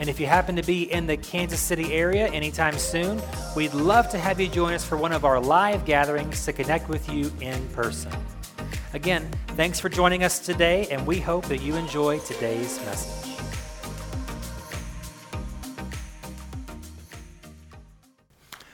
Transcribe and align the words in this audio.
And 0.00 0.08
if 0.08 0.18
you 0.18 0.26
happen 0.26 0.56
to 0.56 0.62
be 0.62 0.92
in 0.92 1.06
the 1.06 1.16
Kansas 1.16 1.60
City 1.60 1.92
area 1.92 2.26
anytime 2.28 2.76
soon, 2.78 3.22
we'd 3.54 3.74
love 3.74 4.08
to 4.10 4.18
have 4.18 4.40
you 4.40 4.48
join 4.48 4.74
us 4.74 4.84
for 4.84 4.96
one 4.96 5.12
of 5.12 5.24
our 5.24 5.40
live 5.40 5.84
gatherings 5.84 6.44
to 6.46 6.52
connect 6.52 6.88
with 6.88 7.08
you 7.08 7.32
in 7.40 7.66
person. 7.68 8.12
Again, 8.92 9.30
thanks 9.48 9.78
for 9.78 9.88
joining 9.88 10.24
us 10.24 10.40
today, 10.40 10.88
and 10.90 11.06
we 11.06 11.20
hope 11.20 11.46
that 11.46 11.62
you 11.62 11.76
enjoy 11.76 12.18
today's 12.20 12.78
message. 12.84 13.24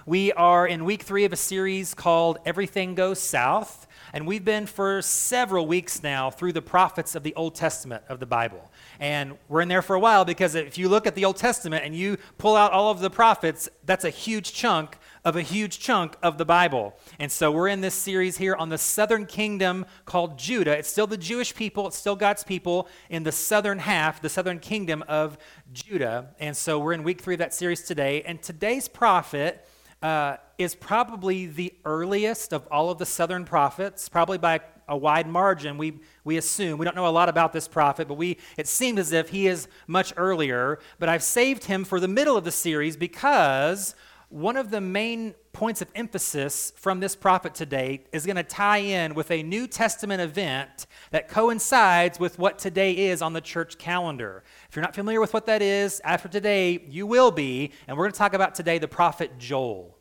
We 0.07 0.33
are 0.33 0.67
in 0.67 0.85
week 0.85 1.03
three 1.03 1.25
of 1.25 1.33
a 1.33 1.37
series 1.37 1.95
called 1.95 2.39
Everything 2.45 2.95
Goes 2.95 3.21
South. 3.21 3.87
And 4.13 4.27
we've 4.27 4.45
been 4.45 4.67
for 4.67 5.03
several 5.03 5.67
weeks 5.69 6.03
now 6.03 6.31
through 6.31 6.53
the 6.53 6.63
prophets 6.63 7.15
of 7.15 7.23
the 7.23 7.33
Old 7.37 7.55
Testament 7.55 8.03
of 8.09 8.19
the 8.19 8.27
Bible. 8.27 8.71
And 9.01 9.39
we're 9.49 9.63
in 9.63 9.69
there 9.69 9.81
for 9.81 9.97
a 9.97 10.01
while 10.01 10.27
because 10.27 10.55
if 10.55 10.77
you 10.77 10.91
look 10.91 11.07
at 11.07 11.15
the 11.15 11.25
Old 11.25 11.37
Testament 11.37 11.85
and 11.87 11.97
you 11.97 12.19
pull 12.37 12.55
out 12.55 12.73
all 12.73 12.91
of 12.91 13.01
the 13.01 13.09
prophets, 13.09 13.67
that's 13.87 14.05
a 14.05 14.11
huge 14.11 14.53
chunk 14.53 14.99
of 15.25 15.37
a 15.37 15.43
huge 15.43 15.79
chunk 15.79 16.17
of 16.23 16.37
the 16.37 16.45
Bible. 16.45 16.95
And 17.19 17.33
so 17.33 17.51
we're 17.51 17.69
in 17.69 17.81
this 17.81 17.95
series 17.95 18.37
here 18.37 18.55
on 18.55 18.69
the 18.69 18.77
southern 18.77 19.25
kingdom 19.25 19.87
called 20.05 20.39
Judah. 20.39 20.77
It's 20.77 20.91
still 20.91 21.07
the 21.07 21.17
Jewish 21.17 21.55
people, 21.55 21.87
it's 21.87 21.97
still 21.97 22.17
God's 22.17 22.45
people 22.45 22.89
in 23.09 23.23
the 23.23 23.33
southern 23.33 23.79
half, 23.79 24.21
the 24.21 24.29
southern 24.29 24.59
kingdom 24.59 25.03
of 25.09 25.39
Judah. 25.73 26.35
And 26.39 26.55
so 26.55 26.79
we're 26.79 26.93
in 26.93 27.03
week 27.03 27.23
three 27.23 27.35
of 27.35 27.39
that 27.39 27.55
series 27.55 27.83
today. 27.83 28.23
And 28.23 28.43
today's 28.43 28.87
prophet 28.87 29.67
uh, 30.03 30.37
is 30.59 30.75
probably 30.75 31.47
the 31.47 31.73
earliest 31.85 32.53
of 32.53 32.67
all 32.71 32.91
of 32.91 32.99
the 32.99 33.07
southern 33.07 33.45
prophets, 33.45 34.09
probably 34.09 34.39
by 34.39 34.61
a 34.89 34.97
wide 34.97 35.29
margin. 35.29 35.79
We, 35.79 36.01
we 36.25 36.37
assume. 36.37 36.79
We 36.79 36.85
don't 36.85 36.97
know 36.97 37.07
a 37.07 37.09
lot 37.09 37.29
about 37.29 37.53
this 37.53 37.69
prophet, 37.69 38.09
but 38.09 38.15
we, 38.15 38.39
it 38.57 38.67
seems 38.67 38.99
as 38.99 39.13
if 39.13 39.29
he 39.29 39.47
is 39.47 39.69
much 39.87 40.13
earlier. 40.17 40.81
But 40.99 41.09
I've 41.09 41.23
saved 41.23 41.65
him 41.65 41.85
for 41.85 42.01
the 42.01 42.09
middle 42.09 42.37
of 42.37 42.45
the 42.45 42.51
series 42.51 42.97
because 42.97 43.95
one 44.31 44.57
of 44.57 44.71
the 44.71 44.81
main 44.81 45.35
points 45.53 45.83
of 45.83 45.89
emphasis 45.97 46.73
from 46.77 47.01
this 47.01 47.17
prophet 47.17 47.53
today 47.53 48.05
is 48.13 48.25
going 48.25 48.37
to 48.37 48.45
tie 48.45 48.79
in 48.79 49.15
with 49.15 49.29
a 49.33 49.43
New 49.43 49.67
Testament 49.67 50.21
event 50.21 50.87
that 51.11 51.29
coincides 51.29 52.21
with 52.21 52.39
what 52.39 52.57
today 52.57 53.09
is 53.09 53.23
on 53.23 53.33
the 53.33 53.41
church 53.41 53.77
calendar. 53.77 54.45
If 54.69 54.77
you're 54.77 54.85
not 54.85 54.95
familiar 54.95 55.21
with 55.21 55.35
what 55.35 55.47
that 55.47 55.63
is, 55.63 56.01
after 56.05 56.29
today, 56.29 56.85
you 56.89 57.09
will 57.09 57.33
be. 57.33 57.73
And 57.89 57.97
we're 57.97 58.05
going 58.05 58.13
to 58.13 58.19
talk 58.19 58.33
about 58.33 58.55
today 58.55 58.79
the 58.79 58.87
prophet 58.87 59.37
Joel. 59.37 59.99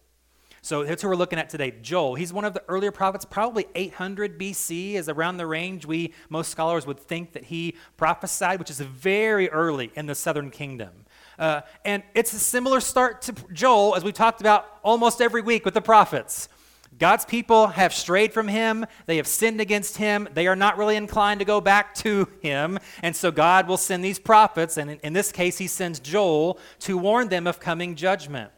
So 0.62 0.84
that's 0.84 1.02
who 1.02 1.08
we're 1.08 1.16
looking 1.16 1.40
at 1.40 1.50
today. 1.50 1.74
Joel. 1.82 2.14
He's 2.14 2.32
one 2.32 2.46
of 2.46 2.54
the 2.54 2.64
earlier 2.68 2.92
prophets, 2.92 3.26
probably 3.26 3.66
800 3.74 4.40
BC 4.40 4.94
is 4.94 5.10
around 5.10 5.38
the 5.38 5.48
range 5.48 5.86
we, 5.86 6.14
most 6.30 6.52
scholars 6.52 6.86
would 6.86 7.00
think 7.00 7.32
that 7.32 7.46
he 7.46 7.76
prophesied, 7.98 8.60
which 8.60 8.70
is 8.70 8.80
very 8.80 9.50
early 9.50 9.92
in 9.96 10.06
the 10.06 10.16
southern 10.16 10.52
kingdom. 10.52 11.06
Uh, 11.40 11.62
and 11.86 12.04
it's 12.14 12.34
a 12.34 12.40
similar 12.40 12.82
start 12.82 13.22
to 13.24 13.34
Joel, 13.54 13.96
as 13.96 14.04
we 14.04 14.12
talked 14.12 14.42
about 14.42 14.68
almost 14.84 15.22
every 15.22 15.42
week 15.42 15.64
with 15.64 15.74
the 15.74 15.82
prophets. 15.82 16.50
God's 16.98 17.24
people 17.24 17.68
have 17.68 17.94
strayed 17.94 18.34
from 18.34 18.50
him. 18.50 18.86
They 19.06 19.18
have 19.18 19.28
sinned 19.28 19.62
against 19.62 19.96
him. 19.96 20.28
They 20.34 20.48
are 20.48 20.56
not 20.56 20.78
really 20.78 20.98
inclined 20.98 21.40
to 21.40 21.46
go 21.46 21.62
back 21.62 21.96
to 21.96 22.28
him. 22.42 22.78
And 23.02 23.16
so 23.16 23.32
God 23.32 23.70
will 23.70 23.78
send 23.78 24.04
these 24.04 24.20
prophets, 24.20 24.76
and 24.76 24.92
in, 24.92 25.00
in 25.00 25.14
this 25.14 25.32
case, 25.32 25.58
he 25.58 25.68
sends 25.68 26.02
Joel 26.02 26.60
to 26.80 26.98
warn 26.98 27.30
them 27.30 27.48
of 27.48 27.62
coming 27.62 27.96
judgment. 27.96 28.52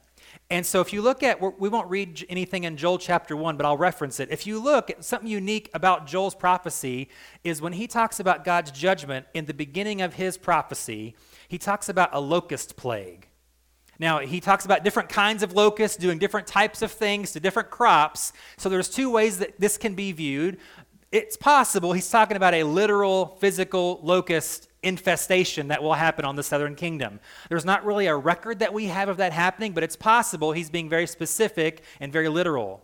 And 0.50 0.66
so, 0.66 0.82
if 0.82 0.92
you 0.92 1.02
look 1.02 1.24
at, 1.24 1.40
we 1.62 1.70
won't 1.70 1.90
read 1.90 2.26
anything 2.28 2.66
in 2.66 2.76
Joel 2.76 2.98
chapter 2.98 3.38
1, 3.38 3.56
but 3.56 3.66
I'll 3.66 3.78
reference 3.78 4.20
it. 4.20 4.30
If 4.32 4.46
you 4.46 4.62
look, 4.62 4.90
at 4.90 5.06
something 5.06 5.30
unique 5.30 5.70
about 5.74 6.08
Joel's 6.08 6.36
prophecy 6.36 7.08
is 7.46 7.62
when 7.62 7.72
he 7.72 7.88
talks 7.88 8.20
about 8.20 8.44
God's 8.44 8.72
judgment 8.72 9.28
in 9.34 9.46
the 9.46 9.54
beginning 9.54 10.02
of 10.02 10.16
his 10.16 10.38
prophecy, 10.38 11.16
he 11.52 11.58
talks 11.58 11.90
about 11.90 12.12
a 12.14 12.22
locust 12.22 12.78
plague. 12.78 13.28
Now, 14.00 14.20
he 14.20 14.40
talks 14.40 14.64
about 14.64 14.86
different 14.86 15.10
kinds 15.10 15.44
of 15.44 15.52
locusts 15.52 15.98
doing 15.98 16.18
different 16.18 16.48
types 16.48 16.82
of 16.82 16.94
things 16.94 17.34
to 17.34 17.42
different 17.42 17.70
crops. 17.70 18.32
So, 18.56 18.70
there's 18.70 18.88
two 18.88 19.10
ways 19.10 19.40
that 19.40 19.60
this 19.60 19.78
can 19.78 19.94
be 19.94 20.14
viewed. 20.14 20.60
It's 21.12 21.36
possible 21.36 21.92
he's 21.92 22.10
talking 22.10 22.38
about 22.38 22.54
a 22.54 22.64
literal, 22.64 23.36
physical 23.42 24.00
locust 24.02 24.70
infestation 24.82 25.68
that 25.68 25.84
will 25.84 25.96
happen 25.96 26.24
on 26.24 26.38
the 26.38 26.44
southern 26.44 26.74
kingdom. 26.74 27.20
There's 27.50 27.66
not 27.66 27.84
really 27.84 28.08
a 28.08 28.16
record 28.16 28.60
that 28.60 28.74
we 28.74 28.86
have 28.86 29.10
of 29.10 29.18
that 29.18 29.34
happening, 29.34 29.74
but 29.74 29.84
it's 29.84 29.98
possible 29.98 30.54
he's 30.54 30.70
being 30.70 30.88
very 30.88 31.06
specific 31.06 31.84
and 32.00 32.14
very 32.14 32.30
literal. 32.30 32.82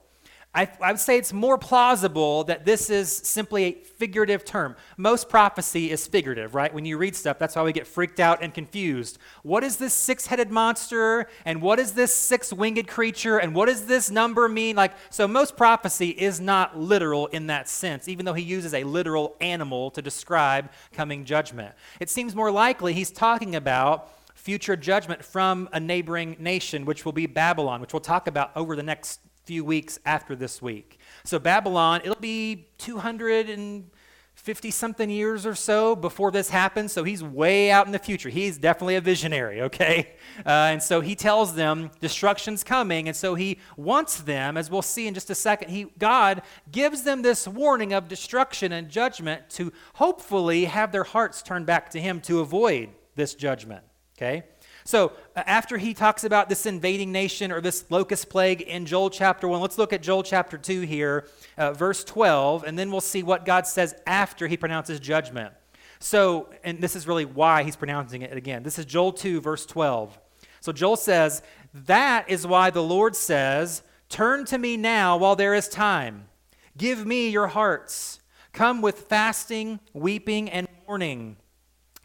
I, 0.58 0.68
I, 0.82 0.92
would 0.92 1.00
say 1.00 1.20
it's 1.20 1.34
more 1.34 1.60
plausible 1.60 2.44
that 2.46 2.66
this 2.66 2.90
is 2.90 3.16
simply 3.16 3.64
a 3.64 3.74
figurative 3.74 4.44
term. 4.44 4.76
Most 4.98 5.30
prophecy 5.30 5.92
is 5.92 6.08
figurative, 6.08 6.56
right? 6.56 6.74
When 6.74 6.84
you 6.84 6.98
read 6.98 7.16
stuff, 7.16 7.38
that's 7.38 7.56
why 7.56 7.62
we 7.62 7.72
get 7.72 7.86
freaked 7.86 8.20
out 8.20 8.42
and 8.42 8.52
confused. 8.52 9.20
What 9.44 9.64
is 9.64 9.78
this 9.78 9.94
six 9.94 10.26
headed 10.26 10.50
monster? 10.50 11.28
And 11.46 11.62
what 11.62 11.78
is 11.78 11.92
this 11.92 12.12
six 12.12 12.52
winged 12.52 12.88
creature? 12.88 13.38
And 13.38 13.54
what 13.54 13.68
does 13.68 13.86
this 13.86 14.10
number 14.10 14.50
mean? 14.50 14.76
Like, 14.76 14.94
so 15.12 15.28
most 15.28 15.56
prophecy 15.56 16.10
is 16.10 16.42
not 16.42 16.76
literal 16.76 17.28
in 17.28 17.46
that 17.48 17.70
sense, 17.70 18.08
even 18.08 18.26
though 18.26 18.34
he 18.34 18.44
uses 18.44 18.74
a 18.74 18.84
literal 18.84 19.36
animal 19.40 19.92
to 19.92 20.02
describe 20.02 20.72
coming 20.92 21.24
judgment. 21.24 21.76
It 22.00 22.10
seems 22.10 22.34
more 22.34 22.50
likely 22.50 22.94
he's 22.94 23.12
talking 23.12 23.56
about 23.56 24.10
future 24.34 24.76
judgment 24.76 25.24
from 25.24 25.70
a 25.72 25.80
neighboring 25.80 26.36
nation, 26.40 26.84
which 26.86 27.06
will 27.06 27.12
be 27.12 27.28
Babylon, 27.28 27.80
which 27.80 27.94
we'll 27.94 28.00
talk 28.00 28.26
about 28.26 28.50
over 28.56 28.76
the 28.76 28.82
next 28.82 29.20
few 29.48 29.64
weeks 29.64 29.98
after 30.06 30.36
this 30.36 30.62
week. 30.62 31.00
So, 31.24 31.40
Babylon, 31.40 32.02
it'll 32.04 32.18
be 32.18 32.68
250 32.80 34.72
something 34.72 35.10
years 35.10 35.46
or 35.46 35.56
so 35.56 35.96
before 35.96 36.32
this 36.32 36.50
happens. 36.50 36.92
So, 36.92 37.06
he's 37.06 37.24
way 37.24 37.72
out 37.72 37.86
in 37.86 37.94
the 37.94 38.00
future. 38.00 38.28
He's 38.28 38.58
definitely 38.58 38.98
a 38.98 39.02
visionary, 39.02 39.62
okay? 39.62 40.16
Uh, 40.46 40.70
and 40.70 40.84
so, 40.84 41.02
he 41.02 41.16
tells 41.16 41.56
them 41.56 41.90
destruction's 42.00 42.64
coming. 42.64 43.08
And 43.08 43.16
so, 43.18 43.34
he 43.34 43.58
wants 43.76 44.18
them, 44.22 44.56
as 44.56 44.70
we'll 44.70 44.84
see 44.84 45.08
in 45.08 45.16
just 45.16 45.32
a 45.32 45.36
second, 45.36 45.70
he, 45.70 45.88
God 45.98 46.44
gives 46.72 47.02
them 47.04 47.24
this 47.24 47.48
warning 47.48 47.92
of 47.94 48.08
destruction 48.08 48.72
and 48.72 48.88
judgment 48.88 49.50
to 49.52 49.74
hopefully 49.96 50.66
have 50.66 50.92
their 50.92 51.06
hearts 51.06 51.42
turned 51.42 51.66
back 51.66 51.90
to 51.92 52.00
him 52.00 52.22
to 52.22 52.42
avoid 52.42 52.90
this 53.16 53.34
judgment, 53.34 53.84
okay? 54.16 54.44
So, 54.88 55.12
uh, 55.36 55.44
after 55.46 55.78
he 55.78 55.94
talks 55.94 56.24
about 56.24 56.48
this 56.48 56.66
invading 56.66 57.12
nation 57.12 57.52
or 57.52 57.60
this 57.60 57.84
locust 57.90 58.30
plague 58.30 58.62
in 58.62 58.86
Joel 58.86 59.10
chapter 59.10 59.46
1, 59.46 59.60
let's 59.60 59.78
look 59.78 59.92
at 59.92 60.02
Joel 60.02 60.24
chapter 60.24 60.58
2 60.58 60.80
here, 60.80 61.28
uh, 61.58 61.74
verse 61.74 62.06
12, 62.06 62.64
and 62.64 62.80
then 62.80 62.90
we'll 62.90 63.02
see 63.02 63.22
what 63.22 63.44
God 63.44 63.68
says 63.68 63.94
after 64.08 64.48
he 64.48 64.56
pronounces 64.56 65.02
judgment. 65.02 65.54
So, 66.00 66.50
and 66.64 66.80
this 66.80 66.96
is 66.96 67.06
really 67.06 67.26
why 67.26 67.64
he's 67.64 67.76
pronouncing 67.76 68.22
it 68.22 68.38
again. 68.38 68.64
This 68.64 68.80
is 68.80 68.86
Joel 68.86 69.12
2, 69.12 69.42
verse 69.42 69.66
12. 69.66 70.18
So, 70.62 70.72
Joel 70.72 70.96
says, 70.96 71.42
That 71.74 72.30
is 72.30 72.48
why 72.48 72.70
the 72.70 72.82
Lord 72.82 73.14
says, 73.14 73.84
Turn 74.08 74.46
to 74.46 74.58
me 74.58 74.78
now 74.78 75.18
while 75.18 75.36
there 75.36 75.54
is 75.54 75.68
time. 75.68 76.30
Give 76.78 77.06
me 77.06 77.28
your 77.28 77.48
hearts. 77.48 78.22
Come 78.54 78.82
with 78.82 79.00
fasting, 79.00 79.82
weeping, 79.92 80.50
and 80.50 80.66
mourning. 80.88 81.36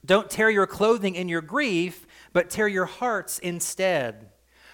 Don't 0.04 0.28
tear 0.28 0.50
your 0.50 0.66
clothing 0.66 1.14
in 1.14 1.28
your 1.28 1.42
grief 1.42 2.08
but 2.32 2.50
tear 2.50 2.68
your 2.68 2.86
hearts 2.86 3.38
instead. 3.38 4.30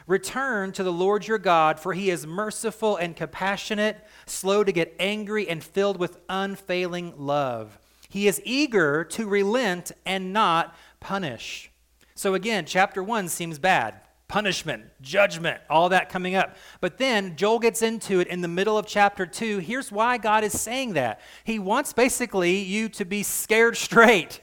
Return 0.06 0.72
to 0.72 0.82
the 0.82 0.92
Lord 0.92 1.26
your 1.26 1.38
God, 1.38 1.78
for 1.78 1.92
he 1.92 2.08
is 2.10 2.26
merciful 2.26 2.96
and 2.96 3.14
compassionate, 3.14 3.98
slow 4.24 4.64
to 4.64 4.72
get 4.72 4.96
angry, 4.98 5.48
and 5.48 5.62
filled 5.62 5.98
with 5.98 6.18
unfailing 6.30 7.12
love. 7.18 7.78
He 8.08 8.26
is 8.26 8.40
eager 8.44 9.04
to 9.04 9.28
relent 9.28 9.92
and 10.06 10.32
not 10.32 10.74
punish. 10.98 11.70
So, 12.14 12.32
again, 12.34 12.64
chapter 12.64 13.02
one 13.02 13.28
seems 13.28 13.58
bad 13.58 14.00
punishment, 14.28 14.84
judgment, 15.00 15.58
all 15.70 15.88
that 15.88 16.10
coming 16.10 16.34
up. 16.34 16.54
But 16.82 16.98
then 16.98 17.34
Joel 17.34 17.58
gets 17.58 17.80
into 17.80 18.20
it 18.20 18.28
in 18.28 18.42
the 18.42 18.48
middle 18.48 18.76
of 18.76 18.86
chapter 18.86 19.24
2. 19.24 19.58
Here's 19.58 19.90
why 19.90 20.18
God 20.18 20.44
is 20.44 20.58
saying 20.58 20.92
that. 20.92 21.20
He 21.44 21.58
wants 21.58 21.94
basically 21.94 22.58
you 22.58 22.90
to 22.90 23.06
be 23.06 23.22
scared 23.22 23.76
straight. 23.78 24.40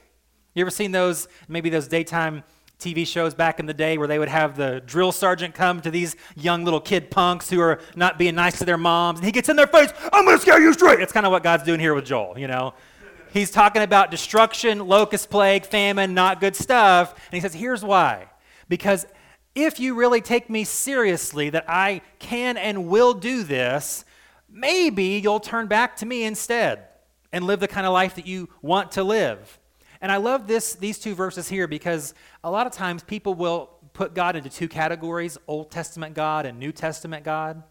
You 0.55 0.61
ever 0.61 0.71
seen 0.71 0.91
those, 0.91 1.27
maybe 1.47 1.69
those 1.69 1.87
daytime 1.87 2.43
TV 2.79 3.07
shows 3.07 3.33
back 3.33 3.59
in 3.59 3.65
the 3.65 3.73
day 3.73 3.97
where 3.97 4.07
they 4.07 4.19
would 4.19 4.29
have 4.29 4.57
the 4.57 4.81
drill 4.85 5.11
sergeant 5.11 5.55
come 5.55 5.81
to 5.81 5.89
these 5.89 6.15
young 6.35 6.63
little 6.63 6.81
kid 6.81 7.09
punks 7.09 7.49
who 7.49 7.59
are 7.59 7.79
not 7.95 8.17
being 8.17 8.35
nice 8.35 8.59
to 8.59 8.65
their 8.65 8.77
moms, 8.77 9.19
and 9.19 9.25
he 9.25 9.31
gets 9.31 9.49
in 9.49 9.55
their 9.55 9.67
face, 9.67 9.91
I'm 10.11 10.25
going 10.25 10.37
to 10.37 10.41
scare 10.41 10.61
you 10.61 10.73
straight. 10.73 10.99
That's 10.99 11.13
kind 11.13 11.25
of 11.25 11.31
what 11.31 11.43
God's 11.43 11.63
doing 11.63 11.79
here 11.79 11.93
with 11.93 12.05
Joel, 12.05 12.37
you 12.37 12.47
know. 12.47 12.73
He's 13.31 13.51
talking 13.51 13.81
about 13.81 14.11
destruction, 14.11 14.79
locust 14.79 15.29
plague, 15.29 15.65
famine, 15.65 16.13
not 16.13 16.39
good 16.39 16.55
stuff, 16.55 17.13
and 17.13 17.33
he 17.33 17.39
says, 17.41 17.53
here's 17.53 17.83
why. 17.83 18.27
Because 18.69 19.05
if 19.55 19.79
you 19.79 19.95
really 19.95 20.21
take 20.21 20.49
me 20.49 20.63
seriously 20.63 21.49
that 21.49 21.65
I 21.67 22.01
can 22.19 22.57
and 22.57 22.87
will 22.87 23.13
do 23.13 23.43
this, 23.43 24.05
maybe 24.49 25.19
you'll 25.23 25.39
turn 25.39 25.67
back 25.67 25.95
to 25.97 26.05
me 26.05 26.23
instead 26.23 26.87
and 27.31 27.45
live 27.45 27.59
the 27.59 27.67
kind 27.67 27.85
of 27.85 27.93
life 27.93 28.15
that 28.15 28.27
you 28.27 28.49
want 28.61 28.91
to 28.93 29.03
live. 29.03 29.59
And 30.05 30.11
I 30.11 30.17
love 30.17 30.45
this, 30.45 30.75
these 30.75 30.99
two 30.99 31.15
verses 31.15 31.49
here 31.49 31.67
because 31.67 32.13
a 32.43 32.51
lot 32.51 32.67
of 32.67 32.73
times 32.73 33.01
people 33.01 33.33
will 33.33 33.71
put 33.93 34.13
God 34.13 34.35
into 34.35 34.51
two 34.51 34.67
categories 34.67 35.35
Old 35.47 35.71
Testament 35.71 36.13
God 36.13 36.45
and 36.45 36.59
New 36.59 36.71
Testament 36.71 37.23
God. 37.23 37.63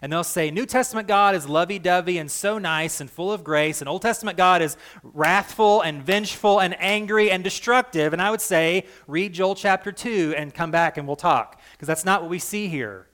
And 0.00 0.12
they'll 0.12 0.22
say, 0.22 0.52
New 0.52 0.64
Testament 0.64 1.08
God 1.08 1.34
is 1.34 1.48
lovey 1.48 1.80
dovey 1.80 2.18
and 2.18 2.30
so 2.30 2.56
nice 2.56 3.00
and 3.00 3.10
full 3.10 3.32
of 3.32 3.42
grace, 3.42 3.80
and 3.80 3.88
Old 3.88 4.02
Testament 4.02 4.38
God 4.38 4.62
is 4.62 4.76
wrathful 5.02 5.80
and 5.80 6.00
vengeful 6.04 6.60
and 6.60 6.76
angry 6.78 7.32
and 7.32 7.42
destructive. 7.42 8.12
And 8.12 8.22
I 8.22 8.30
would 8.30 8.40
say, 8.40 8.86
read 9.08 9.32
Joel 9.32 9.56
chapter 9.56 9.90
2 9.90 10.34
and 10.36 10.54
come 10.54 10.70
back 10.70 10.98
and 10.98 11.06
we'll 11.08 11.16
talk, 11.16 11.60
because 11.72 11.88
that's 11.88 12.04
not 12.04 12.22
what 12.22 12.30
we 12.30 12.38
see 12.38 12.68
here. 12.68 13.08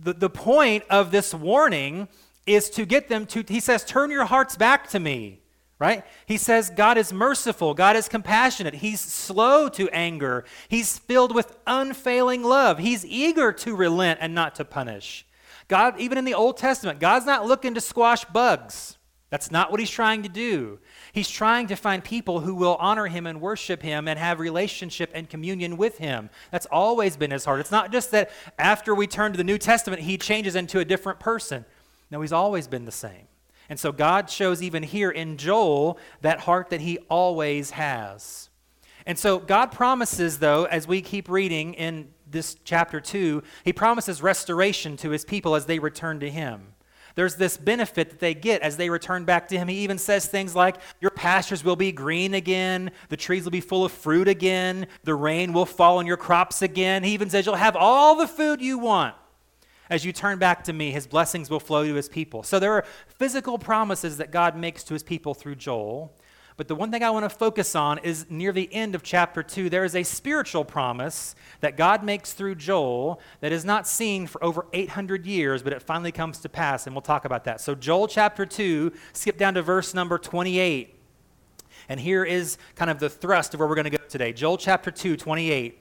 The, 0.00 0.12
the 0.12 0.30
point 0.30 0.84
of 0.90 1.10
this 1.10 1.34
warning 1.34 2.06
is 2.46 2.70
to 2.70 2.86
get 2.86 3.08
them 3.08 3.26
to, 3.26 3.42
he 3.48 3.58
says, 3.58 3.84
turn 3.84 4.12
your 4.12 4.26
hearts 4.26 4.54
back 4.54 4.88
to 4.90 5.00
me 5.00 5.40
right? 5.78 6.04
He 6.26 6.36
says 6.36 6.70
God 6.70 6.96
is 6.98 7.12
merciful, 7.12 7.74
God 7.74 7.96
is 7.96 8.08
compassionate, 8.08 8.74
He's 8.74 9.00
slow 9.00 9.68
to 9.70 9.88
anger, 9.90 10.44
He's 10.68 10.98
filled 10.98 11.34
with 11.34 11.56
unfailing 11.66 12.42
love, 12.42 12.78
He's 12.78 13.04
eager 13.04 13.52
to 13.52 13.76
relent 13.76 14.18
and 14.22 14.34
not 14.34 14.54
to 14.56 14.64
punish. 14.64 15.26
God, 15.68 15.98
even 15.98 16.16
in 16.16 16.24
the 16.24 16.34
Old 16.34 16.56
Testament, 16.56 17.00
God's 17.00 17.26
not 17.26 17.46
looking 17.46 17.74
to 17.74 17.80
squash 17.80 18.24
bugs. 18.24 18.96
That's 19.28 19.50
not 19.50 19.70
what 19.70 19.80
He's 19.80 19.90
trying 19.90 20.22
to 20.22 20.28
do. 20.28 20.78
He's 21.12 21.28
trying 21.28 21.66
to 21.66 21.76
find 21.76 22.02
people 22.04 22.40
who 22.40 22.54
will 22.54 22.76
honor 22.76 23.06
Him 23.06 23.26
and 23.26 23.40
worship 23.40 23.82
Him 23.82 24.06
and 24.06 24.18
have 24.18 24.38
relationship 24.38 25.10
and 25.12 25.28
communion 25.28 25.76
with 25.76 25.98
Him. 25.98 26.30
That's 26.52 26.66
always 26.66 27.16
been 27.16 27.32
His 27.32 27.44
heart. 27.44 27.60
It's 27.60 27.72
not 27.72 27.90
just 27.90 28.12
that 28.12 28.30
after 28.58 28.94
we 28.94 29.08
turn 29.08 29.32
to 29.32 29.36
the 29.36 29.44
New 29.44 29.58
Testament, 29.58 30.02
He 30.02 30.16
changes 30.16 30.54
into 30.54 30.78
a 30.78 30.84
different 30.84 31.18
person. 31.18 31.64
No, 32.10 32.20
He's 32.20 32.32
always 32.32 32.68
been 32.68 32.84
the 32.84 32.92
same. 32.92 33.26
And 33.68 33.78
so 33.78 33.92
God 33.92 34.30
shows 34.30 34.62
even 34.62 34.82
here 34.82 35.10
in 35.10 35.36
Joel 35.36 35.98
that 36.20 36.40
heart 36.40 36.70
that 36.70 36.80
he 36.80 36.98
always 37.08 37.70
has. 37.70 38.50
And 39.06 39.18
so 39.18 39.38
God 39.38 39.72
promises, 39.72 40.38
though, 40.38 40.64
as 40.64 40.88
we 40.88 41.00
keep 41.00 41.28
reading 41.28 41.74
in 41.74 42.08
this 42.28 42.56
chapter 42.64 43.00
2, 43.00 43.42
he 43.64 43.72
promises 43.72 44.20
restoration 44.22 44.96
to 44.98 45.10
his 45.10 45.24
people 45.24 45.54
as 45.54 45.66
they 45.66 45.78
return 45.78 46.20
to 46.20 46.30
him. 46.30 46.74
There's 47.14 47.36
this 47.36 47.56
benefit 47.56 48.10
that 48.10 48.18
they 48.18 48.34
get 48.34 48.60
as 48.60 48.76
they 48.76 48.90
return 48.90 49.24
back 49.24 49.48
to 49.48 49.56
him. 49.56 49.68
He 49.68 49.78
even 49.78 49.96
says 49.96 50.26
things 50.26 50.54
like, 50.54 50.76
Your 51.00 51.10
pastures 51.10 51.64
will 51.64 51.76
be 51.76 51.90
green 51.90 52.34
again, 52.34 52.90
the 53.08 53.16
trees 53.16 53.44
will 53.44 53.52
be 53.52 53.62
full 53.62 53.86
of 53.86 53.92
fruit 53.92 54.28
again, 54.28 54.86
the 55.02 55.14
rain 55.14 55.54
will 55.54 55.64
fall 55.64 55.96
on 55.98 56.06
your 56.06 56.18
crops 56.18 56.60
again. 56.60 57.02
He 57.04 57.14
even 57.14 57.30
says, 57.30 57.46
You'll 57.46 57.54
have 57.54 57.74
all 57.74 58.16
the 58.16 58.28
food 58.28 58.60
you 58.60 58.78
want. 58.78 59.14
As 59.88 60.04
you 60.04 60.12
turn 60.12 60.38
back 60.38 60.64
to 60.64 60.72
me, 60.72 60.90
his 60.90 61.06
blessings 61.06 61.48
will 61.48 61.60
flow 61.60 61.84
to 61.84 61.94
his 61.94 62.08
people. 62.08 62.42
So 62.42 62.58
there 62.58 62.72
are 62.72 62.84
physical 63.08 63.58
promises 63.58 64.16
that 64.16 64.30
God 64.30 64.56
makes 64.56 64.82
to 64.84 64.94
his 64.94 65.02
people 65.02 65.34
through 65.34 65.56
Joel. 65.56 66.12
But 66.56 66.68
the 66.68 66.74
one 66.74 66.90
thing 66.90 67.02
I 67.02 67.10
want 67.10 67.24
to 67.24 67.30
focus 67.30 67.74
on 67.76 67.98
is 67.98 68.26
near 68.30 68.50
the 68.50 68.72
end 68.72 68.94
of 68.94 69.02
chapter 69.02 69.42
2, 69.42 69.68
there 69.68 69.84
is 69.84 69.94
a 69.94 70.02
spiritual 70.02 70.64
promise 70.64 71.34
that 71.60 71.76
God 71.76 72.02
makes 72.02 72.32
through 72.32 72.54
Joel 72.54 73.20
that 73.40 73.52
is 73.52 73.64
not 73.64 73.86
seen 73.86 74.26
for 74.26 74.42
over 74.42 74.66
800 74.72 75.26
years, 75.26 75.62
but 75.62 75.74
it 75.74 75.82
finally 75.82 76.12
comes 76.12 76.38
to 76.38 76.48
pass, 76.48 76.86
and 76.86 76.96
we'll 76.96 77.02
talk 77.02 77.26
about 77.26 77.44
that. 77.44 77.60
So, 77.60 77.74
Joel 77.74 78.08
chapter 78.08 78.46
2, 78.46 78.90
skip 79.12 79.36
down 79.36 79.54
to 79.54 79.62
verse 79.62 79.92
number 79.92 80.16
28. 80.16 80.94
And 81.90 82.00
here 82.00 82.24
is 82.24 82.56
kind 82.74 82.90
of 82.90 82.98
the 82.98 83.10
thrust 83.10 83.52
of 83.52 83.60
where 83.60 83.68
we're 83.68 83.74
going 83.74 83.90
to 83.90 83.98
go 83.98 84.04
today. 84.08 84.32
Joel 84.32 84.56
chapter 84.56 84.90
2, 84.90 85.16
28. 85.16 85.78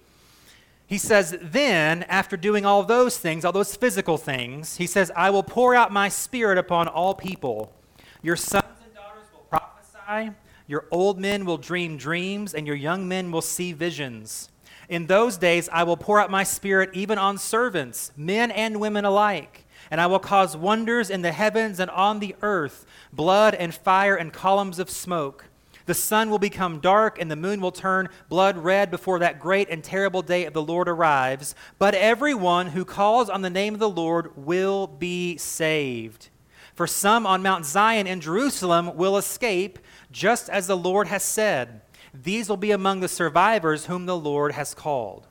He 0.88 0.98
says, 0.98 1.36
Then, 1.42 2.04
after 2.04 2.38
doing 2.38 2.66
all 2.66 2.84
those 2.84 3.18
things, 3.18 3.44
all 3.44 3.52
those 3.52 3.76
physical 3.76 4.18
things, 4.18 4.78
he 4.78 4.86
says, 4.86 5.12
I 5.16 5.30
will 5.30 5.44
pour 5.44 5.74
out 5.74 5.92
my 5.92 6.10
spirit 6.10 6.58
upon 6.58 6.88
all 6.88 7.16
people. 7.16 7.74
Your 8.22 8.36
sons 8.36 8.66
and 8.84 8.94
daughters 8.94 9.26
will 9.34 9.46
prophesy, 9.50 10.32
your 10.68 10.86
old 10.92 11.20
men 11.20 11.46
will 11.46 11.58
dream 11.58 11.98
dreams, 11.98 12.54
and 12.54 12.68
your 12.68 12.76
young 12.76 13.08
men 13.08 13.32
will 13.32 13.42
see 13.42 13.74
visions. 13.74 14.50
In 14.88 15.08
those 15.08 15.38
days, 15.38 15.68
I 15.72 15.84
will 15.84 15.98
pour 15.98 16.20
out 16.20 16.30
my 16.30 16.44
spirit 16.44 16.92
even 16.94 17.18
on 17.18 17.38
servants, 17.38 18.12
men 18.16 18.52
and 18.52 18.80
women 18.80 19.06
alike. 19.06 19.66
And 19.90 20.02
I 20.02 20.08
will 20.08 20.20
cause 20.20 20.58
wonders 20.58 21.10
in 21.10 21.22
the 21.22 21.32
heavens 21.32 21.80
and 21.80 21.92
on 21.92 22.20
the 22.20 22.36
earth 22.42 22.86
blood 23.14 23.54
and 23.56 23.74
fire 23.74 24.16
and 24.16 24.34
columns 24.34 24.80
of 24.80 24.90
smoke. 24.90 25.46
The 25.86 25.94
sun 25.94 26.30
will 26.30 26.40
become 26.40 26.80
dark 26.80 27.20
and 27.20 27.30
the 27.30 27.36
moon 27.36 27.62
will 27.62 27.72
turn 27.72 28.10
blood 28.28 28.58
red 28.58 28.90
before 28.90 29.20
that 29.20 29.40
great 29.40 29.70
and 29.70 29.84
terrible 29.84 30.22
day 30.22 30.46
of 30.46 30.54
the 30.54 30.62
Lord 30.62 30.90
arrives. 30.90 31.54
But 31.78 31.94
everyone 31.94 32.68
who 32.68 32.86
calls 32.86 33.30
on 33.30 33.42
the 33.42 33.50
name 33.50 33.74
of 33.74 33.80
the 33.80 33.90
Lord 33.90 34.36
will 34.36 34.88
be 34.88 35.38
saved. 35.38 36.30
For 36.74 36.88
some 36.88 37.26
on 37.26 37.44
Mount 37.44 37.66
Zion 37.66 38.08
in 38.08 38.20
Jerusalem 38.20 38.96
will 38.98 39.16
escape, 39.16 39.80
just 40.12 40.50
as 40.50 40.68
the 40.68 40.76
Lord 40.76 41.08
has 41.08 41.24
said. 41.24 41.82
These 42.14 42.50
will 42.50 42.58
be 42.58 42.72
among 42.72 43.00
the 43.00 43.08
survivors 43.08 43.86
whom 43.86 44.06
the 44.06 44.18
Lord 44.18 44.54
has 44.54 44.74
called. 44.74 45.28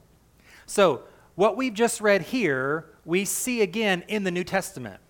So, 0.67 1.03
what 1.35 1.57
we've 1.57 1.75
just 1.75 2.00
read 2.00 2.23
here, 2.23 2.87
we 3.05 3.25
see 3.25 3.61
again 3.61 4.05
in 4.09 4.25
the 4.25 4.31
New 4.31 4.45
Testament. 4.45 5.00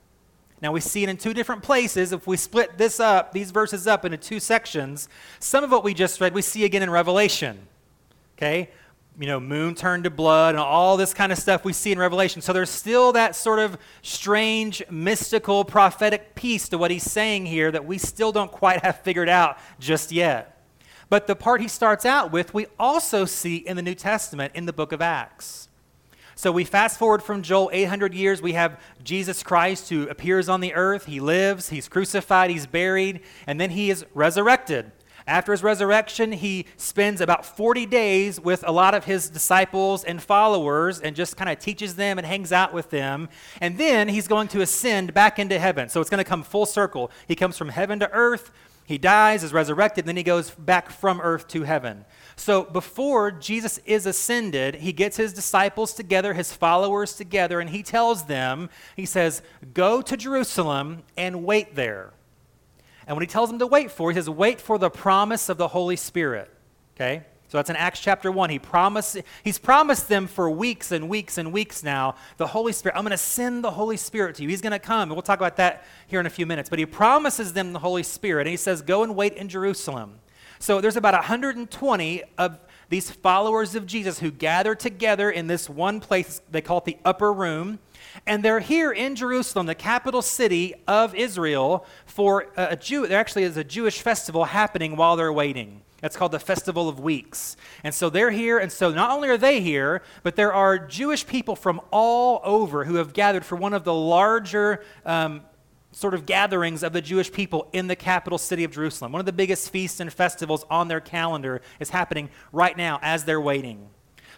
Now 0.63 0.73
we 0.73 0.81
see 0.81 1.03
it 1.03 1.09
in 1.09 1.17
two 1.17 1.35
different 1.35 1.63
places. 1.63 2.13
If 2.13 2.27
we 2.27 2.37
split 2.37 2.79
this 2.79 3.01
up, 3.01 3.33
these 3.33 3.51
verses 3.51 3.87
up 3.87 4.05
into 4.05 4.17
two 4.17 4.41
sections, 4.41 5.09
some 5.39 5.65
of 5.65 5.71
what 5.71 5.85
we 5.85 5.95
just 5.95 6.21
read 6.21 6.35
we 6.35 6.43
see 6.43 6.65
again 6.65 6.83
in 6.83 6.91
Revelation. 6.91 7.67
Okay? 8.37 8.71
You 9.19 9.27
know, 9.27 9.39
moon 9.39 9.75
turned 9.75 10.05
to 10.05 10.11
blood 10.11 10.55
and 10.55 10.61
all 10.61 10.97
this 10.97 11.15
kind 11.15 11.31
of 11.31 11.39
stuff 11.39 11.65
we 11.65 11.73
see 11.73 11.93
in 11.93 11.99
Revelation. 11.99 12.43
So 12.43 12.53
there's 12.53 12.71
still 12.71 13.13
that 13.13 13.37
sort 13.37 13.61
of 13.61 13.79
strange, 14.03 14.83
mystical, 14.91 15.65
prophetic 15.65 16.35
piece 16.35 16.69
to 16.71 16.79
what 16.79 16.91
he's 16.91 17.05
saying 17.05 17.47
here 17.47 17.71
that 17.71 17.85
we 17.85 17.99
still 17.99 18.33
don't 18.33 18.51
quite 18.51 18.83
have 18.83 19.01
figured 19.01 19.29
out 19.29 19.59
just 19.79 20.11
yet. 20.11 20.63
But 21.09 21.27
the 21.27 21.37
part 21.37 21.61
he 21.61 21.69
starts 21.69 22.05
out 22.05 22.33
with, 22.33 22.55
we 22.55 22.67
also 22.79 23.25
see 23.25 23.57
in 23.57 23.77
the 23.77 23.83
New 23.83 23.95
Testament 23.95 24.53
in 24.57 24.67
the 24.67 24.73
book 24.73 24.91
of 24.91 25.01
Acts. 25.01 25.69
So 26.37 26.51
we 26.51 26.65
fast 26.65 26.99
forward 26.99 27.23
from 27.23 27.43
Joel 27.43 27.71
800 27.73 28.15
years. 28.15 28.43
We 28.43 28.55
have 28.55 28.81
Jesus 29.03 29.43
Christ 29.43 29.89
who 29.89 30.09
appears 30.09 30.49
on 30.49 30.61
the 30.61 30.75
earth. 30.75 31.07
He 31.07 31.21
lives, 31.21 31.69
he's 31.69 31.89
crucified, 31.89 32.51
he's 32.51 32.67
buried, 32.67 33.21
and 33.47 33.61
then 33.61 33.71
he 33.71 33.91
is 33.91 34.05
resurrected. 34.15 34.91
After 35.27 35.53
his 35.53 35.63
resurrection, 35.63 36.33
he 36.33 36.67
spends 36.77 37.23
about 37.23 37.47
40 37.47 37.87
days 37.87 38.39
with 38.39 38.63
a 38.67 38.73
lot 38.73 38.93
of 38.95 39.05
his 39.05 39.31
disciples 39.31 40.05
and 40.05 40.23
followers 40.23 41.01
and 41.01 41.17
just 41.17 41.39
kind 41.39 41.49
of 41.49 41.59
teaches 41.59 41.97
them 41.97 42.19
and 42.19 42.27
hangs 42.27 42.53
out 42.53 42.75
with 42.75 42.91
them. 42.91 43.31
And 43.63 43.79
then 43.79 44.09
he's 44.09 44.29
going 44.29 44.49
to 44.49 44.61
ascend 44.61 45.15
back 45.15 45.39
into 45.39 45.59
heaven. 45.59 45.89
So 45.89 46.03
it's 46.03 46.11
going 46.11 46.23
to 46.23 46.29
come 46.29 46.43
full 46.43 46.67
circle. 46.67 47.11
He 47.27 47.37
comes 47.37 47.57
from 47.57 47.71
heaven 47.71 48.01
to 48.01 48.11
earth, 48.13 48.51
he 48.85 48.99
dies, 48.99 49.43
is 49.43 49.55
resurrected, 49.55 50.05
then 50.05 50.17
he 50.17 50.23
goes 50.23 50.51
back 50.51 50.91
from 50.91 51.21
earth 51.23 51.49
to 51.49 51.63
heaven. 51.63 52.05
So 52.37 52.65
before 52.65 53.31
Jesus 53.31 53.79
is 53.85 54.07
ascended, 54.07 54.77
he 54.77 54.93
gets 54.93 55.17
his 55.17 55.33
disciples 55.33 55.95
together, 55.95 56.35
his 56.35 56.53
followers 56.53 57.15
together, 57.15 57.61
and 57.61 57.71
he 57.71 57.83
tells 57.83 58.25
them, 58.25 58.71
he 58.97 59.07
says, 59.07 59.43
Go 59.73 60.03
to 60.03 60.17
Jerusalem 60.17 61.05
and 61.17 61.45
wait 61.45 61.75
there. 61.75 62.13
And 63.07 63.17
when 63.17 63.23
he 63.23 63.29
tells 63.29 63.51
them 63.51 63.59
to 63.59 63.67
wait 63.67 63.91
for, 63.91 64.11
he 64.11 64.17
says, 64.17 64.29
Wait 64.29 64.61
for 64.61 64.79
the 64.79 64.91
promise 64.91 65.49
of 65.49 65.59
the 65.59 65.69
Holy 65.69 65.97
Spirit. 65.97 66.51
Okay? 66.97 67.23
So 67.49 67.59
that's 67.59 67.71
in 67.71 67.77
Acts 67.77 68.01
chapter 68.01 68.33
1. 68.33 68.51
He 68.51 68.59
promised, 68.59 69.19
he's 69.45 69.59
promised 69.59 70.09
them 70.09 70.27
for 70.27 70.51
weeks 70.51 70.91
and 70.91 71.09
weeks 71.09 71.39
and 71.39 71.53
weeks 71.53 71.85
now 71.85 72.17
the 72.37 72.49
Holy 72.49 72.73
Spirit. 72.73 72.97
I'm 72.97 73.05
going 73.05 73.13
to 73.13 73.17
send 73.17 73.63
the 73.63 73.71
Holy 73.71 73.97
Spirit 73.97 74.35
to 74.37 74.43
you. 74.43 74.49
He's 74.49 74.61
going 74.61 74.73
to 74.73 74.81
come. 74.81 75.03
And 75.03 75.13
we'll 75.13 75.23
talk 75.23 75.39
about 75.39 75.57
that 75.59 75.85
here 76.09 76.19
in 76.19 76.27
a 76.27 76.31
few 76.31 76.47
minutes. 76.47 76.69
But 76.69 76.81
he 76.81 76.87
promises 76.87 77.53
them 77.53 77.73
the 77.73 77.79
Holy 77.79 78.03
Spirit. 78.03 78.49
And 78.49 78.51
he 78.51 78.57
says, 78.57 78.83
Go 78.83 79.05
and 79.05 79.15
wait 79.15 79.35
in 79.35 79.49
Jerusalem. 79.49 80.19
So 80.59 80.81
there's 80.81 80.97
about 80.97 81.15
120 81.15 82.23
of 82.39 82.59
these 82.89 83.11
followers 83.11 83.75
of 83.75 83.87
Jesus 83.87 84.19
who 84.19 84.31
gather 84.31 84.75
together 84.75 85.31
in 85.31 85.47
this 85.47 85.69
one 85.69 86.01
place. 86.01 86.41
They 86.51 86.61
call 86.61 86.79
it 86.79 86.85
the 86.85 86.99
upper 87.05 87.33
room. 87.33 87.79
And 88.27 88.43
they're 88.43 88.61
here 88.61 88.93
in 88.93 89.17
Jerusalem, 89.17 89.67
the 89.67 89.75
capital 89.75 90.23
city 90.23 90.75
of 90.87 91.15
Israel, 91.15 91.87
for 92.07 92.47
a 92.57 92.77
Jew. 92.77 93.07
There 93.07 93.19
actually 93.19 93.45
is 93.45 93.57
a 93.57 93.65
Jewish 93.65 94.01
festival 94.01 94.45
happening 94.45 94.97
while 94.97 95.17
they're 95.17 95.33
waiting. 95.33 95.83
That's 96.01 96.17
called 96.17 96.33
the 96.33 96.39
Festival 96.39 96.89
of 96.89 97.01
Weeks. 97.01 97.57
And 97.83 97.95
so 97.95 98.11
they're 98.11 98.31
here, 98.31 98.59
and 98.59 98.71
so 98.71 98.91
not 98.91 99.11
only 99.11 99.31
are 99.31 99.39
they 99.39 99.63
here, 99.63 100.03
but 100.23 100.37
there 100.37 100.53
are 100.53 100.79
Jewish 100.79 101.27
people 101.27 101.57
from 101.57 101.81
all 101.91 102.43
over 102.45 102.85
who 102.85 102.97
have 102.97 103.15
gathered 103.15 103.45
for 103.45 103.57
one 103.57 103.73
of 103.73 103.85
the 103.85 103.95
larger 103.95 104.85
um, 105.07 105.41
sort 105.95 106.15
of 106.15 106.27
gatherings 106.27 106.83
of 106.83 106.93
the 106.93 107.01
Jewish 107.01 107.31
people 107.31 107.69
in 107.73 107.87
the 107.87 107.97
capital 107.97 108.39
city 108.39 108.65
of 108.65 108.73
Jerusalem. 108.73 109.13
One 109.13 109.21
of 109.21 109.27
the 109.27 109.33
biggest 109.33 109.71
feasts 109.71 110.01
and 110.01 110.13
festivals 110.13 110.65
on 110.69 110.89
their 110.89 111.01
calendar 111.01 111.63
is 111.79 111.91
happening 111.91 112.31
right 112.53 112.77
now 112.77 112.99
as 113.01 113.25
they're 113.25 113.41
waiting. 113.41 113.89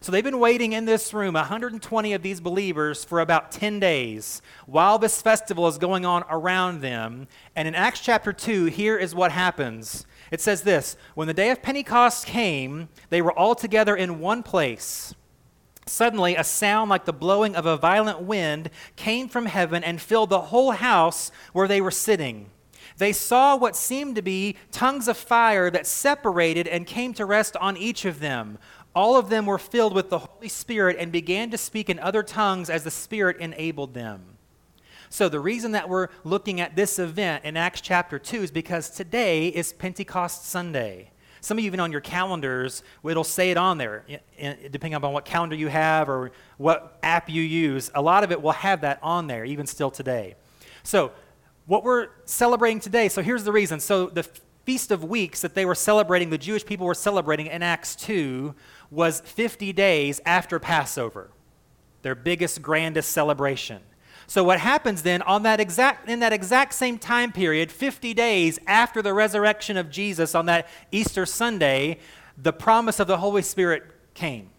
So 0.02 0.12
they've 0.12 0.22
been 0.22 0.38
waiting 0.38 0.74
in 0.74 0.84
this 0.84 1.14
room, 1.14 1.34
120 1.34 2.12
of 2.12 2.22
these 2.22 2.40
believers, 2.40 3.02
for 3.02 3.20
about 3.20 3.50
10 3.50 3.80
days 3.80 4.42
while 4.66 4.98
this 4.98 5.22
festival 5.22 5.66
is 5.68 5.78
going 5.78 6.04
on 6.04 6.22
around 6.28 6.82
them. 6.82 7.26
And 7.54 7.66
in 7.66 7.74
Acts 7.74 8.00
chapter 8.00 8.32
2, 8.32 8.66
here 8.66 8.98
is 8.98 9.14
what 9.14 9.32
happens. 9.32 10.06
It 10.30 10.42
says 10.42 10.62
this 10.62 10.96
When 11.14 11.26
the 11.26 11.34
day 11.34 11.50
of 11.50 11.62
Pentecost 11.62 12.26
came, 12.26 12.90
they 13.08 13.22
were 13.22 13.32
all 13.32 13.54
together 13.54 13.96
in 13.96 14.20
one 14.20 14.42
place. 14.42 15.14
Suddenly, 15.88 16.34
a 16.34 16.42
sound 16.42 16.90
like 16.90 17.04
the 17.04 17.12
blowing 17.12 17.54
of 17.54 17.64
a 17.64 17.76
violent 17.76 18.20
wind 18.20 18.70
came 18.96 19.28
from 19.28 19.46
heaven 19.46 19.84
and 19.84 20.00
filled 20.00 20.30
the 20.30 20.40
whole 20.40 20.72
house 20.72 21.30
where 21.52 21.68
they 21.68 21.80
were 21.80 21.92
sitting. 21.92 22.50
They 22.98 23.12
saw 23.12 23.56
what 23.56 23.76
seemed 23.76 24.16
to 24.16 24.22
be 24.22 24.56
tongues 24.72 25.06
of 25.06 25.16
fire 25.16 25.70
that 25.70 25.86
separated 25.86 26.66
and 26.66 26.86
came 26.86 27.14
to 27.14 27.24
rest 27.24 27.56
on 27.56 27.76
each 27.76 28.04
of 28.04 28.18
them. 28.18 28.58
All 28.96 29.16
of 29.16 29.28
them 29.28 29.46
were 29.46 29.58
filled 29.58 29.94
with 29.94 30.10
the 30.10 30.18
Holy 30.18 30.48
Spirit 30.48 30.96
and 30.98 31.12
began 31.12 31.50
to 31.50 31.58
speak 31.58 31.88
in 31.88 31.98
other 32.00 32.22
tongues 32.22 32.68
as 32.68 32.82
the 32.82 32.90
Spirit 32.90 33.36
enabled 33.38 33.94
them. 33.94 34.36
So, 35.08 35.28
the 35.28 35.38
reason 35.38 35.70
that 35.72 35.88
we're 35.88 36.08
looking 36.24 36.60
at 36.60 36.74
this 36.74 36.98
event 36.98 37.44
in 37.44 37.56
Acts 37.56 37.80
chapter 37.80 38.18
2 38.18 38.42
is 38.42 38.50
because 38.50 38.90
today 38.90 39.48
is 39.48 39.72
Pentecost 39.72 40.46
Sunday. 40.46 41.12
Some 41.40 41.58
of 41.58 41.64
you, 41.64 41.68
even 41.68 41.80
on 41.80 41.92
your 41.92 42.00
calendars, 42.00 42.82
it'll 43.04 43.24
say 43.24 43.50
it 43.50 43.56
on 43.56 43.78
there, 43.78 44.04
depending 44.38 44.94
upon 44.94 45.12
what 45.12 45.24
calendar 45.24 45.56
you 45.56 45.68
have 45.68 46.08
or 46.08 46.32
what 46.56 46.98
app 47.02 47.28
you 47.28 47.42
use. 47.42 47.90
A 47.94 48.02
lot 48.02 48.24
of 48.24 48.32
it 48.32 48.40
will 48.40 48.52
have 48.52 48.80
that 48.82 48.98
on 49.02 49.26
there, 49.26 49.44
even 49.44 49.66
still 49.66 49.90
today. 49.90 50.34
So, 50.82 51.12
what 51.66 51.82
we're 51.82 52.08
celebrating 52.26 52.78
today, 52.78 53.08
so 53.08 53.22
here's 53.22 53.42
the 53.42 53.52
reason. 53.52 53.80
So, 53.80 54.06
the 54.06 54.26
Feast 54.64 54.90
of 54.90 55.04
Weeks 55.04 55.42
that 55.42 55.54
they 55.54 55.64
were 55.64 55.74
celebrating, 55.74 56.30
the 56.30 56.38
Jewish 56.38 56.64
people 56.64 56.86
were 56.86 56.94
celebrating 56.94 57.46
in 57.46 57.62
Acts 57.62 57.94
2, 57.96 58.54
was 58.90 59.20
50 59.20 59.72
days 59.72 60.20
after 60.26 60.58
Passover, 60.58 61.30
their 62.02 62.14
biggest, 62.14 62.62
grandest 62.62 63.12
celebration. 63.12 63.80
So 64.26 64.42
what 64.42 64.58
happens 64.58 65.02
then 65.02 65.22
on 65.22 65.44
that 65.44 65.60
exact 65.60 66.08
in 66.08 66.20
that 66.20 66.32
exact 66.32 66.74
same 66.74 66.98
time 66.98 67.32
period, 67.32 67.70
50 67.70 68.12
days 68.14 68.58
after 68.66 69.02
the 69.02 69.14
resurrection 69.14 69.76
of 69.76 69.90
Jesus 69.90 70.34
on 70.34 70.46
that 70.46 70.68
Easter 70.90 71.26
Sunday, 71.26 71.98
the 72.36 72.52
promise 72.52 72.98
of 72.98 73.06
the 73.06 73.18
Holy 73.18 73.42
Spirit 73.42 73.84
came. 74.14 74.50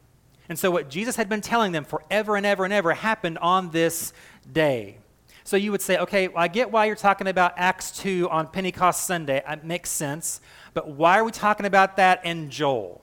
And 0.49 0.57
so 0.57 0.71
what 0.71 0.89
Jesus 0.89 1.17
had 1.17 1.27
been 1.27 1.41
telling 1.41 1.73
them 1.73 1.83
forever 1.83 2.37
and 2.37 2.45
ever 2.45 2.63
and 2.63 2.73
ever 2.73 2.93
happened 2.93 3.37
on 3.39 3.71
this 3.71 4.13
day. 4.51 4.97
So 5.43 5.57
you 5.57 5.71
would 5.71 5.81
say, 5.81 5.97
okay, 5.97 6.27
well, 6.27 6.43
I 6.43 6.47
get 6.47 6.71
why 6.71 6.85
you're 6.85 6.95
talking 6.95 7.27
about 7.27 7.53
Acts 7.55 7.91
2 7.99 8.29
on 8.29 8.47
Pentecost 8.47 9.05
Sunday. 9.05 9.41
It 9.47 9.63
makes 9.63 9.89
sense. 9.89 10.41
But 10.73 10.89
why 10.89 11.19
are 11.19 11.23
we 11.23 11.31
talking 11.31 11.65
about 11.65 11.97
that 11.97 12.25
in 12.25 12.49
Joel? 12.49 13.01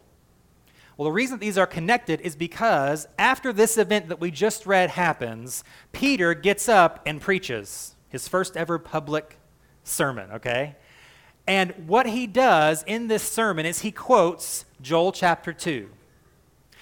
Well, 0.96 1.04
the 1.04 1.12
reason 1.12 1.38
these 1.38 1.58
are 1.58 1.66
connected 1.66 2.20
is 2.20 2.36
because 2.36 3.08
after 3.18 3.52
this 3.52 3.76
event 3.78 4.08
that 4.08 4.20
we 4.20 4.30
just 4.30 4.64
read 4.64 4.90
happens, 4.90 5.64
Peter 5.92 6.34
gets 6.34 6.68
up 6.68 7.00
and 7.04 7.20
preaches 7.20 7.96
his 8.08 8.28
first 8.28 8.56
ever 8.56 8.78
public 8.78 9.38
sermon, 9.82 10.30
okay? 10.32 10.76
And 11.46 11.72
what 11.88 12.06
he 12.06 12.26
does 12.26 12.84
in 12.86 13.08
this 13.08 13.22
sermon 13.22 13.66
is 13.66 13.80
he 13.80 13.90
quotes 13.90 14.64
Joel 14.80 15.12
chapter 15.12 15.52
2. 15.52 15.90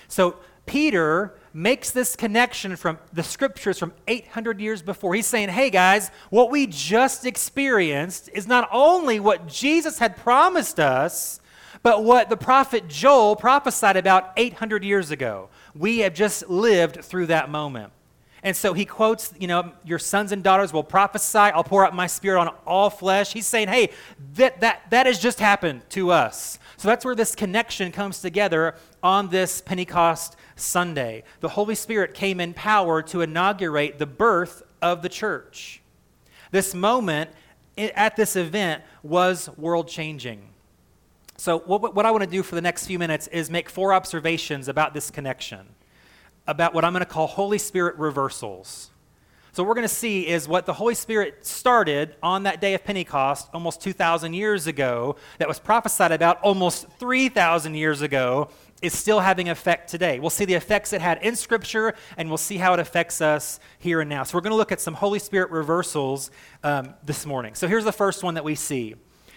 So 0.09 0.37
Peter 0.67 1.35
makes 1.55 1.91
this 1.91 2.15
connection 2.15 2.77
from 2.77 2.99
the 3.13 3.23
scriptures 3.23 3.79
from 3.79 3.93
800 4.07 4.61
years 4.61 4.83
before. 4.83 5.15
He's 5.15 5.27
saying, 5.27 5.49
hey 5.49 5.71
guys, 5.71 6.11
what 6.31 6.51
we 6.51 6.67
just 6.67 7.27
experienced 7.27 8.31
is 8.33 8.47
not 8.47 8.69
only 8.71 9.19
what 9.21 9.49
Jesus 9.49 9.99
had 9.99 10.17
promised 10.17 10.79
us, 10.79 11.41
but 11.83 12.05
what 12.05 12.29
the 12.29 12.37
prophet 12.37 12.89
Joel 12.89 13.37
prophesied 13.37 13.97
about 13.97 14.33
800 14.37 14.85
years 14.85 15.11
ago. 15.11 15.49
We 15.75 15.99
have 15.99 16.15
just 16.15 16.49
lived 16.49 17.05
through 17.05 17.27
that 17.27 17.51
moment. 17.51 17.93
And 18.45 18.57
so 18.57 18.73
he 18.73 18.85
quotes, 18.85 19.33
you 19.39 19.47
know, 19.47 19.73
your 19.85 20.01
sons 20.01 20.33
and 20.33 20.43
daughters 20.43 20.73
will 20.73 20.83
prophesy. 20.83 21.39
I'll 21.39 21.63
pour 21.63 21.87
out 21.87 21.95
my 21.95 22.09
spirit 22.09 22.41
on 22.41 22.49
all 22.67 22.91
flesh. 22.91 23.33
He's 23.33 23.47
saying, 23.47 23.69
hey, 23.69 23.91
that, 24.35 24.61
that, 24.61 24.91
that 24.91 25.07
has 25.07 25.21
just 25.21 25.39
happened 25.39 25.83
to 25.91 26.11
us. 26.11 26.59
So 26.77 26.89
that's 26.89 27.05
where 27.05 27.15
this 27.15 27.37
connection 27.37 27.93
comes 27.93 28.21
together 28.21 28.75
on 29.01 29.29
this 29.29 29.61
Pentecost 29.61 30.37
Sunday. 30.57 31.23
The 31.39 31.51
Holy 31.51 31.77
Spirit 31.77 32.15
came 32.15 32.41
in 32.41 32.53
power 32.53 33.01
to 33.03 33.21
inaugurate 33.21 34.01
the 34.01 34.07
birth 34.07 34.63
of 34.81 35.03
the 35.03 35.09
church. 35.09 35.81
This 36.51 36.75
moment 36.75 37.31
at 37.79 38.17
this 38.17 38.35
event 38.35 38.83
was 39.05 39.49
world 39.57 39.87
changing. 39.87 40.52
So, 41.43 41.59
what, 41.59 41.97
what 41.97 42.07
I 42.07 42.13
want 42.13 42.23
to 42.23 42.31
do 42.31 42.45
for 42.45 42.55
the 42.55 42.61
next 42.61 42.87
few 42.87 43.01
minutes 43.01 43.27
is 43.27 43.51
make 43.51 43.69
four 43.69 43.93
observations 43.93 44.69
about 44.69 44.95
this 44.95 45.11
connection, 45.11 45.67
about 46.47 46.73
what 46.73 46.85
I'm 46.85 46.93
going 46.93 47.01
to 47.01 47.05
call 47.05 47.27
Holy 47.27 47.59
Spirit 47.59 47.97
reversals. 47.97 48.93
So, 49.51 49.65
what 49.65 49.71
we're 49.71 49.75
going 49.75 49.89
to 49.89 49.93
see 49.93 50.29
is 50.29 50.47
what 50.47 50.67
the 50.67 50.73
Holy 50.75 50.95
Spirit 50.95 51.45
started 51.45 52.15
on 52.23 52.45
that 52.45 52.61
day 52.61 52.75
of 52.75 52.85
Pentecost 52.85 53.49
almost 53.53 53.81
2,000 53.81 54.35
years 54.35 54.69
ago, 54.69 55.17
that 55.39 55.49
was 55.49 55.59
prophesied 55.59 56.13
about 56.13 56.41
almost 56.43 56.87
3,000 57.01 57.75
years 57.75 58.03
ago, 58.03 58.49
is 58.81 58.97
still 58.97 59.19
having 59.19 59.49
effect 59.49 59.91
today. 59.91 60.21
We'll 60.21 60.31
see 60.31 60.45
the 60.45 60.55
effects 60.55 60.93
it 60.93 61.01
had 61.01 61.25
in 61.25 61.35
Scripture, 61.35 61.95
and 62.17 62.29
we'll 62.29 62.39
see 62.39 62.59
how 62.59 62.73
it 62.73 62.79
affects 62.79 63.21
us 63.21 63.59
here 63.81 64.01
and 64.01 64.09
now. 64.09 64.23
So, 64.23 64.39
we're 64.39 64.43
going 64.43 64.53
to 64.53 64.57
look 64.57 64.71
at 64.71 64.81
some 64.81 64.95
Holy 64.95 65.19
Spirit 65.19 65.51
reversals 65.51 66.31
um, 66.63 66.95
this 67.05 67.27
morning. 67.27 67.57
So, 67.57 67.67
here's 67.67 67.85
the 67.85 67.91
first 67.91 68.23
one 68.23 68.35
that 68.35 68.45
we 68.45 68.55
see 68.55 68.95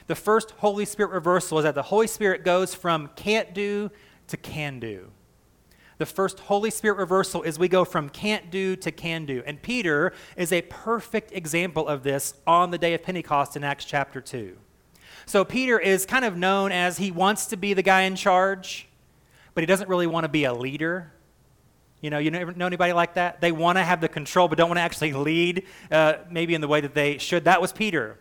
the 0.08 0.16
first 0.16 0.52
Holy 0.52 0.86
Spirit 0.86 1.12
reversal 1.12 1.58
is 1.58 1.64
that 1.64 1.76
the 1.76 1.84
Holy 1.84 2.08
Spirit 2.08 2.44
goes 2.44 2.76
from 2.76 3.10
can't 3.16 3.54
do 3.54 3.90
to 4.28 4.38
can 4.38 4.80
do. 4.80 5.12
The 5.98 6.06
first 6.06 6.40
Holy 6.42 6.70
Spirit 6.70 6.98
reversal 6.98 7.42
is 7.44 7.58
we 7.58 7.70
go 7.70 7.86
from 7.86 8.10
can't 8.10 8.52
do 8.52 8.76
to 8.76 8.92
can 8.92 9.26
do. 9.26 9.42
And 9.46 9.62
Peter 9.62 10.14
is 10.36 10.52
a 10.52 10.62
perfect 10.64 11.32
example 11.32 11.88
of 11.88 12.04
this 12.04 12.34
on 12.46 12.72
the 12.72 12.78
day 12.78 12.94
of 12.94 13.04
Pentecost 13.04 13.56
in 13.56 13.64
Acts 13.64 13.86
chapter 13.86 14.20
2. 14.20 14.58
So 15.26 15.46
Peter 15.46 15.80
is 15.80 16.06
kind 16.06 16.26
of 16.26 16.38
known 16.38 16.72
as 16.72 16.98
he 16.98 17.12
wants 17.12 17.48
to 17.48 17.58
be 17.58 17.74
the 17.74 17.82
guy 17.82 18.02
in 18.02 18.16
charge, 18.16 18.88
but 19.54 19.62
he 19.62 19.66
doesn't 19.66 19.90
really 19.90 20.06
want 20.06 20.26
to 20.26 20.30
be 20.30 20.44
a 20.44 20.54
leader. 20.54 21.14
You 22.02 22.10
know, 22.10 22.20
you 22.20 22.30
know, 22.30 22.44
know 22.44 22.68
anybody 22.68 22.94
like 22.94 23.16
that? 23.16 23.42
They 23.42 23.52
want 23.52 23.78
to 23.78 23.84
have 23.84 24.02
the 24.02 24.10
control, 24.10 24.48
but 24.48 24.58
don't 24.58 24.70
want 24.70 24.78
to 24.78 24.84
actually 24.84 25.14
lead, 25.14 25.64
uh, 25.90 26.16
maybe 26.30 26.54
in 26.54 26.62
the 26.62 26.68
way 26.68 26.82
that 26.82 26.94
they 26.94 27.18
should. 27.18 27.46
That 27.46 27.62
was 27.62 27.72
Peter. 27.72 28.20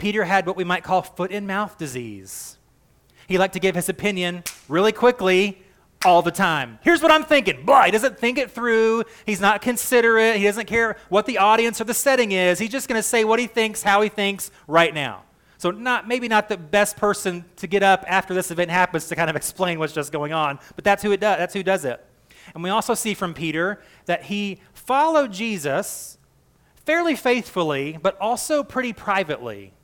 Peter 0.00 0.24
had 0.24 0.46
what 0.46 0.56
we 0.56 0.64
might 0.64 0.82
call 0.82 1.02
foot 1.02 1.30
and 1.30 1.46
mouth 1.46 1.78
disease. 1.78 2.58
He 3.28 3.38
liked 3.38 3.54
to 3.54 3.60
give 3.60 3.76
his 3.76 3.88
opinion 3.88 4.42
really 4.68 4.90
quickly 4.90 5.62
all 6.04 6.22
the 6.22 6.30
time. 6.30 6.78
Here's 6.82 7.02
what 7.02 7.12
I'm 7.12 7.22
thinking. 7.22 7.64
Blah, 7.64 7.84
he 7.84 7.90
doesn't 7.90 8.18
think 8.18 8.38
it 8.38 8.50
through. 8.50 9.04
He's 9.26 9.40
not 9.40 9.60
considerate. 9.60 10.36
He 10.36 10.44
doesn't 10.44 10.66
care 10.66 10.96
what 11.10 11.26
the 11.26 11.38
audience 11.38 11.80
or 11.80 11.84
the 11.84 11.94
setting 11.94 12.32
is. 12.32 12.58
He's 12.58 12.70
just 12.70 12.88
going 12.88 12.98
to 12.98 13.06
say 13.06 13.24
what 13.24 13.38
he 13.38 13.46
thinks, 13.46 13.82
how 13.82 14.00
he 14.00 14.08
thinks 14.08 14.50
right 14.66 14.92
now. 14.92 15.22
So 15.58 15.70
not 15.70 16.08
maybe 16.08 16.26
not 16.26 16.48
the 16.48 16.56
best 16.56 16.96
person 16.96 17.44
to 17.56 17.66
get 17.66 17.82
up 17.82 18.02
after 18.08 18.32
this 18.32 18.50
event 18.50 18.70
happens 18.70 19.08
to 19.08 19.16
kind 19.16 19.28
of 19.28 19.36
explain 19.42 19.78
what's 19.78 19.92
just 19.92 20.10
going 20.10 20.32
on, 20.32 20.58
but 20.74 20.84
that's 20.84 21.02
who 21.02 21.12
it 21.12 21.20
does. 21.20 21.38
That's 21.38 21.54
who 21.54 21.62
does 21.62 21.84
it. 21.84 22.04
And 22.54 22.64
we 22.64 22.70
also 22.70 22.94
see 22.94 23.12
from 23.12 23.34
Peter 23.34 23.82
that 24.06 24.24
he 24.24 24.60
followed 24.72 25.32
Jesus 25.32 26.16
fairly 26.86 27.14
faithfully, 27.14 27.98
but 28.00 28.18
also 28.18 28.64
pretty 28.64 28.94
privately. 28.94 29.74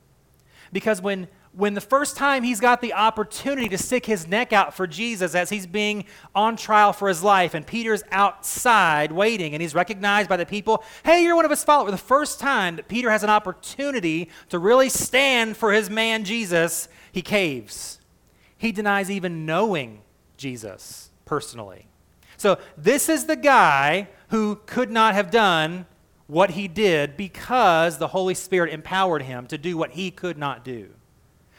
Because 0.71 1.01
when, 1.01 1.27
when 1.53 1.73
the 1.73 1.81
first 1.81 2.17
time 2.17 2.43
he's 2.43 2.59
got 2.59 2.81
the 2.81 2.93
opportunity 2.93 3.67
to 3.69 3.77
stick 3.77 4.05
his 4.05 4.27
neck 4.27 4.53
out 4.53 4.73
for 4.73 4.85
Jesus 4.85 5.33
as 5.35 5.49
he's 5.49 5.65
being 5.65 6.05
on 6.35 6.55
trial 6.55 6.93
for 6.93 7.07
his 7.07 7.23
life, 7.23 7.53
and 7.53 7.65
Peter's 7.65 8.03
outside 8.11 9.11
waiting, 9.11 9.53
and 9.53 9.61
he's 9.61 9.73
recognized 9.73 10.29
by 10.29 10.37
the 10.37 10.45
people, 10.45 10.83
hey, 11.03 11.23
you're 11.23 11.35
one 11.35 11.45
of 11.45 11.51
his 11.51 11.63
followers. 11.63 11.91
The 11.91 11.97
first 11.97 12.39
time 12.39 12.75
that 12.75 12.87
Peter 12.87 13.09
has 13.09 13.23
an 13.23 13.29
opportunity 13.29 14.29
to 14.49 14.59
really 14.59 14.89
stand 14.89 15.57
for 15.57 15.71
his 15.71 15.89
man 15.89 16.23
Jesus, 16.23 16.87
he 17.11 17.21
caves. 17.21 17.99
He 18.57 18.71
denies 18.71 19.09
even 19.09 19.45
knowing 19.45 20.01
Jesus 20.37 21.11
personally. 21.25 21.87
So, 22.37 22.59
this 22.77 23.09
is 23.09 23.25
the 23.25 23.35
guy 23.35 24.09
who 24.29 24.59
could 24.67 24.91
not 24.91 25.15
have 25.15 25.31
done 25.31 25.87
what 26.27 26.51
he 26.51 26.67
did 26.67 27.17
because 27.17 27.97
the 27.97 28.09
Holy 28.09 28.33
Spirit 28.33 28.71
empowered 28.71 29.23
him 29.23 29.47
to 29.47 29.57
do 29.57 29.77
what 29.77 29.91
he 29.91 30.11
could 30.11 30.37
not 30.37 30.63
do. 30.63 30.89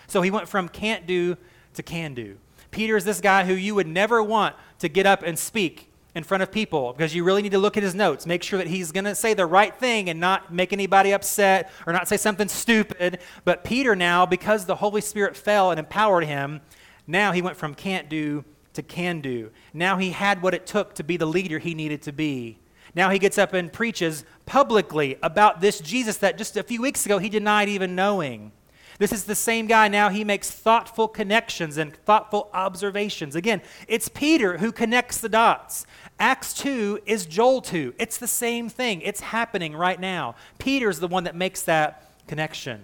So 0.07 0.23
he 0.23 0.31
went 0.31 0.49
from 0.49 0.69
can't 0.69 1.07
do 1.07 1.37
to 1.75 1.83
can 1.83 2.15
do. 2.15 2.37
Peter 2.71 2.97
is 2.97 3.05
this 3.05 3.21
guy 3.21 3.45
who 3.45 3.55
you 3.55 3.75
would 3.75 3.87
never 3.87 4.23
want 4.23 4.55
to 4.79 4.89
get 4.89 5.07
up 5.07 5.23
and 5.23 5.39
speak 5.39 5.91
in 6.15 6.23
front 6.23 6.43
of 6.43 6.53
people 6.53 6.93
because 6.93 7.15
you 7.15 7.25
really 7.25 7.43
need 7.43 7.53
to 7.53 7.59
look 7.59 7.77
at 7.77 7.83
his 7.83 7.95
notes, 7.95 8.27
make 8.27 8.43
sure 8.43 8.59
that 8.59 8.67
he's 8.67 8.93
going 8.93 9.05
to 9.05 9.15
say 9.15 9.33
the 9.33 9.47
right 9.47 9.75
thing 9.75 10.11
and 10.11 10.21
not 10.21 10.53
make 10.53 10.73
anybody 10.73 11.13
upset 11.13 11.71
or 11.87 11.93
not 11.93 12.09
say 12.09 12.17
something 12.17 12.49
stupid. 12.49 13.21
But 13.45 13.65
Peter 13.65 13.97
now, 13.97 14.27
because 14.27 14.67
the 14.67 14.77
Holy 14.77 15.01
Spirit 15.01 15.37
fell 15.37 15.71
and 15.71 15.79
empowered 15.79 16.25
him, 16.25 16.61
now 17.07 17.33
he 17.33 17.41
went 17.41 17.57
from 17.57 17.75
can't 17.75 18.09
do 18.11 18.45
to 18.75 18.83
can 18.83 19.23
do. 19.23 19.51
Now 19.73 19.97
he 19.97 20.11
had 20.11 20.43
what 20.43 20.53
it 20.53 20.67
took 20.67 20.95
to 20.97 21.05
be 21.05 21.17
the 21.17 21.27
leader 21.27 21.59
he 21.59 21.75
needed 21.75 22.03
to 22.03 22.13
be 22.13 22.59
now 22.95 23.11
he 23.11 23.19
gets 23.19 23.39
up 23.39 23.53
and 23.53 23.73
preaches 23.73 24.25
publicly 24.49 25.19
about 25.23 25.61
this 25.61 25.79
Jesus 25.79 26.17
that 26.17 26.39
just 26.39 26.57
a 26.57 26.63
few 26.63 26.81
weeks 26.81 27.05
ago 27.05 27.19
he 27.19 27.29
denied 27.29 27.69
even 27.69 27.95
knowing. 27.95 28.51
This 28.99 29.13
is 29.13 29.25
the 29.25 29.35
same 29.35 29.67
guy 29.67 29.87
now. 29.87 30.09
He 30.09 30.25
makes 30.25 30.51
thoughtful 30.51 31.07
connections 31.07 31.77
and 31.77 31.95
thoughtful 31.95 32.51
observations. 32.53 33.37
Again, 33.37 33.61
it's 33.87 34.09
Peter 34.09 34.59
who 34.59 34.73
connects 34.73 35.19
the 35.19 35.29
dots. 35.29 35.87
Acts 36.19 36.55
2 36.55 37.01
is 37.05 37.27
Joel 37.27 37.61
2. 37.61 37.95
It's 37.99 38.17
the 38.17 38.27
same 38.27 38.69
thing. 38.69 39.03
It's 39.03 39.21
happening 39.21 39.77
right 39.77 40.01
now. 40.01 40.35
Peter's 40.59 40.99
the 40.99 41.07
one 41.07 41.25
that 41.25 41.37
makes 41.37 41.63
that 41.63 42.11
connection. 42.27 42.83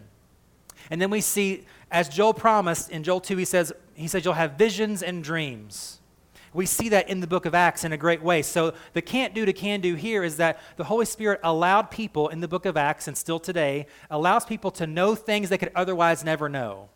And 0.90 1.00
then 1.00 1.10
we 1.10 1.22
see, 1.22 1.64
as 1.90 2.08
Joel 2.08 2.34
promised 2.34 2.90
in 2.90 3.02
Joel 3.02 3.20
2, 3.20 3.36
he 3.38 3.44
says, 3.44 3.72
he 3.94 4.06
says, 4.06 4.24
You'll 4.24 4.34
have 4.34 4.52
visions 4.52 5.02
and 5.02 5.24
dreams. 5.24 6.00
We 6.54 6.66
see 6.66 6.88
that 6.88 7.10
in 7.10 7.20
the 7.20 7.26
book 7.26 7.44
of 7.44 7.54
Acts 7.54 7.84
in 7.84 7.92
a 7.92 7.96
great 7.96 8.22
way. 8.22 8.40
So, 8.40 8.72
the 8.94 9.02
can't 9.02 9.34
do 9.34 9.44
to 9.44 9.52
can 9.52 9.80
do 9.80 9.96
here 9.96 10.24
is 10.24 10.36
that 10.38 10.60
the 10.76 10.84
Holy 10.84 11.04
Spirit 11.04 11.40
allowed 11.42 11.90
people 11.90 12.28
in 12.28 12.40
the 12.40 12.48
book 12.48 12.64
of 12.64 12.76
Acts 12.76 13.08
and 13.08 13.18
still 13.18 13.40
today 13.40 13.86
allows 14.08 14.46
people 14.46 14.70
to 14.70 14.86
know 14.86 15.14
things 15.14 15.48
they 15.48 15.58
could 15.58 15.72
otherwise 15.74 16.24
never 16.24 16.48
know 16.48 16.88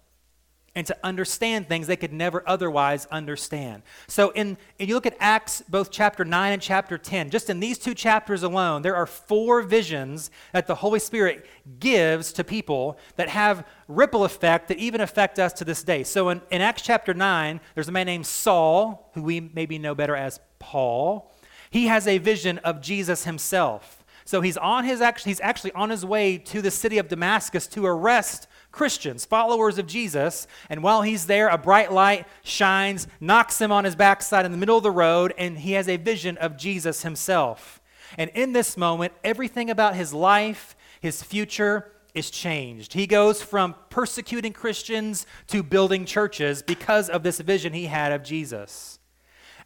and 0.75 0.87
to 0.87 0.97
understand 1.03 1.69
things 1.69 1.87
they 1.87 1.97
could 1.97 2.13
never 2.13 2.43
otherwise 2.47 3.07
understand. 3.07 3.83
So, 4.07 4.31
in, 4.31 4.57
you 4.79 4.95
look 4.95 5.07
at 5.07 5.17
Acts, 5.19 5.63
both 5.69 5.91
chapter 5.91 6.25
9 6.25 6.53
and 6.53 6.63
chapter 6.63 6.99
10, 6.99 7.31
just 7.31 7.51
in 7.51 7.61
these 7.61 7.79
two 7.79 7.95
chapters 7.95 8.43
alone, 8.43 8.83
there 8.83 8.95
are 8.95 9.07
four 9.07 9.63
visions 9.63 10.31
that 10.53 10.67
the 10.67 10.77
Holy 10.77 11.01
Spirit 11.01 11.47
gives 11.81 12.33
to 12.35 12.45
people 12.45 12.99
that 13.17 13.29
have 13.29 13.67
ripple 13.89 14.25
effect 14.25 14.69
that 14.69 14.79
even 14.79 15.01
affect 15.01 15.39
us 15.39 15.53
to 15.55 15.65
this 15.65 15.83
day. 15.83 16.05
So, 16.05 16.29
in, 16.29 16.41
in 16.51 16.61
Acts 16.61 16.83
chapter 16.83 17.15
9, 17.15 17.61
there's 17.75 17.89
a 17.89 17.93
man 17.93 18.07
named 18.07 18.27
Saul, 18.27 19.11
who 19.15 19.23
we 19.23 19.41
maybe 19.41 19.79
know 19.79 19.95
better 19.95 20.17
as 20.17 20.41
Paul. 20.59 21.33
He 21.71 21.87
has 21.87 22.07
a 22.07 22.19
vision 22.19 22.59
of 22.59 22.81
Jesus 22.81 23.25
himself. 23.25 23.99
So 24.29 24.43
he's 24.43 24.59
on 24.59 24.85
his 24.85 25.01
actually 25.01 25.31
he's 25.31 25.41
actually 25.41 25.73
on 25.73 25.89
his 25.89 26.05
way 26.05 26.37
to 26.37 26.61
the 26.61 26.71
city 26.71 26.99
of 26.99 27.09
Damascus 27.09 27.67
to 27.69 27.87
arrest 27.87 28.47
Christians, 28.71 29.25
followers 29.25 29.79
of 29.79 29.87
Jesus. 29.87 30.47
And 30.69 30.83
while 30.83 31.03
he's 31.03 31.27
there, 31.27 31.49
a 31.49 31.59
bright 31.59 31.93
light 31.93 32.27
shines, 32.43 33.07
knocks 33.21 33.61
him 33.61 33.73
on 33.73 33.85
his 33.85 33.97
backside 33.97 34.45
in 34.45 34.53
the 34.53 34.59
middle 34.59 34.77
of 34.77 34.83
the 34.83 34.91
road, 34.91 35.35
and 35.39 35.59
he 35.59 35.73
has 35.73 35.89
a 35.89 35.97
vision 35.97 36.37
of 36.39 36.57
Jesus 36.57 37.03
himself. 37.03 37.81
And 38.17 38.31
in 38.35 38.53
this 38.53 38.77
moment, 38.77 39.13
everything 39.25 39.71
about 39.71 39.95
his 39.95 40.15
life, 40.15 40.77
his 41.01 41.23
future, 41.23 41.93
is 42.15 42.31
changed. 42.31 42.95
He 42.95 43.07
goes 43.07 43.43
from 43.43 43.75
persecuting 43.91 44.53
Christians 44.53 45.27
to 45.49 45.63
building 45.63 46.05
churches 46.05 46.63
because 46.63 47.09
of 47.09 47.23
this 47.23 47.41
vision 47.41 47.73
he 47.73 47.87
had 47.87 48.13
of 48.13 48.23
Jesus. 48.23 48.99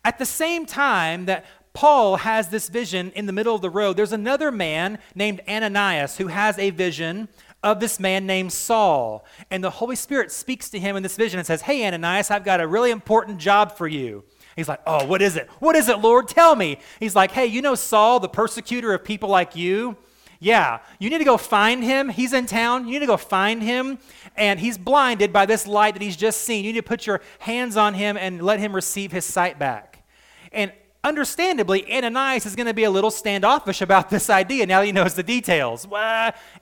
At 0.05 0.19
the 0.19 0.27
same 0.27 0.67
time 0.67 1.27
that 1.27 1.45
Paul 1.73 2.17
has 2.17 2.49
this 2.49 2.69
vision 2.69 3.13
in 3.13 3.27
the 3.27 3.33
middle 3.33 3.55
of 3.55 3.63
the 3.63 3.71
road, 3.71 3.97
there's 3.97 4.13
another 4.13 4.51
man 4.51 4.99
named 5.15 5.41
Ananias 5.49 6.19
who 6.19 6.27
has 6.27 6.59
a 6.59 6.71
vision 6.71 7.29
of 7.63 7.81
this 7.81 8.01
man 8.01 8.27
named 8.27 8.53
Saul. 8.53 9.25
And 9.51 9.63
the 9.63 9.71
Holy 9.71 9.97
Spirit 9.97 10.33
speaks 10.33 10.69
to 10.71 10.79
him 10.79 10.97
in 10.97 11.03
this 11.03 11.17
vision 11.17 11.39
and 11.39 11.47
says, 11.47 11.63
Hey, 11.63 11.87
Ananias, 11.87 12.31
I've 12.31 12.45
got 12.45 12.61
a 12.61 12.67
really 12.67 12.91
important 12.91 13.39
job 13.39 13.77
for 13.77 13.87
you. 13.87 14.25
He's 14.57 14.69
like, 14.69 14.81
Oh, 14.87 15.07
what 15.07 15.23
is 15.23 15.37
it? 15.37 15.49
What 15.61 15.77
is 15.77 15.89
it, 15.89 15.99
Lord? 15.99 16.29
Tell 16.29 16.57
me. 16.57 16.79
He's 17.01 17.15
like, 17.15 17.31
Hey, 17.31 17.47
you 17.47 17.63
know 17.63 17.75
Saul, 17.75 18.21
the 18.21 18.29
persecutor 18.29 18.93
of 18.93 19.05
people 19.05 19.29
like 19.29 19.57
you? 19.57 19.97
Yeah, 20.43 20.81
you 20.99 21.09
need 21.09 21.19
to 21.19 21.25
go 21.25 21.37
find 21.37 21.85
him. 21.85 22.09
He's 22.09 22.33
in 22.33 22.47
town. 22.47 22.89
You 22.89 22.95
need 22.95 23.01
to 23.01 23.07
go 23.07 23.17
find 23.17 23.63
him. 23.63 23.99
And 24.37 24.59
he's 24.59 24.77
blinded 24.77 25.33
by 25.33 25.47
this 25.47 25.69
light 25.69 25.95
that 25.95 26.03
he's 26.03 26.17
just 26.17 26.41
seen. 26.41 26.65
You 26.65 26.73
need 26.73 26.81
to 26.81 26.89
put 26.89 27.07
your 27.07 27.21
hands 27.39 27.77
on 27.77 27.95
him 27.95 28.17
and 28.17 28.43
let 28.43 28.59
him 28.59 28.75
receive 28.75 29.13
his 29.13 29.25
sight 29.25 29.61
back. 29.61 30.03
And 30.51 30.73
understandably, 31.05 31.91
Ananias 31.93 32.47
is 32.47 32.57
going 32.57 32.67
to 32.67 32.75
be 32.75 32.85
a 32.85 32.91
little 32.91 33.11
standoffish 33.11 33.81
about 33.81 34.11
this 34.11 34.31
idea 34.31 34.67
now 34.67 34.83
he 34.83 34.93
knows 34.93 35.15
the 35.15 35.23
details. 35.23 35.87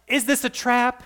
Is 0.07 0.25
this 0.25 0.45
a 0.45 0.51
trap? 0.51 1.03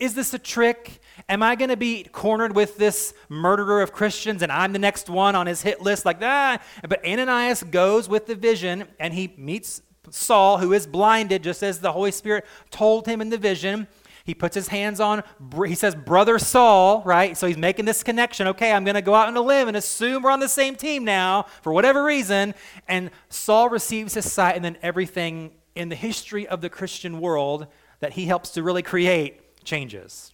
Is 0.00 0.14
this 0.14 0.34
a 0.34 0.38
trick? 0.38 1.00
Am 1.28 1.42
I 1.42 1.54
going 1.54 1.70
to 1.70 1.76
be 1.76 2.04
cornered 2.04 2.54
with 2.54 2.76
this 2.76 3.14
murderer 3.28 3.80
of 3.80 3.92
Christians 3.92 4.42
and 4.42 4.50
I'm 4.50 4.72
the 4.72 4.78
next 4.78 5.08
one 5.08 5.34
on 5.34 5.46
his 5.46 5.62
hit 5.62 5.80
list 5.80 6.04
like 6.04 6.20
that? 6.20 6.62
But 6.86 7.04
Ananias 7.06 7.62
goes 7.62 8.08
with 8.08 8.26
the 8.26 8.34
vision 8.34 8.88
and 8.98 9.14
he 9.14 9.32
meets 9.36 9.80
Saul, 10.10 10.58
who 10.58 10.72
is 10.72 10.86
blinded, 10.86 11.42
just 11.42 11.62
as 11.62 11.80
the 11.80 11.92
Holy 11.92 12.10
Spirit 12.10 12.44
told 12.70 13.06
him 13.06 13.20
in 13.20 13.30
the 13.30 13.38
vision. 13.38 13.86
He 14.24 14.34
puts 14.34 14.54
his 14.54 14.68
hands 14.68 15.00
on, 15.00 15.22
he 15.66 15.74
says, 15.74 15.94
Brother 15.94 16.38
Saul, 16.38 17.02
right? 17.04 17.36
So 17.36 17.46
he's 17.46 17.58
making 17.58 17.84
this 17.84 18.02
connection. 18.02 18.46
Okay, 18.48 18.72
I'm 18.72 18.82
going 18.82 18.94
to 18.94 19.02
go 19.02 19.14
out 19.14 19.28
on 19.28 19.36
a 19.36 19.42
limb 19.42 19.68
and 19.68 19.76
assume 19.76 20.22
we're 20.22 20.30
on 20.30 20.40
the 20.40 20.48
same 20.48 20.76
team 20.76 21.04
now 21.04 21.44
for 21.60 21.74
whatever 21.74 22.02
reason. 22.02 22.54
And 22.88 23.10
Saul 23.28 23.68
receives 23.68 24.14
his 24.14 24.32
sight, 24.32 24.56
and 24.56 24.64
then 24.64 24.78
everything 24.80 25.52
in 25.74 25.90
the 25.90 25.94
history 25.94 26.46
of 26.46 26.62
the 26.62 26.70
Christian 26.70 27.20
world 27.20 27.66
that 28.00 28.14
he 28.14 28.24
helps 28.24 28.50
to 28.50 28.62
really 28.62 28.82
create 28.82 29.62
changes. 29.62 30.32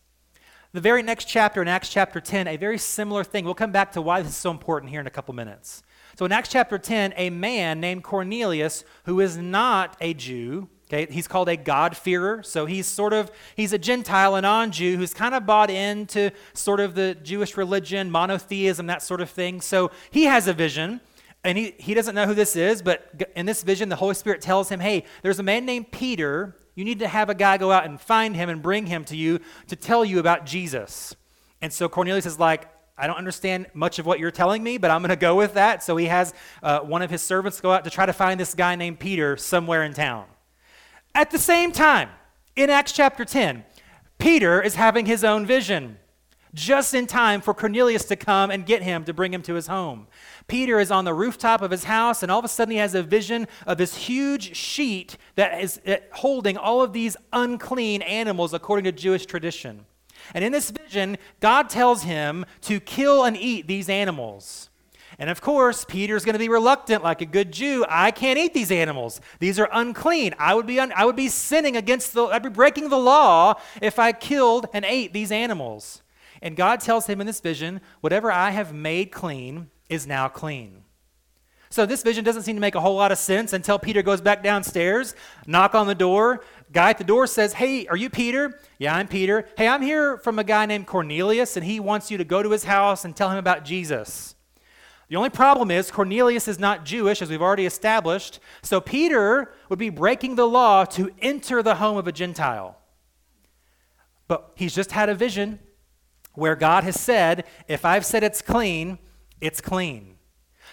The 0.72 0.80
very 0.80 1.02
next 1.02 1.24
chapter 1.24 1.60
in 1.60 1.66
Acts 1.66 1.88
chapter 1.88 2.20
10, 2.20 2.46
a 2.46 2.56
very 2.56 2.78
similar 2.78 3.24
thing. 3.24 3.44
We'll 3.44 3.54
come 3.54 3.72
back 3.72 3.90
to 3.92 4.02
why 4.02 4.22
this 4.22 4.30
is 4.30 4.36
so 4.36 4.52
important 4.52 4.90
here 4.90 5.00
in 5.00 5.06
a 5.08 5.10
couple 5.10 5.34
minutes. 5.34 5.82
So 6.16 6.24
in 6.24 6.30
Acts 6.30 6.50
chapter 6.50 6.78
10, 6.78 7.14
a 7.16 7.30
man 7.30 7.80
named 7.80 8.04
Cornelius, 8.04 8.84
who 9.04 9.18
is 9.18 9.36
not 9.36 9.96
a 10.00 10.14
Jew, 10.14 10.68
Okay, 10.92 11.06
he's 11.08 11.28
called 11.28 11.48
a 11.48 11.56
God-fearer. 11.56 12.42
So 12.42 12.66
he's 12.66 12.84
sort 12.84 13.12
of 13.12 13.30
he's 13.54 13.72
a 13.72 13.78
Gentile, 13.78 14.34
a 14.34 14.40
non-Jew 14.40 14.96
who's 14.96 15.14
kind 15.14 15.36
of 15.36 15.46
bought 15.46 15.70
into 15.70 16.32
sort 16.52 16.80
of 16.80 16.96
the 16.96 17.14
Jewish 17.14 17.56
religion, 17.56 18.10
monotheism, 18.10 18.86
that 18.86 19.00
sort 19.00 19.20
of 19.20 19.30
thing. 19.30 19.60
So 19.60 19.92
he 20.10 20.24
has 20.24 20.48
a 20.48 20.52
vision, 20.52 21.00
and 21.44 21.56
he, 21.56 21.76
he 21.78 21.94
doesn't 21.94 22.16
know 22.16 22.26
who 22.26 22.34
this 22.34 22.56
is, 22.56 22.82
but 22.82 23.30
in 23.36 23.46
this 23.46 23.62
vision, 23.62 23.88
the 23.88 23.94
Holy 23.94 24.16
Spirit 24.16 24.40
tells 24.40 24.68
him, 24.68 24.80
Hey, 24.80 25.04
there's 25.22 25.38
a 25.38 25.44
man 25.44 25.64
named 25.64 25.92
Peter. 25.92 26.56
You 26.74 26.84
need 26.84 26.98
to 26.98 27.08
have 27.08 27.30
a 27.30 27.36
guy 27.36 27.56
go 27.56 27.70
out 27.70 27.84
and 27.84 28.00
find 28.00 28.34
him 28.34 28.48
and 28.48 28.60
bring 28.60 28.86
him 28.86 29.04
to 29.04 29.16
you 29.16 29.38
to 29.68 29.76
tell 29.76 30.04
you 30.04 30.18
about 30.18 30.44
Jesus. 30.44 31.14
And 31.62 31.72
so 31.72 31.88
Cornelius 31.88 32.26
is 32.26 32.40
like, 32.40 32.68
I 32.98 33.06
don't 33.06 33.16
understand 33.16 33.66
much 33.74 34.00
of 34.00 34.06
what 34.06 34.18
you're 34.18 34.32
telling 34.32 34.62
me, 34.62 34.76
but 34.76 34.90
I'm 34.90 35.02
going 35.02 35.10
to 35.10 35.16
go 35.16 35.36
with 35.36 35.54
that. 35.54 35.84
So 35.84 35.96
he 35.96 36.06
has 36.06 36.34
uh, 36.64 36.80
one 36.80 37.02
of 37.02 37.10
his 37.10 37.22
servants 37.22 37.60
go 37.60 37.70
out 37.70 37.84
to 37.84 37.90
try 37.90 38.06
to 38.06 38.12
find 38.12 38.40
this 38.40 38.54
guy 38.54 38.74
named 38.74 38.98
Peter 38.98 39.36
somewhere 39.36 39.84
in 39.84 39.94
town. 39.94 40.26
At 41.14 41.30
the 41.30 41.38
same 41.38 41.72
time, 41.72 42.10
in 42.56 42.70
Acts 42.70 42.92
chapter 42.92 43.24
10, 43.24 43.64
Peter 44.18 44.62
is 44.62 44.74
having 44.74 45.06
his 45.06 45.24
own 45.24 45.46
vision 45.46 45.98
just 46.52 46.94
in 46.94 47.06
time 47.06 47.40
for 47.40 47.54
Cornelius 47.54 48.04
to 48.06 48.16
come 48.16 48.50
and 48.50 48.66
get 48.66 48.82
him 48.82 49.04
to 49.04 49.14
bring 49.14 49.32
him 49.32 49.42
to 49.42 49.54
his 49.54 49.68
home. 49.68 50.08
Peter 50.48 50.80
is 50.80 50.90
on 50.90 51.04
the 51.04 51.14
rooftop 51.14 51.62
of 51.62 51.70
his 51.70 51.84
house, 51.84 52.22
and 52.22 52.30
all 52.30 52.38
of 52.38 52.44
a 52.44 52.48
sudden 52.48 52.72
he 52.72 52.78
has 52.78 52.94
a 52.94 53.02
vision 53.02 53.46
of 53.66 53.78
this 53.78 53.96
huge 53.96 54.56
sheet 54.56 55.16
that 55.36 55.60
is 55.60 55.80
uh, 55.86 55.96
holding 56.12 56.56
all 56.56 56.82
of 56.82 56.92
these 56.92 57.16
unclean 57.32 58.02
animals 58.02 58.52
according 58.52 58.84
to 58.84 58.92
Jewish 58.92 59.26
tradition. 59.26 59.86
And 60.34 60.44
in 60.44 60.52
this 60.52 60.70
vision, 60.70 61.18
God 61.40 61.70
tells 61.70 62.02
him 62.02 62.44
to 62.62 62.80
kill 62.80 63.24
and 63.24 63.36
eat 63.36 63.66
these 63.66 63.88
animals. 63.88 64.69
And 65.20 65.28
of 65.28 65.42
course, 65.42 65.84
Peter's 65.84 66.24
going 66.24 66.32
to 66.32 66.38
be 66.38 66.48
reluctant, 66.48 67.04
like 67.04 67.20
a 67.20 67.26
good 67.26 67.52
Jew. 67.52 67.84
I 67.90 68.10
can't 68.10 68.38
eat 68.38 68.54
these 68.54 68.72
animals. 68.72 69.20
These 69.38 69.58
are 69.58 69.68
unclean. 69.70 70.34
I 70.38 70.54
would 70.54 70.66
be, 70.66 70.80
un- 70.80 70.94
I 70.96 71.04
would 71.04 71.14
be 71.14 71.28
sinning 71.28 71.76
against 71.76 72.14
the, 72.14 72.24
I'd 72.24 72.42
be 72.42 72.48
breaking 72.48 72.88
the 72.88 72.98
law 72.98 73.60
if 73.82 73.98
I 73.98 74.12
killed 74.12 74.66
and 74.72 74.82
ate 74.82 75.12
these 75.12 75.30
animals. 75.30 76.00
And 76.40 76.56
God 76.56 76.80
tells 76.80 77.06
him 77.06 77.20
in 77.20 77.26
this 77.26 77.40
vision, 77.40 77.82
whatever 78.00 78.32
I 78.32 78.48
have 78.48 78.72
made 78.72 79.12
clean 79.12 79.68
is 79.90 80.06
now 80.06 80.26
clean. 80.26 80.84
So 81.68 81.84
this 81.84 82.02
vision 82.02 82.24
doesn't 82.24 82.44
seem 82.44 82.56
to 82.56 82.60
make 82.60 82.74
a 82.74 82.80
whole 82.80 82.96
lot 82.96 83.12
of 83.12 83.18
sense 83.18 83.52
until 83.52 83.78
Peter 83.78 84.00
goes 84.00 84.22
back 84.22 84.42
downstairs, 84.42 85.14
knock 85.46 85.74
on 85.74 85.86
the 85.86 85.94
door. 85.94 86.42
Guy 86.72 86.90
at 86.90 86.98
the 86.98 87.04
door 87.04 87.26
says, 87.26 87.52
Hey, 87.52 87.86
are 87.88 87.96
you 87.96 88.08
Peter? 88.08 88.58
Yeah, 88.78 88.96
I'm 88.96 89.06
Peter. 89.06 89.46
Hey, 89.58 89.68
I'm 89.68 89.82
here 89.82 90.16
from 90.16 90.38
a 90.38 90.44
guy 90.44 90.64
named 90.64 90.86
Cornelius, 90.86 91.58
and 91.58 91.64
he 91.66 91.78
wants 91.78 92.10
you 92.10 92.16
to 92.16 92.24
go 92.24 92.42
to 92.42 92.50
his 92.50 92.64
house 92.64 93.04
and 93.04 93.14
tell 93.14 93.30
him 93.30 93.36
about 93.36 93.66
Jesus. 93.66 94.34
The 95.10 95.16
only 95.16 95.28
problem 95.28 95.72
is 95.72 95.90
Cornelius 95.90 96.46
is 96.46 96.60
not 96.60 96.84
Jewish, 96.84 97.20
as 97.20 97.30
we've 97.30 97.42
already 97.42 97.66
established. 97.66 98.38
So 98.62 98.80
Peter 98.80 99.52
would 99.68 99.78
be 99.78 99.90
breaking 99.90 100.36
the 100.36 100.46
law 100.46 100.84
to 100.84 101.10
enter 101.20 101.64
the 101.64 101.74
home 101.74 101.96
of 101.96 102.06
a 102.06 102.12
Gentile. 102.12 102.78
But 104.28 104.52
he's 104.54 104.72
just 104.72 104.92
had 104.92 105.08
a 105.08 105.14
vision 105.16 105.58
where 106.34 106.54
God 106.54 106.84
has 106.84 106.98
said, 106.98 107.44
if 107.66 107.84
I've 107.84 108.06
said 108.06 108.22
it's 108.22 108.40
clean, 108.40 109.00
it's 109.40 109.60
clean. 109.60 110.14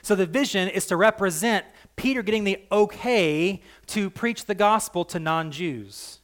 So 0.03 0.13
the 0.13 0.27
vision 0.27 0.69
is 0.69 0.85
to 0.85 0.97
represent 0.97 1.65
Peter 1.95 2.21
getting 2.21 2.43
the 2.43 2.63
okay 2.71 3.63
to 3.87 4.11
preach 4.11 4.45
the 4.45 4.53
gospel 4.53 5.03
to 5.05 5.17
non 5.17 5.49
Jews 5.49 6.16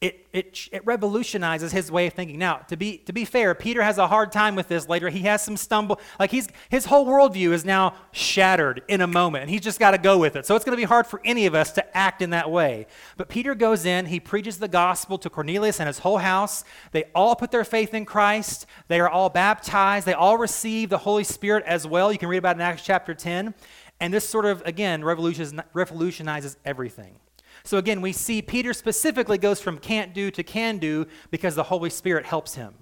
it, 0.00 0.26
it, 0.32 0.68
it 0.72 0.86
revolutionizes 0.86 1.72
his 1.72 1.92
way 1.92 2.06
of 2.06 2.14
thinking. 2.14 2.38
Now, 2.38 2.56
to 2.68 2.76
be, 2.76 2.96
to 2.98 3.12
be 3.12 3.26
fair, 3.26 3.54
Peter 3.54 3.82
has 3.82 3.98
a 3.98 4.06
hard 4.06 4.32
time 4.32 4.54
with 4.54 4.66
this 4.66 4.88
later. 4.88 5.10
He 5.10 5.20
has 5.20 5.42
some 5.42 5.58
stumble. 5.58 6.00
Like 6.18 6.30
he's, 6.30 6.48
his 6.70 6.86
whole 6.86 7.04
worldview 7.04 7.52
is 7.52 7.66
now 7.66 7.94
shattered 8.10 8.82
in 8.88 9.02
a 9.02 9.06
moment, 9.06 9.42
and 9.42 9.50
he's 9.50 9.60
just 9.60 9.78
got 9.78 9.90
to 9.90 9.98
go 9.98 10.16
with 10.16 10.36
it. 10.36 10.46
So 10.46 10.56
it's 10.56 10.64
going 10.64 10.74
to 10.74 10.80
be 10.80 10.86
hard 10.86 11.06
for 11.06 11.20
any 11.22 11.44
of 11.44 11.54
us 11.54 11.72
to 11.72 11.96
act 11.96 12.22
in 12.22 12.30
that 12.30 12.50
way. 12.50 12.86
But 13.18 13.28
Peter 13.28 13.54
goes 13.54 13.84
in, 13.84 14.06
he 14.06 14.20
preaches 14.20 14.56
the 14.56 14.68
gospel 14.68 15.18
to 15.18 15.28
Cornelius 15.28 15.80
and 15.80 15.86
his 15.86 15.98
whole 15.98 16.18
house. 16.18 16.64
They 16.92 17.04
all 17.14 17.36
put 17.36 17.50
their 17.50 17.64
faith 17.64 17.92
in 17.92 18.06
Christ. 18.06 18.64
They 18.88 19.00
are 19.00 19.08
all 19.08 19.28
baptized. 19.28 20.06
They 20.06 20.14
all 20.14 20.38
receive 20.38 20.88
the 20.88 20.98
Holy 20.98 21.24
Spirit 21.24 21.64
as 21.66 21.86
well. 21.86 22.10
You 22.10 22.18
can 22.18 22.30
read 22.30 22.38
about 22.38 22.56
it 22.56 22.60
in 22.60 22.62
Acts 22.62 22.82
chapter 22.82 23.12
10. 23.12 23.52
And 24.00 24.14
this 24.14 24.26
sort 24.26 24.46
of, 24.46 24.62
again, 24.64 25.04
revolutionizes 25.04 26.56
everything. 26.64 27.16
So 27.64 27.78
again, 27.78 28.00
we 28.00 28.12
see 28.12 28.42
Peter 28.42 28.72
specifically 28.72 29.38
goes 29.38 29.60
from 29.60 29.78
can't 29.78 30.14
do 30.14 30.30
to 30.30 30.42
can 30.42 30.78
do 30.78 31.06
because 31.30 31.54
the 31.54 31.64
Holy 31.64 31.90
Spirit 31.90 32.26
helps 32.26 32.54
him. 32.54 32.74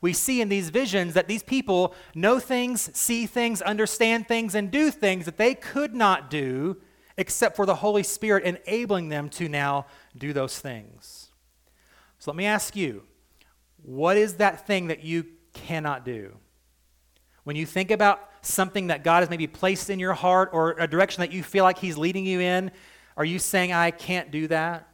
We 0.00 0.12
see 0.12 0.40
in 0.40 0.48
these 0.48 0.70
visions 0.70 1.14
that 1.14 1.28
these 1.28 1.42
people 1.42 1.94
know 2.14 2.38
things, 2.38 2.90
see 2.96 3.26
things, 3.26 3.62
understand 3.62 4.28
things, 4.28 4.54
and 4.54 4.70
do 4.70 4.90
things 4.90 5.24
that 5.24 5.38
they 5.38 5.54
could 5.54 5.94
not 5.94 6.28
do 6.28 6.76
except 7.16 7.56
for 7.56 7.64
the 7.64 7.76
Holy 7.76 8.02
Spirit 8.02 8.44
enabling 8.44 9.08
them 9.08 9.28
to 9.30 9.48
now 9.48 9.86
do 10.16 10.32
those 10.32 10.58
things. 10.58 11.28
So 12.18 12.30
let 12.30 12.36
me 12.36 12.46
ask 12.46 12.74
you 12.74 13.04
what 13.82 14.16
is 14.16 14.36
that 14.36 14.66
thing 14.66 14.88
that 14.88 15.04
you 15.04 15.26
cannot 15.52 16.04
do? 16.04 16.36
When 17.44 17.56
you 17.56 17.66
think 17.66 17.90
about 17.90 18.30
something 18.40 18.86
that 18.88 19.04
God 19.04 19.20
has 19.20 19.30
maybe 19.30 19.46
placed 19.46 19.90
in 19.90 19.98
your 19.98 20.14
heart 20.14 20.50
or 20.52 20.72
a 20.78 20.86
direction 20.86 21.20
that 21.20 21.32
you 21.32 21.42
feel 21.42 21.64
like 21.64 21.78
He's 21.78 21.98
leading 21.98 22.24
you 22.24 22.40
in, 22.40 22.70
are 23.16 23.24
you 23.24 23.38
saying, 23.38 23.72
I 23.72 23.90
can't 23.90 24.30
do 24.30 24.48
that? 24.48 24.88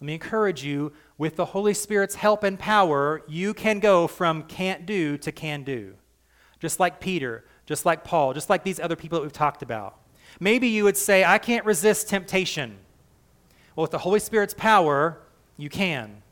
Let 0.00 0.06
me 0.06 0.14
encourage 0.14 0.62
you 0.62 0.92
with 1.18 1.36
the 1.36 1.46
Holy 1.46 1.74
Spirit's 1.74 2.14
help 2.14 2.44
and 2.44 2.58
power, 2.58 3.22
you 3.26 3.54
can 3.54 3.80
go 3.80 4.06
from 4.06 4.42
can't 4.42 4.84
do 4.84 5.16
to 5.18 5.32
can 5.32 5.62
do. 5.62 5.94
Just 6.60 6.78
like 6.78 7.00
Peter, 7.00 7.44
just 7.64 7.86
like 7.86 8.04
Paul, 8.04 8.34
just 8.34 8.50
like 8.50 8.62
these 8.62 8.78
other 8.78 8.96
people 8.96 9.18
that 9.18 9.22
we've 9.22 9.32
talked 9.32 9.62
about. 9.62 9.98
Maybe 10.38 10.68
you 10.68 10.84
would 10.84 10.96
say, 10.96 11.24
I 11.24 11.38
can't 11.38 11.64
resist 11.64 12.08
temptation. 12.08 12.76
Well, 13.74 13.82
with 13.82 13.90
the 13.90 13.98
Holy 13.98 14.20
Spirit's 14.20 14.54
power, 14.54 15.18
you 15.56 15.70
can. 15.70 16.22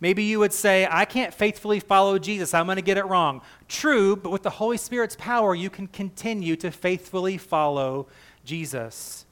Maybe 0.00 0.22
you 0.22 0.38
would 0.38 0.52
say, 0.52 0.86
I 0.88 1.04
can't 1.04 1.34
faithfully 1.34 1.80
follow 1.80 2.18
Jesus. 2.18 2.54
I'm 2.54 2.66
going 2.66 2.76
to 2.76 2.82
get 2.82 2.98
it 2.98 3.06
wrong. 3.06 3.42
True, 3.66 4.14
but 4.14 4.30
with 4.30 4.44
the 4.44 4.50
Holy 4.50 4.76
Spirit's 4.76 5.16
power, 5.16 5.54
you 5.54 5.70
can 5.70 5.88
continue 5.88 6.54
to 6.56 6.70
faithfully 6.70 7.36
follow 7.36 8.06
Jesus. 8.44 9.26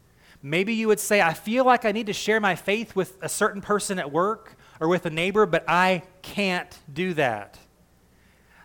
Maybe 0.47 0.75
you 0.75 0.87
would 0.87 1.01
say, 1.01 1.21
I 1.21 1.33
feel 1.33 1.65
like 1.65 1.85
I 1.85 1.91
need 1.91 2.07
to 2.07 2.13
share 2.13 2.39
my 2.39 2.55
faith 2.55 2.95
with 2.95 3.19
a 3.21 3.29
certain 3.29 3.61
person 3.61 3.99
at 3.99 4.13
work 4.13 4.57
or 4.79 4.87
with 4.87 5.05
a 5.05 5.11
neighbor, 5.11 5.45
but 5.45 5.65
I 5.67 6.05
can't 6.23 6.79
do 6.93 7.15
that. 7.15 7.59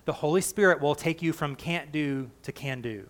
The 0.05 0.13
Holy 0.13 0.41
Spirit 0.41 0.79
will 0.79 0.93
take 0.93 1.23
you 1.23 1.33
from 1.33 1.55
can't 1.55 1.91
do 1.91 2.29
to 2.43 2.51
can 2.51 2.83
do. 2.83 3.09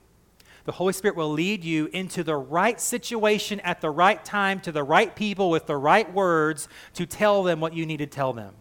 The 0.64 0.72
Holy 0.72 0.94
Spirit 0.94 1.18
will 1.18 1.34
lead 1.34 1.66
you 1.66 1.88
into 1.88 2.24
the 2.24 2.38
right 2.38 2.80
situation 2.80 3.60
at 3.60 3.82
the 3.82 3.90
right 3.90 4.24
time 4.24 4.62
to 4.62 4.72
the 4.72 4.84
right 4.84 5.14
people 5.14 5.50
with 5.50 5.66
the 5.66 5.76
right 5.76 6.12
words 6.14 6.70
to 6.94 7.06
tell 7.06 7.44
them 7.44 7.60
what 7.60 7.74
you 7.74 7.86
need 7.86 7.98
to 7.98 8.08
tell 8.08 8.32
them 8.32 8.56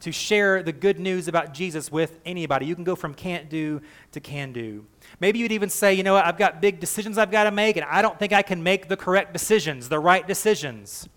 to 0.00 0.12
share 0.12 0.62
the 0.62 0.72
good 0.72 0.98
news 0.98 1.28
about 1.28 1.52
Jesus 1.52 1.90
with 1.90 2.20
anybody. 2.24 2.66
You 2.66 2.74
can 2.74 2.84
go 2.84 2.94
from 2.94 3.14
can't 3.14 3.48
do 3.48 3.80
to 4.12 4.20
can 4.20 4.52
do. 4.52 4.84
Maybe 5.20 5.38
you'd 5.38 5.52
even 5.52 5.68
say, 5.68 5.94
you 5.94 6.02
know 6.02 6.14
what, 6.14 6.24
I've 6.24 6.38
got 6.38 6.60
big 6.60 6.80
decisions 6.80 7.18
I've 7.18 7.30
got 7.30 7.44
to 7.44 7.50
make, 7.50 7.76
and 7.76 7.84
I 7.84 8.02
don't 8.02 8.18
think 8.18 8.32
I 8.32 8.42
can 8.42 8.62
make 8.62 8.88
the 8.88 8.96
correct 8.96 9.32
decisions, 9.32 9.88
the 9.88 9.98
right 9.98 10.26
decisions. 10.26 11.08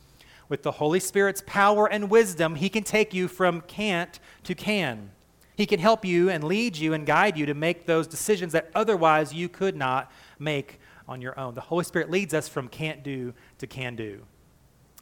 With 0.50 0.64
the 0.64 0.72
Holy 0.72 1.00
Spirit's 1.00 1.44
power 1.46 1.88
and 1.88 2.10
wisdom, 2.10 2.56
He 2.56 2.70
can 2.70 2.84
take 2.84 3.14
you 3.14 3.28
from 3.28 3.62
can't 3.62 4.20
to 4.44 4.56
can. 4.56 5.12
He 5.56 5.66
can 5.66 5.80
help 5.80 6.04
you 6.04 6.30
and 6.30 6.44
lead 6.44 6.76
you 6.76 6.94
and 6.94 7.06
guide 7.06 7.38
you 7.38 7.46
to 7.46 7.54
make 7.54 7.86
those 7.86 8.08
decisions 8.08 8.52
that 8.54 8.72
otherwise 8.74 9.34
you 9.34 9.48
could 9.48 9.76
not 9.76 10.12
make 10.40 10.80
on 11.08 11.22
your 11.22 11.40
own. 11.40 11.54
The 11.54 11.62
Holy 11.62 11.84
Spirit 11.84 12.10
leads 12.10 12.34
us 12.34 12.48
from 12.48 12.68
can't 12.68 13.04
do 13.04 13.34
to 13.60 13.68
can 13.68 13.96
do. 13.96 14.24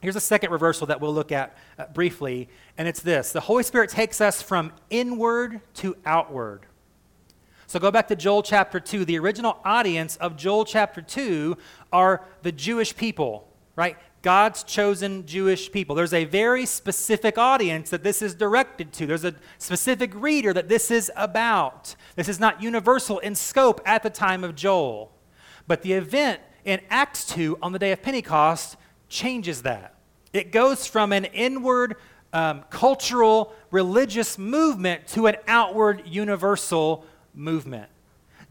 Here's 0.01 0.15
a 0.15 0.21
second 0.21 0.51
reversal 0.51 0.87
that 0.87 1.01
we'll 1.01 1.13
look 1.13 1.31
at 1.31 1.57
uh, 1.77 1.85
briefly, 1.93 2.47
and 2.77 2.87
it's 2.87 3.01
this 3.01 3.31
the 3.33 3.41
Holy 3.41 3.63
Spirit 3.63 3.89
takes 3.89 4.21
us 4.21 4.41
from 4.41 4.71
inward 4.89 5.61
to 5.75 5.97
outward. 6.05 6.65
So 7.67 7.79
go 7.79 7.91
back 7.91 8.07
to 8.07 8.15
Joel 8.15 8.41
chapter 8.41 8.79
2. 8.79 9.05
The 9.05 9.19
original 9.19 9.59
audience 9.63 10.15
of 10.15 10.35
Joel 10.35 10.65
chapter 10.65 11.01
2 11.01 11.55
are 11.93 12.25
the 12.41 12.51
Jewish 12.51 12.95
people, 12.95 13.47
right? 13.75 13.95
God's 14.21 14.63
chosen 14.63 15.25
Jewish 15.25 15.71
people. 15.71 15.95
There's 15.95 16.13
a 16.13 16.25
very 16.25 16.65
specific 16.65 17.37
audience 17.37 17.89
that 17.91 18.03
this 18.03 18.21
is 18.21 18.33
directed 18.33 18.91
to. 18.93 19.05
There's 19.05 19.23
a 19.23 19.35
specific 19.59 20.11
reader 20.15 20.51
that 20.53 20.67
this 20.67 20.91
is 20.91 21.11
about. 21.15 21.95
This 22.15 22.27
is 22.27 22.39
not 22.39 22.61
universal 22.61 23.19
in 23.19 23.35
scope 23.35 23.81
at 23.85 24.01
the 24.01 24.09
time 24.09 24.43
of 24.43 24.55
Joel. 24.55 25.11
But 25.67 25.83
the 25.83 25.93
event 25.93 26.41
in 26.65 26.81
Acts 26.89 27.25
2 27.25 27.59
on 27.61 27.71
the 27.71 27.79
day 27.79 27.91
of 27.91 28.01
Pentecost 28.01 28.77
changes 29.09 29.63
that. 29.63 29.95
It 30.31 30.51
goes 30.51 30.85
from 30.85 31.11
an 31.11 31.25
inward 31.25 31.95
um, 32.31 32.63
cultural 32.69 33.53
religious 33.71 34.37
movement 34.37 35.07
to 35.07 35.27
an 35.27 35.35
outward 35.47 36.03
universal 36.05 37.05
movement. 37.33 37.89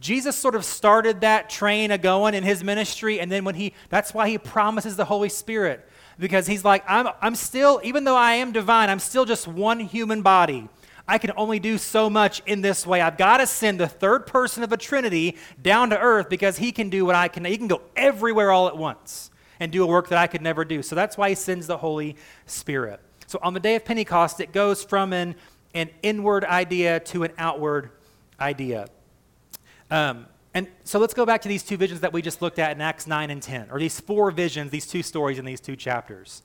Jesus 0.01 0.37
sort 0.37 0.55
of 0.55 0.64
started 0.64 1.23
that 1.23 1.51
train 1.51 1.90
a 1.90 1.99
going 1.99 2.35
in 2.35 2.44
his 2.44 2.62
ministry, 2.62 3.18
and 3.21 3.31
then 3.31 3.44
when 3.44 3.55
he, 3.55 3.75
that's 3.88 4.14
why 4.14 4.29
he 4.29 4.38
promises 4.38 4.97
the 4.97 5.05
Holy 5.05 5.29
Spirit, 5.29 5.88
because 6.18 6.47
he's 6.47 6.64
like, 6.64 6.85
I'm, 6.88 7.09
I'm 7.21 7.35
still, 7.35 7.81
even 7.83 8.05
though 8.05 8.16
I 8.16 8.35
am 8.35 8.53
divine, 8.53 8.90
I'm 8.90 9.01
still 9.01 9.25
just 9.25 9.49
one 9.49 9.81
human 9.81 10.23
body. 10.23 10.68
I 11.07 11.18
can 11.18 11.33
only 11.37 11.59
do 11.59 11.79
so 11.79 12.11
much 12.11 12.42
in 12.47 12.61
this 12.61 12.87
way. 12.87 13.01
I've 13.01 13.16
got 13.16 13.38
to 13.38 13.47
send 13.47 13.81
the 13.81 13.88
third 13.88 14.27
person 14.27 14.62
of 14.62 14.71
the 14.71 14.77
Trinity 14.77 15.37
down 15.61 15.90
to 15.90 15.99
earth 15.99 16.29
because 16.29 16.59
he 16.59 16.71
can 16.71 16.90
do 16.90 17.07
what 17.07 17.14
I 17.14 17.29
can. 17.29 17.44
He 17.44 17.57
can 17.57 17.66
go 17.66 17.81
everywhere 17.97 18.53
all 18.53 18.68
at 18.68 18.77
once 18.77 19.31
and 19.61 19.73
do 19.73 19.83
a 19.83 19.87
work 19.87 20.09
that 20.09 20.18
I 20.18 20.27
could 20.27 20.42
never 20.42 20.64
do. 20.64 20.83
So 20.83 20.94
that's 20.94 21.16
why 21.16 21.31
he 21.31 21.35
sends 21.35 21.66
the 21.66 21.79
Holy 21.79 22.16
Spirit. 22.47 23.01
So 23.27 23.38
on 23.42 23.55
the 23.55 23.61
day 23.61 23.75
of 23.75 23.85
Pentecost, 23.85 24.40
it 24.40 24.53
goes 24.53 24.83
from 24.83 25.12
an, 25.12 25.35
an 25.75 25.90
inward 26.03 26.44
idea 26.44 27.01
to 27.01 27.25
an 27.25 27.33
outward 27.38 27.90
idea. 28.40 28.87
Um, 29.90 30.27
and 30.55 30.66
so 30.85 30.99
let's 30.99 31.14
go 31.14 31.27
back 31.27 31.42
to 31.42 31.49
these 31.49 31.62
two 31.62 31.77
visions 31.77 32.01
that 32.01 32.12
we 32.12 32.23
just 32.23 32.40
looked 32.40 32.59
at 32.59 32.73
in 32.73 32.81
Acts 32.81 33.07
9 33.07 33.31
and 33.31 33.42
10, 33.42 33.68
or 33.71 33.79
these 33.79 34.01
four 34.01 34.31
visions, 34.31 34.71
these 34.71 34.87
two 34.87 35.03
stories 35.03 35.38
in 35.38 35.44
these 35.44 35.61
two 35.61 35.77
chapters. 35.77 36.42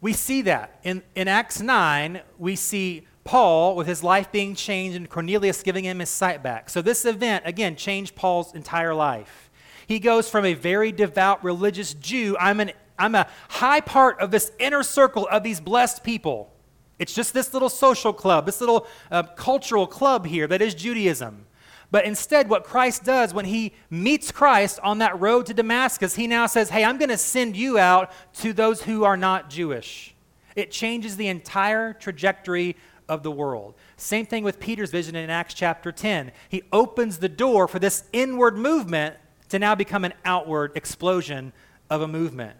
We 0.00 0.12
see 0.12 0.42
that. 0.42 0.78
In, 0.82 1.02
in 1.14 1.28
Acts 1.28 1.60
9, 1.60 2.22
we 2.38 2.56
see 2.56 3.06
Paul 3.24 3.76
with 3.76 3.86
his 3.86 4.02
life 4.02 4.32
being 4.32 4.54
changed 4.54 4.96
and 4.96 5.10
Cornelius 5.10 5.62
giving 5.62 5.84
him 5.84 5.98
his 5.98 6.08
sight 6.08 6.42
back. 6.42 6.70
So 6.70 6.80
this 6.80 7.04
event, 7.04 7.44
again, 7.46 7.76
changed 7.76 8.14
Paul's 8.14 8.54
entire 8.54 8.94
life. 8.94 9.47
He 9.88 9.98
goes 9.98 10.28
from 10.28 10.44
a 10.44 10.52
very 10.52 10.92
devout 10.92 11.42
religious 11.42 11.94
Jew, 11.94 12.36
I'm, 12.38 12.60
an, 12.60 12.72
I'm 12.98 13.14
a 13.14 13.26
high 13.48 13.80
part 13.80 14.20
of 14.20 14.30
this 14.30 14.52
inner 14.58 14.82
circle 14.82 15.26
of 15.32 15.42
these 15.42 15.60
blessed 15.60 16.04
people. 16.04 16.52
It's 16.98 17.14
just 17.14 17.32
this 17.32 17.54
little 17.54 17.70
social 17.70 18.12
club, 18.12 18.44
this 18.44 18.60
little 18.60 18.86
uh, 19.10 19.22
cultural 19.22 19.86
club 19.86 20.26
here 20.26 20.46
that 20.46 20.60
is 20.60 20.74
Judaism. 20.74 21.46
But 21.90 22.04
instead, 22.04 22.50
what 22.50 22.64
Christ 22.64 23.02
does 23.02 23.32
when 23.32 23.46
he 23.46 23.72
meets 23.88 24.30
Christ 24.30 24.78
on 24.82 24.98
that 24.98 25.18
road 25.18 25.46
to 25.46 25.54
Damascus, 25.54 26.16
he 26.16 26.26
now 26.26 26.46
says, 26.46 26.68
Hey, 26.68 26.84
I'm 26.84 26.98
going 26.98 27.08
to 27.08 27.16
send 27.16 27.56
you 27.56 27.78
out 27.78 28.12
to 28.40 28.52
those 28.52 28.82
who 28.82 29.04
are 29.04 29.16
not 29.16 29.48
Jewish. 29.48 30.14
It 30.54 30.70
changes 30.70 31.16
the 31.16 31.28
entire 31.28 31.94
trajectory 31.94 32.76
of 33.08 33.22
the 33.22 33.30
world. 33.30 33.74
Same 33.96 34.26
thing 34.26 34.44
with 34.44 34.60
Peter's 34.60 34.90
vision 34.90 35.16
in 35.16 35.30
Acts 35.30 35.54
chapter 35.54 35.92
10. 35.92 36.30
He 36.50 36.64
opens 36.74 37.18
the 37.18 37.28
door 37.30 37.66
for 37.66 37.78
this 37.78 38.04
inward 38.12 38.58
movement 38.58 39.16
to 39.48 39.58
now 39.58 39.74
become 39.74 40.04
an 40.04 40.14
outward 40.24 40.72
explosion 40.74 41.52
of 41.90 42.02
a 42.02 42.08
movement. 42.08 42.56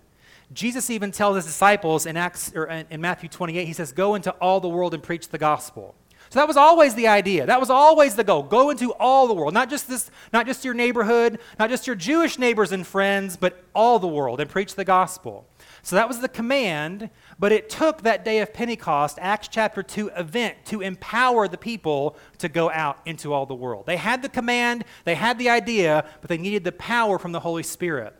Jesus 0.52 0.88
even 0.88 1.10
tells 1.12 1.36
his 1.36 1.44
disciples 1.44 2.06
in 2.06 2.16
Acts 2.16 2.52
or 2.54 2.64
in 2.64 3.00
Matthew 3.00 3.28
28, 3.28 3.66
he 3.66 3.72
says, 3.72 3.92
"Go 3.92 4.14
into 4.14 4.30
all 4.40 4.60
the 4.60 4.68
world 4.68 4.94
and 4.94 5.02
preach 5.02 5.28
the 5.28 5.38
gospel." 5.38 5.94
So 6.30 6.38
that 6.40 6.48
was 6.48 6.56
always 6.58 6.94
the 6.94 7.08
idea. 7.08 7.46
That 7.46 7.60
was 7.60 7.70
always 7.70 8.14
the 8.14 8.24
goal. 8.24 8.42
Go 8.42 8.68
into 8.68 8.92
all 8.94 9.26
the 9.26 9.34
world, 9.34 9.54
not 9.54 9.70
just 9.70 9.88
this, 9.88 10.10
not 10.32 10.46
just 10.46 10.64
your 10.64 10.74
neighborhood, 10.74 11.38
not 11.58 11.70
just 11.70 11.86
your 11.86 11.96
Jewish 11.96 12.38
neighbors 12.38 12.70
and 12.70 12.86
friends, 12.86 13.36
but 13.36 13.64
all 13.74 13.98
the 13.98 14.08
world 14.08 14.40
and 14.40 14.50
preach 14.50 14.74
the 14.74 14.84
gospel. 14.84 15.46
So 15.82 15.96
that 15.96 16.08
was 16.08 16.20
the 16.20 16.28
command, 16.28 17.10
but 17.38 17.52
it 17.52 17.70
took 17.70 18.02
that 18.02 18.24
day 18.24 18.40
of 18.40 18.52
Pentecost, 18.52 19.18
Acts 19.20 19.48
chapter 19.48 19.82
2 19.82 20.08
event, 20.16 20.56
to 20.66 20.80
empower 20.80 21.48
the 21.48 21.58
people 21.58 22.16
to 22.38 22.48
go 22.48 22.70
out 22.70 22.98
into 23.06 23.32
all 23.32 23.46
the 23.46 23.54
world. 23.54 23.86
They 23.86 23.96
had 23.96 24.22
the 24.22 24.28
command, 24.28 24.84
they 25.04 25.14
had 25.14 25.38
the 25.38 25.48
idea, 25.50 26.04
but 26.20 26.28
they 26.28 26.38
needed 26.38 26.64
the 26.64 26.72
power 26.72 27.18
from 27.18 27.32
the 27.32 27.40
Holy 27.40 27.62
Spirit. 27.62 28.14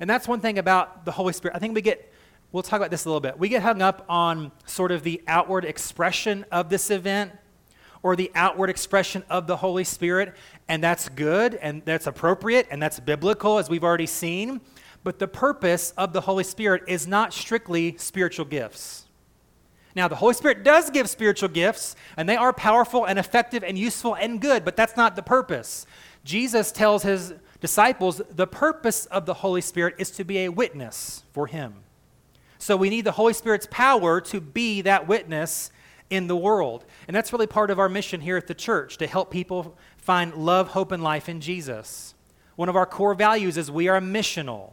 And 0.00 0.10
that's 0.10 0.26
one 0.26 0.40
thing 0.40 0.58
about 0.58 1.04
the 1.04 1.12
Holy 1.12 1.32
Spirit. 1.32 1.56
I 1.56 1.60
think 1.60 1.74
we 1.74 1.82
get, 1.82 2.12
we'll 2.52 2.62
talk 2.62 2.78
about 2.78 2.90
this 2.90 3.04
a 3.04 3.08
little 3.08 3.20
bit. 3.20 3.38
We 3.38 3.48
get 3.48 3.62
hung 3.62 3.80
up 3.80 4.04
on 4.08 4.50
sort 4.66 4.90
of 4.90 5.02
the 5.02 5.22
outward 5.26 5.64
expression 5.64 6.44
of 6.50 6.68
this 6.68 6.90
event 6.90 7.32
or 8.02 8.16
the 8.16 8.30
outward 8.34 8.68
expression 8.68 9.24
of 9.30 9.46
the 9.46 9.56
Holy 9.56 9.82
Spirit, 9.82 10.34
and 10.68 10.84
that's 10.84 11.08
good 11.08 11.54
and 11.54 11.82
that's 11.86 12.06
appropriate 12.06 12.66
and 12.70 12.82
that's 12.82 13.00
biblical, 13.00 13.58
as 13.58 13.70
we've 13.70 13.82
already 13.82 14.06
seen. 14.06 14.60
But 15.04 15.18
the 15.18 15.28
purpose 15.28 15.92
of 15.96 16.12
the 16.12 16.22
Holy 16.22 16.44
Spirit 16.44 16.82
is 16.88 17.06
not 17.06 17.32
strictly 17.32 17.96
spiritual 17.98 18.46
gifts. 18.46 19.04
Now, 19.94 20.08
the 20.08 20.16
Holy 20.16 20.34
Spirit 20.34 20.64
does 20.64 20.90
give 20.90 21.08
spiritual 21.08 21.50
gifts, 21.50 21.94
and 22.16 22.28
they 22.28 22.36
are 22.36 22.52
powerful 22.52 23.04
and 23.04 23.18
effective 23.18 23.62
and 23.62 23.78
useful 23.78 24.14
and 24.16 24.40
good, 24.40 24.64
but 24.64 24.74
that's 24.74 24.96
not 24.96 25.14
the 25.14 25.22
purpose. 25.22 25.86
Jesus 26.24 26.72
tells 26.72 27.04
his 27.04 27.34
disciples 27.60 28.20
the 28.30 28.46
purpose 28.46 29.06
of 29.06 29.26
the 29.26 29.34
Holy 29.34 29.60
Spirit 29.60 29.94
is 29.98 30.10
to 30.12 30.24
be 30.24 30.38
a 30.38 30.48
witness 30.48 31.22
for 31.32 31.46
him. 31.46 31.74
So 32.58 32.76
we 32.76 32.88
need 32.90 33.04
the 33.04 33.12
Holy 33.12 33.34
Spirit's 33.34 33.68
power 33.70 34.20
to 34.22 34.40
be 34.40 34.80
that 34.80 35.06
witness 35.06 35.70
in 36.10 36.26
the 36.26 36.36
world. 36.36 36.84
And 37.06 37.14
that's 37.14 37.32
really 37.32 37.46
part 37.46 37.70
of 37.70 37.78
our 37.78 37.88
mission 37.88 38.20
here 38.20 38.36
at 38.36 38.46
the 38.46 38.54
church 38.54 38.96
to 38.98 39.06
help 39.06 39.30
people 39.30 39.76
find 39.96 40.34
love, 40.34 40.68
hope, 40.68 40.92
and 40.92 41.02
life 41.02 41.28
in 41.28 41.40
Jesus. 41.40 42.14
One 42.56 42.68
of 42.68 42.76
our 42.76 42.86
core 42.86 43.14
values 43.14 43.56
is 43.56 43.70
we 43.70 43.88
are 43.88 44.00
missional. 44.00 44.72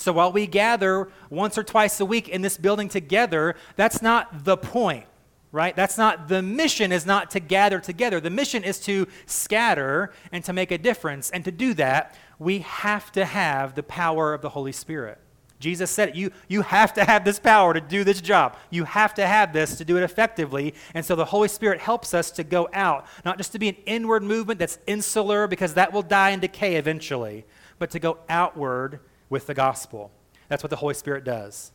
So 0.00 0.14
while 0.14 0.32
we 0.32 0.46
gather 0.46 1.10
once 1.28 1.58
or 1.58 1.62
twice 1.62 2.00
a 2.00 2.06
week 2.06 2.30
in 2.30 2.40
this 2.40 2.56
building 2.56 2.88
together, 2.88 3.54
that's 3.76 4.00
not 4.00 4.46
the 4.46 4.56
point, 4.56 5.04
right? 5.52 5.76
That's 5.76 5.98
not 5.98 6.26
the 6.26 6.40
mission 6.40 6.90
is 6.90 7.04
not 7.04 7.30
to 7.32 7.40
gather 7.40 7.78
together. 7.78 8.18
The 8.18 8.30
mission 8.30 8.64
is 8.64 8.80
to 8.80 9.06
scatter 9.26 10.10
and 10.32 10.42
to 10.44 10.54
make 10.54 10.70
a 10.70 10.78
difference. 10.78 11.28
And 11.28 11.44
to 11.44 11.52
do 11.52 11.74
that, 11.74 12.16
we 12.38 12.60
have 12.60 13.12
to 13.12 13.26
have 13.26 13.74
the 13.74 13.82
power 13.82 14.32
of 14.32 14.40
the 14.40 14.48
Holy 14.48 14.72
Spirit. 14.72 15.18
Jesus 15.58 15.90
said 15.90 16.08
it. 16.08 16.14
You, 16.14 16.30
you 16.48 16.62
have 16.62 16.94
to 16.94 17.04
have 17.04 17.26
this 17.26 17.38
power 17.38 17.74
to 17.74 17.80
do 17.82 18.02
this 18.02 18.22
job. 18.22 18.56
You 18.70 18.84
have 18.84 19.12
to 19.16 19.26
have 19.26 19.52
this 19.52 19.76
to 19.76 19.84
do 19.84 19.98
it 19.98 20.02
effectively. 20.02 20.72
And 20.94 21.04
so 21.04 21.14
the 21.14 21.26
Holy 21.26 21.48
Spirit 21.48 21.78
helps 21.78 22.14
us 22.14 22.30
to 22.30 22.42
go 22.42 22.70
out, 22.72 23.06
not 23.26 23.36
just 23.36 23.52
to 23.52 23.58
be 23.58 23.68
an 23.68 23.76
inward 23.84 24.22
movement 24.22 24.60
that's 24.60 24.78
insular 24.86 25.46
because 25.46 25.74
that 25.74 25.92
will 25.92 26.00
die 26.00 26.30
and 26.30 26.40
decay 26.40 26.76
eventually, 26.76 27.44
but 27.78 27.90
to 27.90 27.98
go 27.98 28.16
outward 28.30 29.00
with 29.30 29.46
the 29.46 29.54
gospel. 29.54 30.10
That's 30.48 30.62
what 30.62 30.70
the 30.70 30.76
Holy 30.76 30.94
Spirit 30.94 31.24
does. 31.24 31.72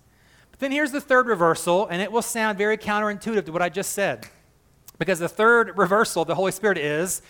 But 0.52 0.60
then 0.60 0.72
here's 0.72 0.92
the 0.92 1.02
third 1.02 1.28
reversal, 1.28 1.88
and 1.88 2.02
it 2.02 2.12
will 2.12 2.22
sound 2.22 2.58
very 2.58 2.78
counterintuitive 2.78 3.46
to 3.46 3.52
what 3.52 3.62
I 3.62 3.70
just 3.70 3.94
said. 3.94 4.28
Because 5.00 5.20
the 5.20 5.30
third 5.30 5.78
reversal 5.78 6.22
of 6.22 6.28
the 6.28 6.36
Holy 6.36 6.52
Spirit 6.52 6.78
is 6.78 7.22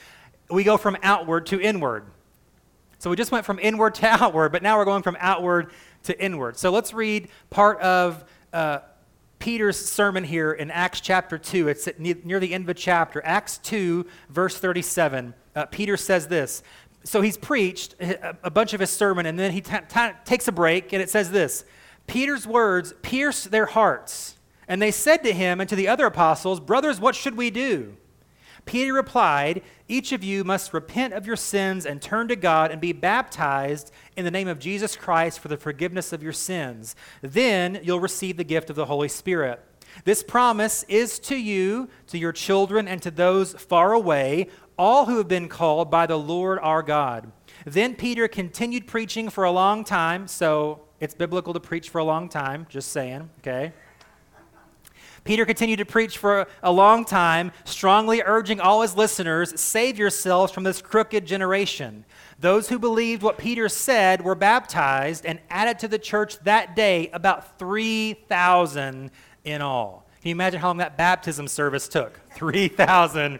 we 0.49 0.63
go 0.63 0.77
from 0.77 0.97
outward 1.01 1.45
to 1.47 1.61
inward. 1.61 2.05
So 2.99 3.09
we 3.09 3.15
just 3.15 3.31
went 3.31 3.45
from 3.45 3.59
inward 3.59 3.95
to 3.95 4.07
outward, 4.23 4.51
but 4.51 4.61
now 4.61 4.77
we're 4.77 4.85
going 4.85 5.03
from 5.03 5.17
outward 5.19 5.71
to 6.03 6.19
inward. 6.19 6.57
So 6.57 6.71
let's 6.71 6.93
read 6.93 7.29
part 7.49 7.79
of 7.81 8.23
uh, 8.53 8.79
Peter's 9.39 9.77
sermon 9.77 10.23
here 10.23 10.51
in 10.51 10.71
Acts 10.71 11.01
chapter 11.01 11.37
2. 11.37 11.67
It's 11.67 11.87
near 11.97 12.39
the 12.39 12.53
end 12.53 12.63
of 12.63 12.67
the 12.67 12.73
chapter. 12.73 13.21
Acts 13.25 13.57
2, 13.59 14.05
verse 14.29 14.57
37. 14.57 15.33
Uh, 15.55 15.65
Peter 15.65 15.97
says 15.97 16.27
this. 16.27 16.63
So 17.05 17.21
he's 17.21 17.37
preached 17.37 17.95
a 17.99 18.49
bunch 18.49 18.73
of 18.73 18.79
his 18.79 18.89
sermon, 18.89 19.27
and 19.27 19.37
then 19.37 19.51
he 19.51 19.61
t- 19.61 19.77
t- 19.87 20.09
takes 20.25 20.47
a 20.47 20.51
break, 20.51 20.91
and 20.91 21.01
it 21.01 21.09
says 21.09 21.31
this 21.31 21.63
Peter's 22.07 22.47
words 22.47 22.93
pierced 23.03 23.51
their 23.51 23.67
hearts, 23.67 24.37
and 24.67 24.81
they 24.81 24.91
said 24.91 25.23
to 25.23 25.31
him 25.31 25.61
and 25.61 25.69
to 25.69 25.75
the 25.75 25.87
other 25.87 26.07
apostles, 26.07 26.59
Brothers, 26.59 26.99
what 26.99 27.15
should 27.15 27.37
we 27.37 27.51
do? 27.51 27.95
Peter 28.65 28.93
replied, 28.93 29.61
Each 29.87 30.11
of 30.11 30.23
you 30.23 30.43
must 30.43 30.73
repent 30.73 31.13
of 31.13 31.27
your 31.27 31.35
sins 31.35 31.85
and 31.85 32.01
turn 32.01 32.27
to 32.29 32.35
God 32.35 32.71
and 32.71 32.81
be 32.81 32.91
baptized 32.91 33.91
in 34.17 34.25
the 34.25 34.31
name 34.31 34.47
of 34.47 34.57
Jesus 34.57 34.95
Christ 34.95 35.39
for 35.39 35.47
the 35.47 35.57
forgiveness 35.57 36.11
of 36.11 36.23
your 36.23 36.33
sins. 36.33 36.95
Then 37.21 37.79
you'll 37.83 37.99
receive 37.99 38.37
the 38.37 38.43
gift 38.43 38.71
of 38.71 38.75
the 38.75 38.85
Holy 38.85 39.09
Spirit. 39.09 39.63
This 40.03 40.23
promise 40.23 40.83
is 40.89 41.19
to 41.19 41.37
you, 41.37 41.89
to 42.07 42.17
your 42.17 42.33
children, 42.33 42.87
and 42.87 43.01
to 43.03 43.11
those 43.11 43.53
far 43.53 43.93
away, 43.93 44.49
all 44.77 45.05
who 45.05 45.17
have 45.17 45.27
been 45.27 45.47
called 45.47 45.89
by 45.89 46.05
the 46.05 46.17
Lord 46.17 46.59
our 46.61 46.83
God. 46.83 47.31
Then 47.65 47.95
Peter 47.95 48.27
continued 48.27 48.87
preaching 48.87 49.29
for 49.29 49.43
a 49.43 49.51
long 49.51 49.83
time, 49.83 50.27
so 50.27 50.81
it's 50.99 51.13
biblical 51.13 51.53
to 51.53 51.59
preach 51.59 51.89
for 51.89 51.99
a 51.99 52.03
long 52.03 52.29
time, 52.29 52.67
just 52.69 52.91
saying, 52.91 53.29
okay? 53.39 53.73
Peter 55.23 55.43
continued 55.43 55.77
to 55.77 55.85
preach 55.85 56.19
for 56.19 56.47
a 56.61 56.71
long 56.71 57.03
time, 57.03 57.51
strongly 57.63 58.21
urging 58.23 58.61
all 58.61 58.83
his 58.83 58.95
listeners 58.95 59.59
save 59.59 59.97
yourselves 59.97 60.51
from 60.51 60.63
this 60.63 60.83
crooked 60.83 61.25
generation. 61.25 62.05
Those 62.39 62.69
who 62.69 62.77
believed 62.77 63.23
what 63.23 63.39
Peter 63.39 63.67
said 63.67 64.23
were 64.23 64.35
baptized 64.35 65.25
and 65.25 65.39
added 65.49 65.79
to 65.79 65.87
the 65.87 65.97
church 65.97 66.37
that 66.43 66.75
day 66.75 67.09
about 67.11 67.57
3,000 67.57 69.09
in 69.43 69.61
all. 69.63 70.04
Can 70.25 70.29
you 70.29 70.35
imagine 70.37 70.59
how 70.59 70.69
long 70.69 70.77
that 70.77 70.97
baptism 70.97 71.47
service 71.47 71.87
took? 71.87 72.19
3,000 72.31 73.39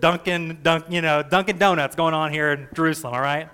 Dunkin', 0.00 0.58
Dunk, 0.62 0.84
you 0.90 1.00
know, 1.00 1.22
Dunkin' 1.22 1.56
Donuts 1.56 1.96
going 1.96 2.12
on 2.12 2.30
here 2.30 2.52
in 2.52 2.68
Jerusalem, 2.74 3.14
all 3.14 3.22
right? 3.22 3.48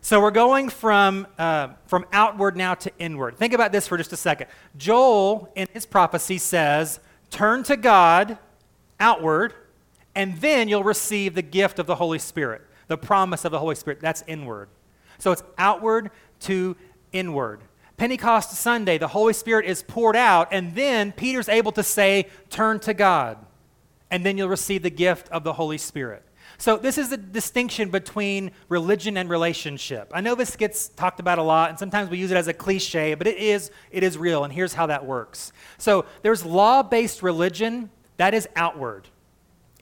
So 0.00 0.18
we're 0.18 0.30
going 0.30 0.70
from, 0.70 1.26
uh, 1.38 1.74
from 1.86 2.06
outward 2.14 2.56
now 2.56 2.72
to 2.76 2.90
inward. 2.98 3.36
Think 3.36 3.52
about 3.52 3.72
this 3.72 3.86
for 3.86 3.98
just 3.98 4.10
a 4.14 4.16
second. 4.16 4.46
Joel, 4.78 5.52
in 5.54 5.68
his 5.74 5.84
prophecy, 5.84 6.38
says, 6.38 6.98
Turn 7.30 7.62
to 7.64 7.76
God 7.76 8.38
outward, 8.98 9.52
and 10.14 10.40
then 10.40 10.70
you'll 10.70 10.82
receive 10.82 11.34
the 11.34 11.42
gift 11.42 11.78
of 11.78 11.86
the 11.86 11.96
Holy 11.96 12.18
Spirit, 12.18 12.62
the 12.86 12.96
promise 12.96 13.44
of 13.44 13.52
the 13.52 13.58
Holy 13.58 13.74
Spirit. 13.74 14.00
That's 14.00 14.24
inward. 14.26 14.70
So 15.18 15.30
it's 15.30 15.42
outward 15.58 16.10
to 16.40 16.74
inward. 17.12 17.60
Pentecost 17.96 18.52
Sunday, 18.52 18.98
the 18.98 19.08
Holy 19.08 19.32
Spirit 19.32 19.64
is 19.66 19.82
poured 19.82 20.16
out, 20.16 20.48
and 20.52 20.74
then 20.74 21.12
Peter's 21.12 21.48
able 21.48 21.72
to 21.72 21.82
say, 21.82 22.28
Turn 22.50 22.78
to 22.80 22.92
God, 22.92 23.38
and 24.10 24.24
then 24.24 24.36
you'll 24.36 24.48
receive 24.48 24.82
the 24.82 24.90
gift 24.90 25.28
of 25.30 25.44
the 25.44 25.54
Holy 25.54 25.78
Spirit. 25.78 26.22
So, 26.58 26.76
this 26.78 26.96
is 26.96 27.10
the 27.10 27.16
distinction 27.16 27.90
between 27.90 28.50
religion 28.68 29.16
and 29.16 29.28
relationship. 29.28 30.10
I 30.14 30.20
know 30.20 30.34
this 30.34 30.56
gets 30.56 30.88
talked 30.88 31.20
about 31.20 31.38
a 31.38 31.42
lot, 31.42 31.70
and 31.70 31.78
sometimes 31.78 32.08
we 32.08 32.18
use 32.18 32.30
it 32.30 32.36
as 32.36 32.48
a 32.48 32.54
cliche, 32.54 33.14
but 33.14 33.26
it 33.26 33.36
is, 33.36 33.70
it 33.90 34.02
is 34.02 34.16
real, 34.16 34.44
and 34.44 34.52
here's 34.52 34.72
how 34.74 34.86
that 34.86 35.04
works. 35.04 35.52
So, 35.78 36.06
there's 36.22 36.44
law 36.44 36.82
based 36.82 37.22
religion 37.22 37.90
that 38.16 38.32
is 38.32 38.48
outward, 38.56 39.08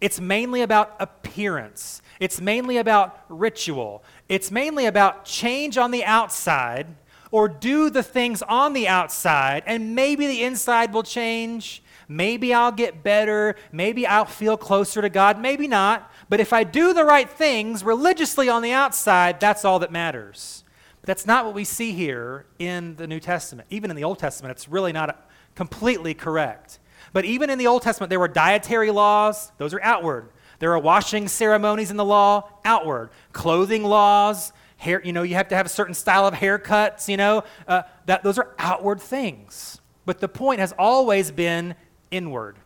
it's 0.00 0.20
mainly 0.20 0.62
about 0.62 0.96
appearance, 0.98 2.02
it's 2.18 2.40
mainly 2.40 2.76
about 2.76 3.24
ritual, 3.28 4.02
it's 4.28 4.50
mainly 4.50 4.86
about 4.86 5.24
change 5.24 5.78
on 5.78 5.90
the 5.90 6.04
outside. 6.04 6.86
Or 7.34 7.48
do 7.48 7.90
the 7.90 8.04
things 8.04 8.42
on 8.42 8.74
the 8.74 8.86
outside, 8.86 9.64
and 9.66 9.96
maybe 9.96 10.28
the 10.28 10.44
inside 10.44 10.94
will 10.94 11.02
change. 11.02 11.82
Maybe 12.06 12.54
I'll 12.54 12.70
get 12.70 13.02
better. 13.02 13.56
Maybe 13.72 14.06
I'll 14.06 14.24
feel 14.24 14.56
closer 14.56 15.02
to 15.02 15.08
God. 15.08 15.40
Maybe 15.40 15.66
not. 15.66 16.12
But 16.28 16.38
if 16.38 16.52
I 16.52 16.62
do 16.62 16.94
the 16.94 17.04
right 17.04 17.28
things 17.28 17.82
religiously 17.82 18.48
on 18.48 18.62
the 18.62 18.70
outside, 18.70 19.40
that's 19.40 19.64
all 19.64 19.80
that 19.80 19.90
matters. 19.90 20.62
But 21.00 21.08
that's 21.08 21.26
not 21.26 21.44
what 21.44 21.54
we 21.54 21.64
see 21.64 21.90
here 21.90 22.46
in 22.60 22.94
the 22.94 23.08
New 23.08 23.18
Testament. 23.18 23.66
Even 23.68 23.90
in 23.90 23.96
the 23.96 24.04
Old 24.04 24.20
Testament, 24.20 24.52
it's 24.52 24.68
really 24.68 24.92
not 24.92 25.28
completely 25.56 26.14
correct. 26.14 26.78
But 27.12 27.24
even 27.24 27.50
in 27.50 27.58
the 27.58 27.66
Old 27.66 27.82
Testament, 27.82 28.10
there 28.10 28.20
were 28.20 28.28
dietary 28.28 28.92
laws, 28.92 29.50
those 29.58 29.74
are 29.74 29.82
outward. 29.82 30.28
There 30.60 30.72
are 30.72 30.78
washing 30.78 31.26
ceremonies 31.26 31.90
in 31.90 31.96
the 31.96 32.04
law, 32.04 32.48
outward. 32.64 33.10
Clothing 33.32 33.82
laws, 33.82 34.52
hair, 34.84 35.02
you 35.04 35.12
know, 35.12 35.22
you 35.22 35.34
have 35.34 35.48
to 35.48 35.56
have 35.56 35.66
a 35.66 35.70
certain 35.70 35.94
style 35.94 36.26
of 36.26 36.34
haircuts, 36.34 37.08
you 37.08 37.16
know, 37.16 37.42
uh, 37.66 37.82
that, 38.06 38.22
those 38.22 38.38
are 38.38 38.54
outward 38.58 39.00
things. 39.00 39.80
But 40.06 40.20
the 40.20 40.28
point 40.28 40.60
has 40.60 40.72
always 40.78 41.30
been 41.30 41.74
inward. 42.10 42.58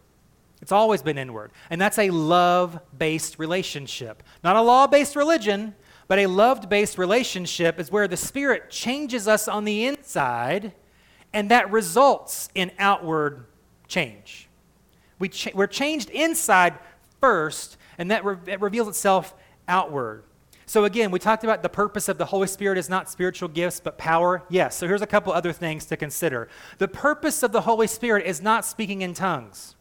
It's 0.61 0.73
always 0.73 1.03
been 1.03 1.17
inward. 1.17 1.53
And 1.71 1.81
that's 1.81 1.99
a 1.99 2.11
love 2.11 2.81
based 2.97 3.39
relationship. 3.39 4.23
Not 4.43 4.57
a 4.57 4.63
law 4.63 4.87
based 4.87 5.15
religion, 5.15 5.75
but 6.09 6.19
a 6.19 6.27
love 6.27 6.69
based 6.69 6.99
relationship 6.99 7.79
is 7.79 7.93
where 7.93 8.09
the 8.09 8.17
Spirit 8.17 8.71
changes 8.71 9.29
us 9.29 9.47
on 9.47 9.65
the 9.65 9.87
inside, 9.87 10.73
and 11.33 11.51
that 11.51 11.71
results 11.71 12.49
in 12.55 12.73
outward 12.79 13.45
change. 13.87 14.49
We 15.19 15.31
we're 15.55 15.67
changed 15.67 16.11
inside 16.11 16.79
first, 17.21 17.77
and 17.99 18.11
that 18.11 18.25
re- 18.25 18.37
it 18.47 18.61
reveals 18.61 18.89
itself 18.89 19.35
outward. 19.69 20.25
So, 20.69 20.85
again, 20.85 21.11
we 21.11 21.19
talked 21.19 21.45
about 21.45 21.63
the 21.63 21.71
purpose 21.71 22.11
of 22.11 22.19
the 22.19 22.27
Holy 22.27 22.47
Spirit 22.47 22.77
is 22.77 22.91
not 22.91 23.09
spiritual 23.09 23.49
gifts, 23.49 23.81
but 23.81 23.97
power. 23.97 24.43
Yes. 24.51 24.77
So, 24.77 24.87
here's 24.87 25.01
a 25.01 25.07
couple 25.07 25.33
other 25.33 25.51
things 25.51 25.87
to 25.87 25.97
consider. 25.97 26.47
The 26.77 26.87
purpose 26.87 27.43
of 27.43 27.53
the 27.53 27.63
Holy 27.63 27.87
Spirit 27.87 28.27
is 28.27 28.43
not 28.43 28.67
speaking 28.67 29.01
in 29.01 29.15
tongues. 29.15 29.77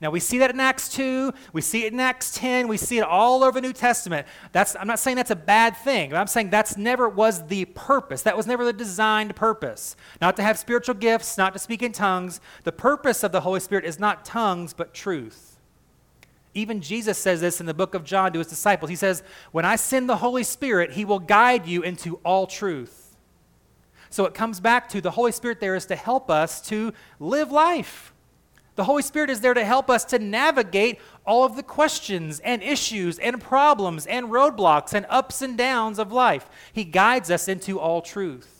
Now, 0.00 0.12
we 0.12 0.20
see 0.20 0.38
that 0.38 0.50
in 0.50 0.60
Acts 0.60 0.90
2, 0.90 1.34
we 1.52 1.60
see 1.60 1.86
it 1.86 1.92
in 1.92 1.98
Acts 1.98 2.32
10, 2.36 2.68
we 2.68 2.76
see 2.76 2.98
it 2.98 3.02
all 3.02 3.42
over 3.42 3.60
the 3.60 3.66
New 3.66 3.72
Testament. 3.72 4.28
That's, 4.52 4.76
I'm 4.76 4.86
not 4.86 5.00
saying 5.00 5.16
that's 5.16 5.32
a 5.32 5.36
bad 5.36 5.76
thing, 5.76 6.14
I'm 6.14 6.28
saying 6.28 6.50
that's 6.50 6.76
never 6.76 7.08
was 7.08 7.44
the 7.48 7.64
purpose. 7.64 8.22
That 8.22 8.36
was 8.36 8.46
never 8.46 8.64
the 8.64 8.72
designed 8.72 9.34
purpose. 9.34 9.96
Not 10.20 10.36
to 10.36 10.44
have 10.44 10.56
spiritual 10.56 10.94
gifts, 10.94 11.36
not 11.36 11.52
to 11.54 11.58
speak 11.58 11.82
in 11.82 11.90
tongues. 11.90 12.40
The 12.62 12.70
purpose 12.70 13.24
of 13.24 13.32
the 13.32 13.40
Holy 13.40 13.58
Spirit 13.58 13.84
is 13.84 13.98
not 13.98 14.24
tongues, 14.24 14.72
but 14.72 14.94
truth. 14.94 15.47
Even 16.58 16.80
Jesus 16.80 17.18
says 17.18 17.40
this 17.40 17.60
in 17.60 17.66
the 17.66 17.74
book 17.74 17.94
of 17.94 18.04
John 18.04 18.32
to 18.32 18.38
his 18.38 18.48
disciples. 18.48 18.90
He 18.90 18.96
says, 18.96 19.22
When 19.52 19.64
I 19.64 19.76
send 19.76 20.08
the 20.08 20.16
Holy 20.16 20.44
Spirit, 20.44 20.92
he 20.92 21.04
will 21.04 21.18
guide 21.18 21.66
you 21.66 21.82
into 21.82 22.16
all 22.24 22.46
truth. 22.46 23.16
So 24.10 24.24
it 24.24 24.34
comes 24.34 24.60
back 24.60 24.88
to 24.90 25.00
the 25.00 25.10
Holy 25.10 25.32
Spirit 25.32 25.60
there 25.60 25.74
is 25.74 25.86
to 25.86 25.96
help 25.96 26.30
us 26.30 26.60
to 26.68 26.92
live 27.20 27.52
life 27.52 28.12
the 28.78 28.84
Holy 28.84 29.02
Spirit 29.02 29.28
is 29.28 29.40
there 29.40 29.54
to 29.54 29.64
help 29.64 29.90
us 29.90 30.04
to 30.04 30.20
navigate 30.20 31.00
all 31.26 31.42
of 31.42 31.56
the 31.56 31.64
questions 31.64 32.38
and 32.38 32.62
issues 32.62 33.18
and 33.18 33.40
problems 33.40 34.06
and 34.06 34.28
roadblocks 34.28 34.94
and 34.94 35.04
ups 35.08 35.42
and 35.42 35.58
downs 35.58 35.98
of 35.98 36.12
life. 36.12 36.48
He 36.72 36.84
guides 36.84 37.28
us 37.28 37.48
into 37.48 37.80
all 37.80 38.00
truth. 38.00 38.57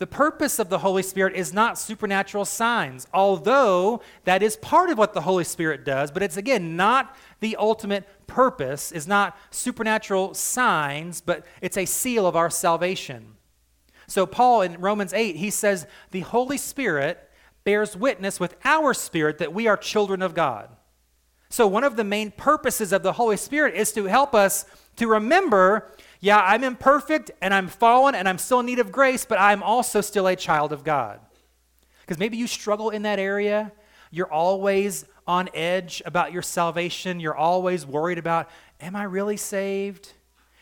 The 0.00 0.06
purpose 0.06 0.58
of 0.58 0.70
the 0.70 0.78
Holy 0.78 1.02
Spirit 1.02 1.36
is 1.36 1.52
not 1.52 1.78
supernatural 1.78 2.46
signs, 2.46 3.06
although 3.12 4.00
that 4.24 4.42
is 4.42 4.56
part 4.56 4.88
of 4.88 4.96
what 4.96 5.12
the 5.12 5.20
Holy 5.20 5.44
Spirit 5.44 5.84
does, 5.84 6.10
but 6.10 6.22
it's 6.22 6.38
again 6.38 6.74
not 6.74 7.14
the 7.40 7.54
ultimate 7.56 8.08
purpose, 8.26 8.92
is 8.92 9.06
not 9.06 9.36
supernatural 9.50 10.32
signs, 10.32 11.20
but 11.20 11.44
it's 11.60 11.76
a 11.76 11.84
seal 11.84 12.26
of 12.26 12.34
our 12.34 12.48
salvation. 12.48 13.34
So, 14.06 14.24
Paul 14.24 14.62
in 14.62 14.80
Romans 14.80 15.12
8, 15.12 15.36
he 15.36 15.50
says, 15.50 15.86
The 16.12 16.20
Holy 16.20 16.56
Spirit 16.56 17.30
bears 17.64 17.94
witness 17.94 18.40
with 18.40 18.56
our 18.64 18.94
spirit 18.94 19.36
that 19.36 19.52
we 19.52 19.66
are 19.66 19.76
children 19.76 20.22
of 20.22 20.32
God. 20.32 20.70
So, 21.50 21.66
one 21.66 21.84
of 21.84 21.96
the 21.96 22.04
main 22.04 22.30
purposes 22.30 22.94
of 22.94 23.02
the 23.02 23.12
Holy 23.12 23.36
Spirit 23.36 23.74
is 23.74 23.92
to 23.92 24.06
help 24.06 24.34
us 24.34 24.64
to 24.96 25.08
remember 25.08 25.92
yeah, 26.20 26.40
I'm 26.40 26.62
imperfect 26.64 27.30
and 27.40 27.52
I'm 27.52 27.68
fallen 27.68 28.14
and 28.14 28.28
I'm 28.28 28.38
still 28.38 28.60
in 28.60 28.66
need 28.66 28.78
of 28.78 28.92
grace, 28.92 29.24
but 29.24 29.40
I'm 29.40 29.62
also 29.62 30.00
still 30.00 30.26
a 30.26 30.36
child 30.36 30.72
of 30.72 30.84
God. 30.84 31.20
Because 32.02 32.18
maybe 32.18 32.36
you 32.36 32.46
struggle 32.46 32.90
in 32.90 33.02
that 33.02 33.18
area. 33.18 33.72
You're 34.10 34.30
always 34.30 35.06
on 35.26 35.48
edge 35.54 36.02
about 36.04 36.32
your 36.32 36.42
salvation. 36.42 37.20
You're 37.20 37.36
always 37.36 37.86
worried 37.86 38.18
about, 38.18 38.50
am 38.80 38.96
I 38.96 39.04
really 39.04 39.36
saved? 39.36 40.12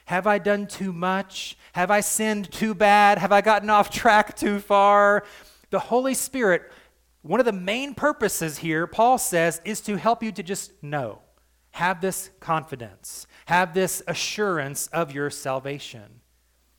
Have 0.05 0.27
I 0.27 0.39
done 0.39 0.67
too 0.67 0.93
much? 0.93 1.59
Have 1.73 1.91
I 1.91 2.01
sinned 2.01 2.53
too 2.53 2.75
bad? 2.75 3.19
Have 3.19 3.33
I 3.33 3.41
gotten 3.41 3.69
off 3.69 3.91
track 3.91 4.37
too 4.37 4.61
far? 4.61 5.25
The 5.71 5.79
Holy 5.79 6.15
Spirit, 6.15 6.71
one 7.23 7.41
of 7.41 7.47
the 7.47 7.53
main 7.53 7.95
purposes 7.95 8.59
here, 8.59 8.87
Paul 8.87 9.19
says, 9.19 9.61
is 9.65 9.81
to 9.83 9.97
help 9.97 10.23
you 10.23 10.33
to 10.33 10.43
just 10.43 10.83
know. 10.83 11.21
Have 11.73 12.01
this 12.01 12.31
confidence, 12.41 13.27
have 13.49 13.73
this 13.73 14.03
assurance 14.07 14.89
of 14.89 15.11
your 15.11 15.31
salvation. 15.31 16.21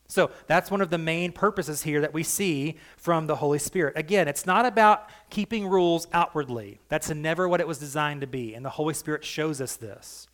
So 0.08 0.30
that's 0.46 0.70
one 0.70 0.82
of 0.82 0.92
the 0.92 1.00
main 1.00 1.32
purposes 1.32 1.82
here 1.82 2.02
that 2.02 2.14
we 2.14 2.22
see 2.22 2.78
from 2.96 3.26
the 3.26 3.38
Holy 3.38 3.58
Spirit. 3.58 3.98
Again, 3.98 4.28
it's 4.28 4.46
not 4.46 4.68
about 4.68 5.10
keeping 5.32 5.68
rules 5.68 6.08
outwardly. 6.14 6.80
That's 6.88 7.10
never 7.10 7.50
what 7.50 7.60
it 7.60 7.68
was 7.68 7.80
designed 7.80 8.22
to 8.22 8.28
be, 8.28 8.54
and 8.54 8.64
the 8.64 8.70
Holy 8.70 8.94
Spirit 8.94 9.26
shows 9.26 9.60
us 9.62 9.78
this. 9.78 10.28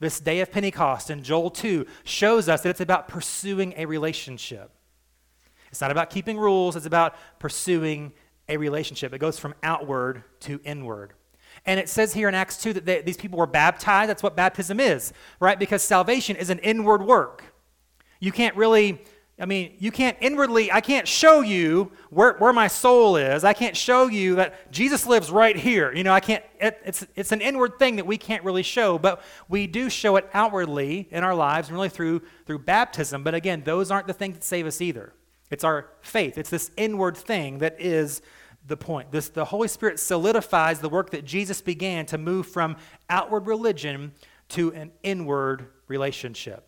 This 0.00 0.20
day 0.20 0.40
of 0.40 0.52
Pentecost 0.52 1.08
in 1.08 1.22
Joel 1.22 1.48
2 1.50 1.86
shows 2.04 2.46
us 2.46 2.60
that 2.60 2.68
it's 2.68 2.82
about 2.82 3.08
pursuing 3.08 3.72
a 3.78 3.86
relationship. 3.86 4.70
It's 5.70 5.80
not 5.80 5.90
about 5.90 6.10
keeping 6.10 6.36
rules, 6.36 6.76
it's 6.76 6.84
about 6.84 7.14
pursuing 7.38 8.12
a 8.50 8.58
relationship. 8.58 9.14
It 9.14 9.18
goes 9.18 9.38
from 9.38 9.54
outward 9.62 10.24
to 10.40 10.60
inward. 10.62 11.14
And 11.66 11.78
it 11.78 11.88
says 11.88 12.14
here 12.14 12.28
in 12.28 12.34
Acts 12.34 12.56
2 12.62 12.72
that 12.74 12.86
they, 12.86 13.02
these 13.02 13.16
people 13.16 13.38
were 13.38 13.46
baptized. 13.46 14.08
That's 14.08 14.22
what 14.22 14.36
baptism 14.36 14.80
is, 14.80 15.12
right? 15.40 15.58
Because 15.58 15.82
salvation 15.82 16.36
is 16.36 16.50
an 16.50 16.58
inward 16.60 17.02
work. 17.02 17.44
You 18.18 18.32
can't 18.32 18.56
really, 18.56 19.02
I 19.38 19.46
mean, 19.46 19.74
you 19.78 19.90
can't 19.90 20.16
inwardly, 20.20 20.70
I 20.70 20.80
can't 20.80 21.08
show 21.08 21.40
you 21.40 21.92
where, 22.10 22.34
where 22.34 22.52
my 22.52 22.66
soul 22.66 23.16
is. 23.16 23.44
I 23.44 23.52
can't 23.52 23.76
show 23.76 24.06
you 24.08 24.36
that 24.36 24.70
Jesus 24.70 25.06
lives 25.06 25.30
right 25.30 25.56
here. 25.56 25.92
You 25.92 26.04
know, 26.04 26.12
I 26.12 26.20
can't, 26.20 26.44
it, 26.60 26.78
it's, 26.84 27.06
it's 27.14 27.32
an 27.32 27.40
inward 27.40 27.78
thing 27.78 27.96
that 27.96 28.06
we 28.06 28.18
can't 28.18 28.44
really 28.44 28.62
show, 28.62 28.98
but 28.98 29.22
we 29.48 29.66
do 29.66 29.88
show 29.88 30.16
it 30.16 30.28
outwardly 30.34 31.08
in 31.10 31.24
our 31.24 31.34
lives 31.34 31.68
and 31.68 31.76
really 31.76 31.88
through, 31.88 32.20
through 32.46 32.60
baptism. 32.60 33.22
But 33.24 33.34
again, 33.34 33.62
those 33.64 33.90
aren't 33.90 34.06
the 34.06 34.12
things 34.12 34.34
that 34.34 34.44
save 34.44 34.66
us 34.66 34.80
either. 34.80 35.14
It's 35.50 35.64
our 35.64 35.90
faith, 36.00 36.38
it's 36.38 36.50
this 36.50 36.70
inward 36.76 37.16
thing 37.16 37.58
that 37.58 37.76
is 37.80 38.22
the 38.66 38.76
point. 38.76 39.10
This, 39.10 39.28
the 39.28 39.44
Holy 39.44 39.68
Spirit 39.68 39.98
solidifies 39.98 40.80
the 40.80 40.88
work 40.88 41.10
that 41.10 41.24
Jesus 41.24 41.60
began 41.60 42.06
to 42.06 42.18
move 42.18 42.46
from 42.46 42.76
outward 43.08 43.46
religion 43.46 44.12
to 44.50 44.72
an 44.72 44.92
inward 45.02 45.66
relationship. 45.88 46.66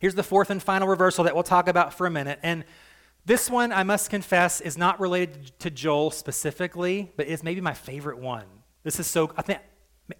Here's 0.00 0.14
the 0.14 0.22
fourth 0.22 0.50
and 0.50 0.62
final 0.62 0.88
reversal 0.88 1.24
that 1.24 1.34
we'll 1.34 1.42
talk 1.42 1.68
about 1.68 1.94
for 1.94 2.06
a 2.06 2.10
minute. 2.10 2.38
And 2.42 2.64
this 3.24 3.50
one, 3.50 3.72
I 3.72 3.82
must 3.82 4.10
confess, 4.10 4.60
is 4.60 4.78
not 4.78 5.00
related 5.00 5.58
to 5.60 5.70
Joel 5.70 6.10
specifically, 6.10 7.12
but 7.16 7.26
is 7.26 7.42
maybe 7.42 7.60
my 7.60 7.74
favorite 7.74 8.18
one. 8.18 8.44
This 8.84 9.00
is 9.00 9.06
so, 9.06 9.32
I 9.36 9.42
think, 9.42 9.60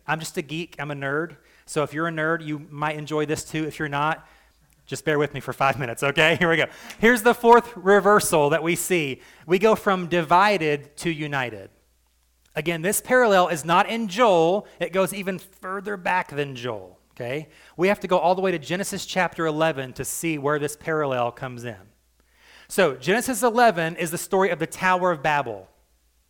I'm 0.06 0.18
just 0.18 0.36
a 0.36 0.42
geek, 0.42 0.76
I'm 0.80 0.90
a 0.90 0.94
nerd. 0.94 1.36
So 1.66 1.82
if 1.82 1.92
you're 1.94 2.08
a 2.08 2.12
nerd, 2.12 2.44
you 2.44 2.66
might 2.70 2.96
enjoy 2.96 3.26
this 3.26 3.44
too. 3.44 3.64
If 3.64 3.78
you're 3.78 3.88
not, 3.88 4.26
just 4.86 5.04
bear 5.04 5.18
with 5.18 5.34
me 5.34 5.40
for 5.40 5.52
five 5.52 5.78
minutes, 5.78 6.02
okay? 6.02 6.36
Here 6.38 6.48
we 6.48 6.56
go. 6.56 6.66
Here's 6.98 7.22
the 7.22 7.34
fourth 7.34 7.76
reversal 7.76 8.50
that 8.50 8.62
we 8.62 8.76
see. 8.76 9.20
We 9.46 9.58
go 9.58 9.74
from 9.74 10.06
divided 10.06 10.96
to 10.98 11.10
united. 11.10 11.70
Again, 12.54 12.82
this 12.82 13.00
parallel 13.00 13.48
is 13.48 13.64
not 13.64 13.90
in 13.90 14.08
Joel, 14.08 14.66
it 14.80 14.92
goes 14.92 15.12
even 15.12 15.38
further 15.38 15.96
back 15.96 16.30
than 16.30 16.56
Joel. 16.56 16.98
Okay? 17.12 17.48
We 17.76 17.88
have 17.88 18.00
to 18.00 18.08
go 18.08 18.18
all 18.18 18.34
the 18.34 18.42
way 18.42 18.50
to 18.52 18.58
Genesis 18.58 19.06
chapter 19.06 19.46
11 19.46 19.94
to 19.94 20.04
see 20.04 20.38
where 20.38 20.58
this 20.58 20.76
parallel 20.76 21.32
comes 21.32 21.64
in. 21.64 21.76
So, 22.68 22.94
Genesis 22.94 23.42
11 23.42 23.96
is 23.96 24.10
the 24.10 24.18
story 24.18 24.50
of 24.50 24.58
the 24.58 24.66
Tower 24.66 25.12
of 25.12 25.22
Babel. 25.22 25.68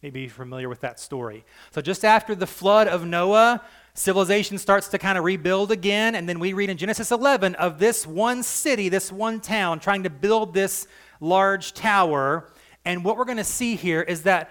Maybe 0.02 0.20
you're 0.20 0.30
familiar 0.30 0.68
with 0.68 0.80
that 0.80 1.00
story. 1.00 1.44
So, 1.70 1.80
just 1.80 2.04
after 2.04 2.34
the 2.34 2.46
flood 2.46 2.88
of 2.88 3.06
Noah, 3.06 3.62
civilization 3.96 4.58
starts 4.58 4.88
to 4.88 4.98
kind 4.98 5.18
of 5.18 5.24
rebuild 5.24 5.72
again. 5.72 6.14
And 6.14 6.28
then 6.28 6.38
we 6.38 6.52
read 6.52 6.70
in 6.70 6.76
Genesis 6.76 7.10
11 7.10 7.54
of 7.56 7.78
this 7.78 8.06
one 8.06 8.42
city, 8.42 8.88
this 8.88 9.10
one 9.10 9.40
town, 9.40 9.80
trying 9.80 10.04
to 10.04 10.10
build 10.10 10.54
this 10.54 10.86
large 11.20 11.74
tower. 11.74 12.52
And 12.84 13.04
what 13.04 13.16
we're 13.16 13.24
going 13.24 13.38
to 13.38 13.44
see 13.44 13.74
here 13.74 14.02
is 14.02 14.22
that 14.22 14.50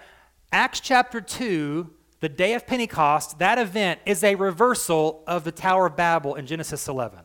Acts 0.52 0.80
chapter 0.80 1.20
2 1.20 1.90
the 2.20 2.28
day 2.28 2.54
of 2.54 2.66
Pentecost, 2.66 3.38
that 3.38 3.58
event 3.58 4.00
is 4.06 4.24
a 4.24 4.34
reversal 4.34 5.22
of 5.26 5.44
the 5.44 5.52
Tower 5.52 5.86
of 5.86 5.96
Babel 5.96 6.34
in 6.34 6.46
Genesis 6.46 6.88
11. 6.88 7.20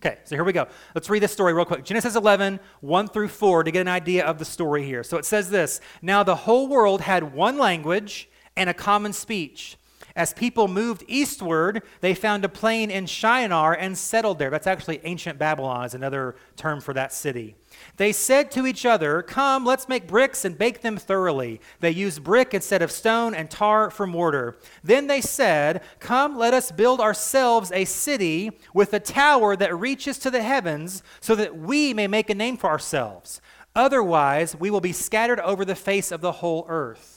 Okay, 0.00 0.18
so 0.24 0.34
here 0.34 0.44
we 0.44 0.52
go. 0.52 0.68
Let's 0.94 1.10
read 1.10 1.22
this 1.22 1.32
story 1.32 1.52
real 1.52 1.64
quick. 1.64 1.84
Genesis 1.84 2.16
11, 2.16 2.58
1 2.80 3.08
through 3.08 3.28
4, 3.28 3.64
to 3.64 3.70
get 3.70 3.80
an 3.80 3.88
idea 3.88 4.24
of 4.24 4.38
the 4.38 4.44
story 4.44 4.84
here. 4.84 5.02
So 5.02 5.16
it 5.16 5.24
says 5.24 5.50
this 5.50 5.80
Now 6.00 6.22
the 6.22 6.34
whole 6.34 6.68
world 6.68 7.00
had 7.00 7.34
one 7.34 7.58
language 7.58 8.28
and 8.56 8.70
a 8.70 8.74
common 8.74 9.12
speech. 9.12 9.76
As 10.14 10.34
people 10.34 10.68
moved 10.68 11.04
eastward, 11.08 11.82
they 12.00 12.14
found 12.14 12.44
a 12.44 12.48
plain 12.48 12.90
in 12.90 13.06
Shinar 13.06 13.74
and 13.74 13.96
settled 13.96 14.38
there. 14.38 14.50
That's 14.50 14.66
actually 14.66 15.00
ancient 15.04 15.38
Babylon, 15.38 15.86
is 15.86 15.94
another 15.94 16.36
term 16.56 16.80
for 16.80 16.92
that 16.94 17.12
city. 17.12 17.56
They 17.96 18.12
said 18.12 18.50
to 18.52 18.66
each 18.66 18.84
other, 18.84 19.22
Come, 19.22 19.64
let's 19.64 19.88
make 19.88 20.06
bricks 20.06 20.44
and 20.44 20.58
bake 20.58 20.82
them 20.82 20.96
thoroughly. 20.96 21.60
They 21.80 21.90
used 21.90 22.22
brick 22.22 22.52
instead 22.52 22.82
of 22.82 22.90
stone 22.90 23.34
and 23.34 23.50
tar 23.50 23.90
for 23.90 24.06
mortar. 24.06 24.56
Then 24.84 25.06
they 25.06 25.20
said, 25.20 25.82
Come, 25.98 26.36
let 26.36 26.54
us 26.54 26.70
build 26.70 27.00
ourselves 27.00 27.72
a 27.72 27.84
city 27.84 28.50
with 28.74 28.92
a 28.92 29.00
tower 29.00 29.56
that 29.56 29.76
reaches 29.76 30.18
to 30.18 30.30
the 30.30 30.42
heavens, 30.42 31.02
so 31.20 31.34
that 31.34 31.56
we 31.56 31.94
may 31.94 32.06
make 32.06 32.30
a 32.30 32.34
name 32.34 32.56
for 32.56 32.68
ourselves. 32.68 33.40
Otherwise, 33.74 34.54
we 34.54 34.70
will 34.70 34.80
be 34.80 34.92
scattered 34.92 35.40
over 35.40 35.64
the 35.64 35.74
face 35.74 36.12
of 36.12 36.20
the 36.20 36.32
whole 36.32 36.66
earth. 36.68 37.11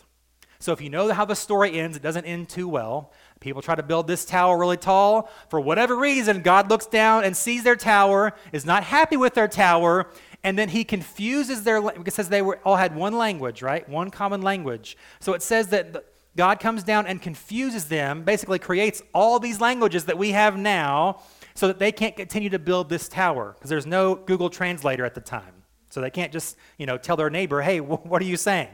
So, 0.65 0.71
if 0.71 0.81
you 0.81 0.89
know 0.89 1.13
how 1.13 1.25
the 1.25 1.35
story 1.35 1.79
ends, 1.79 1.95
it 1.95 2.01
doesn't 2.01 2.25
end 2.25 2.49
too 2.49 2.67
well. 2.67 3.11
People 3.39 3.61
try 3.61 3.75
to 3.75 3.83
build 3.83 4.07
this 4.07 4.25
tower 4.25 4.57
really 4.57 4.77
tall. 4.77 5.29
For 5.47 5.59
whatever 5.59 5.95
reason, 5.95 6.41
God 6.41 6.71
looks 6.71 6.87
down 6.87 7.23
and 7.23 7.37
sees 7.37 7.63
their 7.63 7.75
tower, 7.75 8.33
is 8.51 8.65
not 8.65 8.83
happy 8.83 9.15
with 9.15 9.35
their 9.35 9.47
tower, 9.47 10.07
and 10.43 10.57
then 10.57 10.69
he 10.69 10.83
confuses 10.83 11.61
their 11.61 11.87
it 12.03 12.11
says 12.11 12.29
they 12.29 12.41
were 12.41 12.57
all 12.65 12.77
had 12.77 12.95
one 12.95 13.15
language 13.15 13.61
right 13.61 13.87
one 13.89 14.09
common 14.09 14.41
language 14.41 14.95
so 15.19 15.33
it 15.33 15.41
says 15.41 15.69
that 15.69 16.05
god 16.37 16.59
comes 16.59 16.83
down 16.83 17.07
and 17.07 17.19
confuses 17.19 17.85
them 17.85 18.23
basically 18.23 18.59
creates 18.59 19.01
all 19.11 19.39
these 19.39 19.59
languages 19.59 20.05
that 20.05 20.17
we 20.17 20.31
have 20.31 20.55
now 20.55 21.19
so 21.55 21.67
that 21.67 21.79
they 21.79 21.91
can't 21.91 22.15
continue 22.15 22.49
to 22.49 22.59
build 22.59 22.89
this 22.89 23.09
tower 23.09 23.53
because 23.55 23.71
there's 23.71 23.87
no 23.87 24.13
google 24.13 24.51
translator 24.51 25.03
at 25.03 25.15
the 25.15 25.21
time 25.21 25.63
so 25.89 25.99
they 25.99 26.11
can't 26.11 26.31
just 26.31 26.57
you 26.77 26.85
know 26.85 26.97
tell 26.97 27.15
their 27.15 27.31
neighbor 27.31 27.61
hey 27.61 27.79
what 27.81 28.21
are 28.21 28.25
you 28.25 28.37
saying 28.37 28.69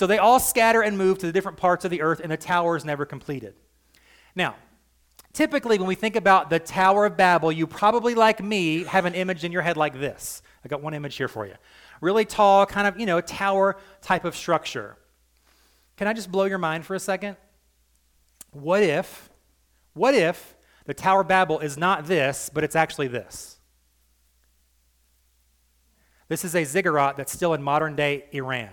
so 0.00 0.06
they 0.06 0.18
all 0.18 0.40
scatter 0.40 0.80
and 0.80 0.96
move 0.96 1.18
to 1.18 1.26
the 1.26 1.32
different 1.32 1.58
parts 1.58 1.84
of 1.84 1.90
the 1.90 2.00
earth 2.00 2.20
and 2.20 2.32
the 2.32 2.36
tower 2.36 2.76
is 2.76 2.84
never 2.84 3.04
completed 3.04 3.54
now 4.34 4.54
typically 5.32 5.78
when 5.78 5.86
we 5.86 5.94
think 5.94 6.16
about 6.16 6.50
the 6.50 6.58
tower 6.58 7.06
of 7.06 7.16
babel 7.16 7.52
you 7.52 7.66
probably 7.66 8.14
like 8.14 8.42
me 8.42 8.84
have 8.84 9.04
an 9.04 9.14
image 9.14 9.44
in 9.44 9.52
your 9.52 9.62
head 9.62 9.76
like 9.76 9.94
this 9.98 10.42
I 10.64 10.68
got 10.68 10.82
one 10.82 10.94
image 10.94 11.16
here 11.16 11.28
for 11.28 11.46
you. 11.46 11.54
Really 12.00 12.24
tall, 12.24 12.66
kind 12.66 12.86
of, 12.86 12.98
you 12.98 13.06
know, 13.06 13.20
tower 13.20 13.76
type 14.02 14.24
of 14.24 14.36
structure. 14.36 14.96
Can 15.96 16.06
I 16.06 16.12
just 16.12 16.30
blow 16.30 16.44
your 16.44 16.58
mind 16.58 16.84
for 16.84 16.94
a 16.94 17.00
second? 17.00 17.36
What 18.52 18.82
if, 18.82 19.30
what 19.94 20.14
if 20.14 20.56
the 20.86 20.94
Tower 20.94 21.20
of 21.20 21.28
Babel 21.28 21.60
is 21.60 21.78
not 21.78 22.06
this, 22.06 22.50
but 22.52 22.64
it's 22.64 22.74
actually 22.74 23.08
this? 23.08 23.58
This 26.28 26.44
is 26.44 26.54
a 26.54 26.64
ziggurat 26.64 27.16
that's 27.16 27.32
still 27.32 27.54
in 27.54 27.62
modern 27.62 27.96
day 27.96 28.24
Iran. 28.32 28.70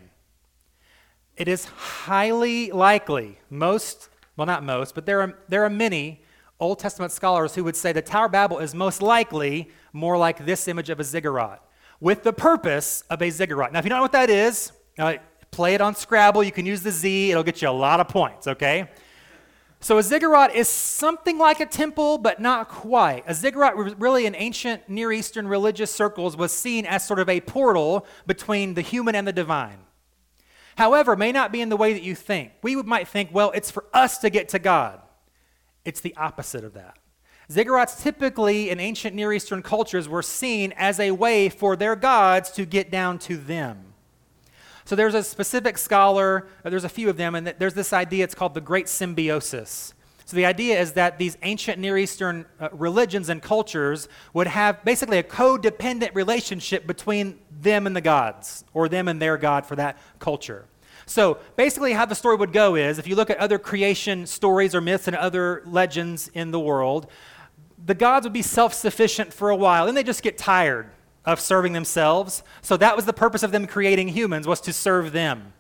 It 1.38 1.48
is 1.48 1.66
highly 1.66 2.72
likely, 2.72 3.38
most, 3.50 4.10
well, 4.36 4.48
not 4.48 4.64
most, 4.64 4.96
but 4.96 5.06
there 5.06 5.22
are, 5.22 5.38
there 5.48 5.64
are 5.64 5.70
many 5.70 6.22
Old 6.60 6.80
Testament 6.80 7.12
scholars 7.12 7.54
who 7.54 7.64
would 7.64 7.76
say 7.76 7.92
the 7.92 8.02
Tower 8.02 8.26
of 8.26 8.32
Babel 8.32 8.58
is 8.58 8.74
most 8.74 9.04
likely 9.04 9.70
more 9.94 10.18
like 10.18 10.46
this 10.46 10.68
image 10.68 10.90
of 10.90 11.00
a 11.00 11.04
ziggurat 11.04 11.62
with 12.00 12.24
the 12.24 12.34
purpose 12.34 13.04
of 13.10 13.22
a 13.22 13.30
ziggurat. 13.30 13.72
Now, 13.72 13.80
if 13.80 13.86
you 13.86 13.90
don't 13.90 14.00
know 14.00 14.04
what 14.04 14.12
that 14.14 14.32
is, 14.32 14.72
uh, 14.98 15.16
play 15.52 15.76
it 15.76 15.82
on 15.82 15.96
Scrabble. 15.96 16.44
You 16.44 16.52
can 16.52 16.66
use 16.66 16.82
the 16.82 16.92
Z, 16.92 17.32
it'll 17.32 17.44
get 17.44 17.62
you 17.62 17.70
a 17.70 17.72
lot 17.72 18.00
of 18.00 18.08
points, 18.08 18.48
okay? 18.48 18.90
So, 19.80 20.00
a 20.00 20.04
ziggurat 20.04 20.56
is 20.56 20.68
something 20.68 21.38
like 21.38 21.60
a 21.60 21.66
temple, 21.68 22.18
but 22.18 22.40
not 22.40 22.68
quite. 22.68 23.24
A 23.28 23.34
ziggurat, 23.36 23.76
really, 24.00 24.26
in 24.26 24.34
ancient 24.36 24.90
Near 24.90 25.12
Eastern 25.12 25.48
religious 25.48 25.94
circles, 25.94 26.36
was 26.36 26.52
seen 26.52 26.88
as 26.88 27.06
sort 27.06 27.20
of 27.20 27.30
a 27.30 27.42
portal 27.42 28.08
between 28.26 28.74
the 28.74 28.82
human 28.82 29.14
and 29.14 29.28
the 29.28 29.34
divine. 29.34 29.78
However, 30.78 31.16
may 31.16 31.32
not 31.32 31.52
be 31.52 31.62
in 31.62 31.70
the 31.70 31.78
way 31.78 31.94
that 31.94 32.04
you 32.04 32.14
think. 32.14 32.52
We 32.62 32.76
might 32.76 33.08
think, 33.08 33.30
well, 33.34 33.52
it's 33.52 33.72
for 33.72 33.86
us 33.94 34.20
to 34.20 34.30
get 34.30 34.50
to 34.50 34.60
God. 34.60 35.02
It's 35.84 36.02
the 36.02 36.16
opposite 36.16 36.64
of 36.64 36.74
that. 36.74 36.98
Ziggurats 37.50 38.02
typically 38.02 38.70
in 38.70 38.80
ancient 38.80 39.16
Near 39.16 39.34
Eastern 39.34 39.64
cultures 39.64 40.08
were 40.08 40.22
seen 40.22 40.74
as 40.78 41.00
a 41.00 41.12
way 41.12 41.50
for 41.50 41.76
their 41.76 41.96
gods 41.96 42.52
to 42.52 42.66
get 42.66 42.92
down 42.92 43.18
to 43.20 43.38
them. 43.38 43.94
So 44.86 44.96
there's 44.96 45.16
a 45.16 45.24
specific 45.24 45.78
scholar, 45.78 46.48
there's 46.64 46.84
a 46.84 46.90
few 46.90 47.10
of 47.10 47.18
them, 47.18 47.36
and 47.36 47.48
there's 47.58 47.74
this 47.74 47.92
idea, 47.92 48.24
it's 48.24 48.36
called 48.36 48.54
the 48.54 48.62
Great 48.62 48.88
Symbiosis. 48.88 49.94
So 50.28 50.36
the 50.36 50.46
idea 50.46 50.78
is 50.78 50.92
that 50.92 51.18
these 51.18 51.38
ancient 51.42 51.80
Near 51.80 51.98
Eastern 51.98 52.46
uh, 52.60 52.68
religions 52.74 53.30
and 53.30 53.42
cultures 53.42 54.10
would 54.34 54.48
have 54.48 54.84
basically 54.84 55.20
a 55.20 55.24
codependent 55.24 56.14
relationship 56.16 56.86
between 56.86 57.40
them 57.62 57.88
and 57.88 57.96
the 57.96 58.02
gods, 58.02 58.66
or 58.74 58.90
them 58.90 59.08
and 59.08 59.22
their 59.22 59.38
God 59.38 59.66
for 59.66 59.78
that 59.78 59.98
culture. 60.20 60.66
So 61.06 61.38
basically, 61.56 61.94
how 61.94 62.06
the 62.06 62.14
story 62.14 62.36
would 62.36 62.52
go 62.52 62.76
is 62.76 63.00
if 63.00 63.08
you 63.08 63.16
look 63.16 63.30
at 63.30 63.38
other 63.38 63.58
creation 63.58 64.26
stories 64.26 64.76
or 64.76 64.82
myths 64.82 65.08
and 65.08 65.16
other 65.16 65.62
legends 65.66 66.30
in 66.34 66.52
the 66.52 66.60
world, 66.60 67.10
the 67.86 67.96
gods 67.96 68.26
would 68.26 68.34
be 68.34 68.42
self 68.42 68.74
sufficient 68.74 69.32
for 69.32 69.50
a 69.50 69.56
while, 69.56 69.86
then 69.86 69.96
they 69.96 70.04
just 70.04 70.24
get 70.24 70.38
tired 70.38 70.90
of 71.24 71.40
serving 71.40 71.72
themselves. 71.72 72.44
So 72.62 72.76
that 72.76 72.98
was 72.98 73.06
the 73.06 73.14
purpose 73.14 73.44
of 73.44 73.54
them 73.54 73.66
creating 73.66 74.10
humans, 74.10 74.46
was 74.46 74.60
to 74.62 74.74
serve 74.74 75.14
them. 75.14 75.54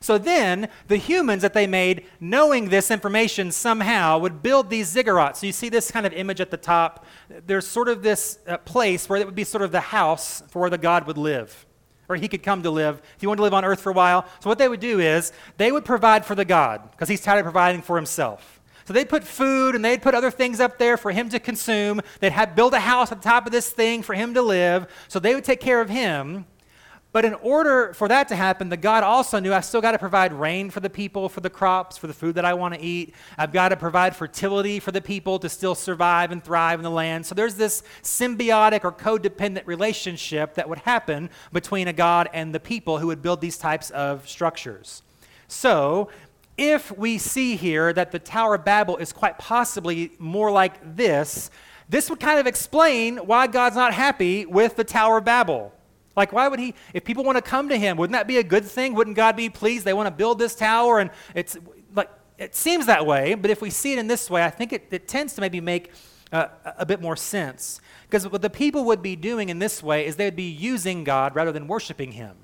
So 0.00 0.18
then, 0.18 0.68
the 0.88 0.96
humans 0.96 1.42
that 1.42 1.54
they 1.54 1.66
made, 1.66 2.06
knowing 2.20 2.68
this 2.68 2.90
information 2.90 3.50
somehow, 3.50 4.18
would 4.18 4.42
build 4.42 4.70
these 4.70 4.94
ziggurats. 4.94 5.36
So 5.36 5.46
you 5.46 5.52
see 5.52 5.68
this 5.68 5.90
kind 5.90 6.06
of 6.06 6.12
image 6.12 6.40
at 6.40 6.50
the 6.50 6.56
top. 6.56 7.06
There's 7.46 7.66
sort 7.66 7.88
of 7.88 8.02
this 8.02 8.38
uh, 8.46 8.58
place 8.58 9.08
where 9.08 9.18
it 9.20 9.26
would 9.26 9.34
be 9.34 9.44
sort 9.44 9.62
of 9.62 9.72
the 9.72 9.80
house 9.80 10.42
for 10.48 10.60
where 10.60 10.70
the 10.70 10.78
god 10.78 11.06
would 11.06 11.18
live, 11.18 11.66
or 12.08 12.16
he 12.16 12.28
could 12.28 12.42
come 12.42 12.62
to 12.62 12.70
live 12.70 13.00
if 13.14 13.20
he 13.20 13.26
wanted 13.26 13.38
to 13.38 13.42
live 13.44 13.54
on 13.54 13.64
earth 13.64 13.80
for 13.80 13.90
a 13.90 13.94
while. 13.94 14.26
So 14.40 14.48
what 14.48 14.58
they 14.58 14.68
would 14.68 14.80
do 14.80 15.00
is 15.00 15.32
they 15.56 15.72
would 15.72 15.84
provide 15.84 16.24
for 16.24 16.34
the 16.34 16.44
god 16.44 16.90
because 16.90 17.08
he's 17.08 17.20
tired 17.20 17.38
of 17.38 17.44
providing 17.44 17.82
for 17.82 17.96
himself. 17.96 18.60
So 18.84 18.92
they'd 18.92 19.08
put 19.08 19.24
food 19.24 19.74
and 19.74 19.84
they'd 19.84 20.02
put 20.02 20.14
other 20.14 20.30
things 20.30 20.60
up 20.60 20.78
there 20.78 20.96
for 20.96 21.10
him 21.10 21.30
to 21.30 21.38
consume. 21.38 22.02
They'd 22.20 22.32
have, 22.32 22.54
build 22.54 22.74
a 22.74 22.80
house 22.80 23.10
at 23.10 23.22
the 23.22 23.28
top 23.28 23.46
of 23.46 23.52
this 23.52 23.70
thing 23.70 24.02
for 24.02 24.14
him 24.14 24.34
to 24.34 24.42
live. 24.42 24.86
So 25.08 25.18
they 25.18 25.34
would 25.34 25.44
take 25.44 25.60
care 25.60 25.80
of 25.80 25.88
him. 25.88 26.44
But 27.14 27.24
in 27.24 27.34
order 27.34 27.94
for 27.94 28.08
that 28.08 28.26
to 28.26 28.34
happen, 28.34 28.70
the 28.70 28.76
God 28.76 29.04
also 29.04 29.38
knew 29.38 29.54
I've 29.54 29.64
still 29.64 29.80
got 29.80 29.92
to 29.92 30.00
provide 30.00 30.32
rain 30.32 30.68
for 30.68 30.80
the 30.80 30.90
people, 30.90 31.28
for 31.28 31.40
the 31.40 31.48
crops, 31.48 31.96
for 31.96 32.08
the 32.08 32.12
food 32.12 32.34
that 32.34 32.44
I 32.44 32.54
want 32.54 32.74
to 32.74 32.80
eat. 32.82 33.14
I've 33.38 33.52
got 33.52 33.68
to 33.68 33.76
provide 33.76 34.16
fertility 34.16 34.80
for 34.80 34.90
the 34.90 35.00
people 35.00 35.38
to 35.38 35.48
still 35.48 35.76
survive 35.76 36.32
and 36.32 36.42
thrive 36.42 36.80
in 36.80 36.82
the 36.82 36.90
land. 36.90 37.24
So 37.24 37.36
there's 37.36 37.54
this 37.54 37.84
symbiotic 38.02 38.82
or 38.82 38.90
codependent 38.90 39.64
relationship 39.64 40.54
that 40.54 40.68
would 40.68 40.80
happen 40.80 41.30
between 41.52 41.86
a 41.86 41.92
God 41.92 42.28
and 42.32 42.52
the 42.52 42.58
people 42.58 42.98
who 42.98 43.06
would 43.06 43.22
build 43.22 43.40
these 43.40 43.58
types 43.58 43.90
of 43.90 44.28
structures. 44.28 45.04
So 45.46 46.08
if 46.58 46.90
we 46.98 47.18
see 47.18 47.54
here 47.54 47.92
that 47.92 48.10
the 48.10 48.18
Tower 48.18 48.56
of 48.56 48.64
Babel 48.64 48.96
is 48.96 49.12
quite 49.12 49.38
possibly 49.38 50.10
more 50.18 50.50
like 50.50 50.96
this, 50.96 51.52
this 51.88 52.10
would 52.10 52.18
kind 52.18 52.40
of 52.40 52.48
explain 52.48 53.18
why 53.18 53.46
God's 53.46 53.76
not 53.76 53.94
happy 53.94 54.46
with 54.46 54.74
the 54.74 54.82
Tower 54.82 55.18
of 55.18 55.24
Babel. 55.24 55.72
Like, 56.16 56.32
why 56.32 56.48
would 56.48 56.60
he, 56.60 56.74
if 56.92 57.04
people 57.04 57.24
want 57.24 57.36
to 57.36 57.42
come 57.42 57.68
to 57.68 57.76
him, 57.76 57.96
wouldn't 57.96 58.14
that 58.14 58.26
be 58.26 58.38
a 58.38 58.42
good 58.42 58.64
thing? 58.64 58.94
Wouldn't 58.94 59.16
God 59.16 59.36
be 59.36 59.48
pleased? 59.50 59.84
They 59.84 59.92
want 59.92 60.06
to 60.06 60.14
build 60.14 60.38
this 60.38 60.54
tower, 60.54 61.00
and 61.00 61.10
it's 61.34 61.56
like, 61.94 62.10
it 62.38 62.54
seems 62.54 62.86
that 62.86 63.04
way, 63.06 63.34
but 63.34 63.50
if 63.50 63.60
we 63.60 63.70
see 63.70 63.92
it 63.92 63.98
in 63.98 64.06
this 64.06 64.30
way, 64.30 64.44
I 64.44 64.50
think 64.50 64.72
it, 64.72 64.86
it 64.90 65.08
tends 65.08 65.34
to 65.34 65.40
maybe 65.40 65.60
make 65.60 65.92
uh, 66.32 66.48
a 66.64 66.86
bit 66.86 67.00
more 67.00 67.16
sense. 67.16 67.80
Because 68.02 68.28
what 68.28 68.42
the 68.42 68.50
people 68.50 68.84
would 68.84 69.02
be 69.02 69.16
doing 69.16 69.48
in 69.48 69.58
this 69.58 69.82
way 69.82 70.06
is 70.06 70.16
they 70.16 70.24
would 70.24 70.36
be 70.36 70.50
using 70.50 71.04
God 71.04 71.34
rather 71.34 71.52
than 71.52 71.66
worshiping 71.66 72.12
him. 72.12 72.36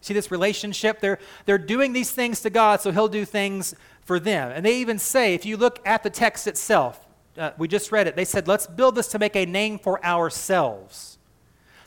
See 0.00 0.14
this 0.14 0.30
relationship? 0.30 1.00
They're, 1.00 1.18
they're 1.46 1.58
doing 1.58 1.92
these 1.92 2.12
things 2.12 2.40
to 2.42 2.50
God, 2.50 2.80
so 2.80 2.92
he'll 2.92 3.08
do 3.08 3.24
things 3.24 3.74
for 4.04 4.20
them. 4.20 4.52
And 4.52 4.64
they 4.64 4.76
even 4.76 4.98
say, 4.98 5.34
if 5.34 5.44
you 5.44 5.56
look 5.56 5.80
at 5.84 6.02
the 6.04 6.10
text 6.10 6.46
itself, 6.46 7.04
uh, 7.36 7.50
we 7.58 7.66
just 7.66 7.90
read 7.90 8.06
it, 8.06 8.14
they 8.14 8.24
said, 8.24 8.46
let's 8.46 8.66
build 8.66 8.94
this 8.94 9.08
to 9.08 9.18
make 9.18 9.34
a 9.34 9.44
name 9.44 9.78
for 9.78 10.04
ourselves. 10.04 11.15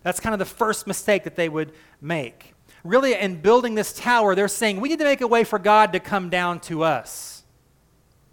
That's 0.03 0.19
kind 0.19 0.33
of 0.33 0.39
the 0.39 0.45
first 0.45 0.87
mistake 0.87 1.23
that 1.23 1.35
they 1.35 1.49
would 1.49 1.73
make. 2.01 2.53
Really, 2.83 3.13
in 3.13 3.41
building 3.41 3.75
this 3.75 3.91
tower, 3.91 4.35
they're 4.35 4.47
saying 4.47 4.79
we 4.79 4.89
need 4.89 4.99
to 4.99 5.05
make 5.05 5.21
a 5.21 5.27
way 5.27 5.43
for 5.43 5.59
God 5.59 5.91
to 5.93 5.99
come 5.99 6.29
down 6.29 6.59
to 6.61 6.83
us. 6.83 7.43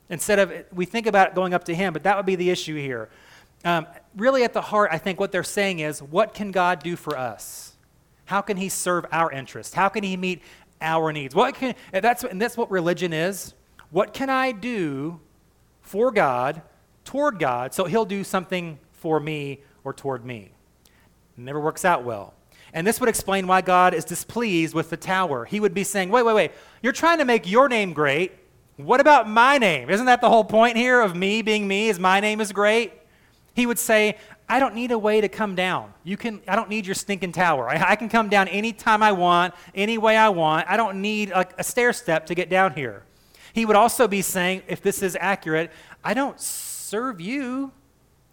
Instead 0.09 0.39
of, 0.39 0.53
we 0.73 0.85
think 0.85 1.07
about 1.07 1.35
going 1.35 1.53
up 1.53 1.65
to 1.65 1.75
Him, 1.75 1.93
but 1.93 2.05
that 2.05 2.17
would 2.17 2.27
be 2.27 2.37
the 2.37 2.51
issue 2.51 2.77
here. 2.77 3.09
Um, 3.65 3.87
really, 4.15 4.45
at 4.45 4.53
the 4.53 4.61
heart, 4.61 4.91
I 4.93 4.99
think 4.99 5.19
what 5.19 5.33
they're 5.33 5.43
saying 5.43 5.81
is, 5.81 6.01
what 6.01 6.33
can 6.33 6.53
God 6.53 6.81
do 6.81 6.95
for 6.95 7.19
us? 7.19 7.73
How 8.27 8.41
can 8.41 8.57
He 8.57 8.69
serve 8.69 9.05
our 9.11 9.33
interests? 9.33 9.75
How 9.75 9.89
can 9.89 10.05
He 10.05 10.17
meet 10.17 10.43
our 10.81 11.13
needs? 11.13 11.35
What 11.35 11.57
can, 11.57 11.75
that's, 11.91 12.23
and 12.23 12.41
that's 12.41 12.57
what 12.57 12.71
religion 12.71 13.13
is. 13.13 13.55
What 13.91 14.15
can 14.15 14.31
I 14.31 14.53
do 14.53 15.21
for 15.81 16.13
God, 16.13 16.63
toward 17.05 17.41
God, 17.41 17.75
so 17.75 17.87
He'll 17.87 18.05
do 18.05 18.23
something 18.23 18.79
for 18.93 19.19
me 19.19 19.63
or 19.83 19.93
toward 19.93 20.25
me? 20.25 20.53
Never 21.37 21.61
works 21.61 21.85
out 21.85 22.05
well. 22.05 22.35
And 22.73 22.87
this 22.87 23.01
would 23.01 23.09
explain 23.09 23.47
why 23.47 23.61
God 23.61 23.95
is 23.95 24.05
displeased 24.05 24.75
with 24.75 24.91
the 24.91 24.97
tower. 24.97 25.45
He 25.45 25.61
would 25.61 25.75
be 25.75 25.85
saying, 25.85 26.11
wait, 26.11 26.25
wait, 26.25 26.35
wait, 26.35 26.53
you're 26.83 26.93
trying 26.93 27.19
to 27.19 27.25
make 27.25 27.51
your 27.51 27.69
name 27.69 27.93
great. 27.93 28.33
What 28.77 29.01
about 29.01 29.29
my 29.29 29.57
name? 29.57 29.89
Isn't 29.89 30.07
that 30.07 30.21
the 30.21 30.29
whole 30.29 30.45
point 30.45 30.77
here 30.77 31.01
of 31.01 31.17
me 31.17 31.41
being 31.43 31.67
me, 31.67 31.89
is 31.89 31.99
my 31.99 32.21
name 32.21 32.41
is 32.41 32.53
great? 32.53 32.93
He 33.55 33.65
would 33.65 33.79
say, 33.79 34.19
I 34.49 34.61
don't 34.61 34.75
need 34.75 34.93
a 34.93 34.99
way 34.99 35.21
to 35.21 35.29
come 35.29 35.55
down. 35.55 35.93
You 36.05 36.17
can, 36.17 36.41
I 36.47 36.55
don't 36.55 36.69
need 36.69 36.87
your 36.87 36.95
stinking 36.95 37.33
tower. 37.33 37.69
I, 37.69 37.93
I 37.93 37.97
can 37.97 38.09
come 38.09 38.29
down 38.29 38.49
anytime 38.49 39.03
I 39.03 39.13
want, 39.13 39.55
any 39.75 39.99
way 39.99 40.17
I 40.17 40.29
want. 40.29 40.69
I 40.69 40.77
don't 40.77 41.01
need 41.01 41.31
a, 41.31 41.47
a 41.59 41.65
stair 41.65 41.93
step 41.93 42.27
to 42.27 42.35
get 42.35 42.51
down 42.51 42.75
here. 42.75 43.03
He 43.55 43.65
would 43.65 43.77
also 43.77 44.07
be 44.07 44.21
saying, 44.21 44.63
if 44.69 44.83
this 44.83 45.03
is 45.03 45.17
accurate, 45.19 45.73
I 46.05 46.13
don't 46.13 46.39
serve 46.39 47.21
you, 47.21 47.73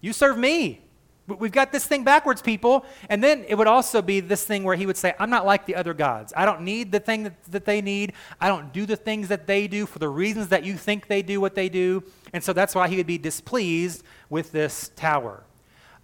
you 0.02 0.12
serve 0.12 0.38
me. 0.38 0.82
We've 1.26 1.54
got 1.54 1.72
this 1.72 1.86
thing 1.86 2.04
backwards, 2.04 2.42
people. 2.42 2.86
And 3.10 3.24
then 3.24 3.46
it 3.48 3.56
would 3.56 3.68
also 3.68 4.02
be 4.02 4.20
this 4.20 4.44
thing 4.44 4.64
where 4.66 4.76
he 4.76 4.86
would 4.86 4.98
say, 4.98 5.14
I'm 5.20 5.30
not 5.30 5.46
like 5.46 5.66
the 5.66 5.76
other 5.76 5.94
gods. 5.94 6.34
I 6.36 6.46
don't 6.46 6.62
need 6.62 6.92
the 6.92 7.00
thing 7.00 7.24
that, 7.24 7.44
that 7.46 7.66
they 7.66 7.82
need. 7.82 8.12
I 8.42 8.50
don't 8.50 8.74
do 8.74 8.86
the 8.86 8.98
things 8.98 9.30
that 9.30 9.48
they 9.48 9.68
do 9.68 9.86
for 9.86 10.00
the 10.00 10.10
reasons 10.10 10.50
that 10.50 10.66
you 10.66 10.76
think 10.76 11.08
they 11.08 11.22
do 11.22 11.40
what 11.40 11.56
they 11.56 11.70
do. 11.70 12.04
And 12.34 12.44
so 12.44 12.52
that's 12.52 12.76
why 12.76 12.90
he 12.90 12.98
would 12.98 13.08
be 13.08 13.18
displeased 13.18 14.04
with 14.30 14.52
this 14.52 14.92
tower. 14.98 15.44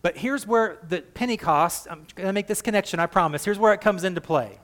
But 0.02 0.18
here's 0.18 0.48
where 0.48 0.78
the 0.88 1.02
Pentecost, 1.02 1.88
I'm 1.92 2.06
going 2.16 2.28
to 2.28 2.34
make 2.34 2.48
this 2.48 2.62
connection, 2.62 3.02
I 3.02 3.06
promise. 3.06 3.44
Here's 3.44 3.60
where 3.60 3.74
it 3.74 3.82
comes 3.82 4.06
into 4.06 4.22
play. 4.22 4.60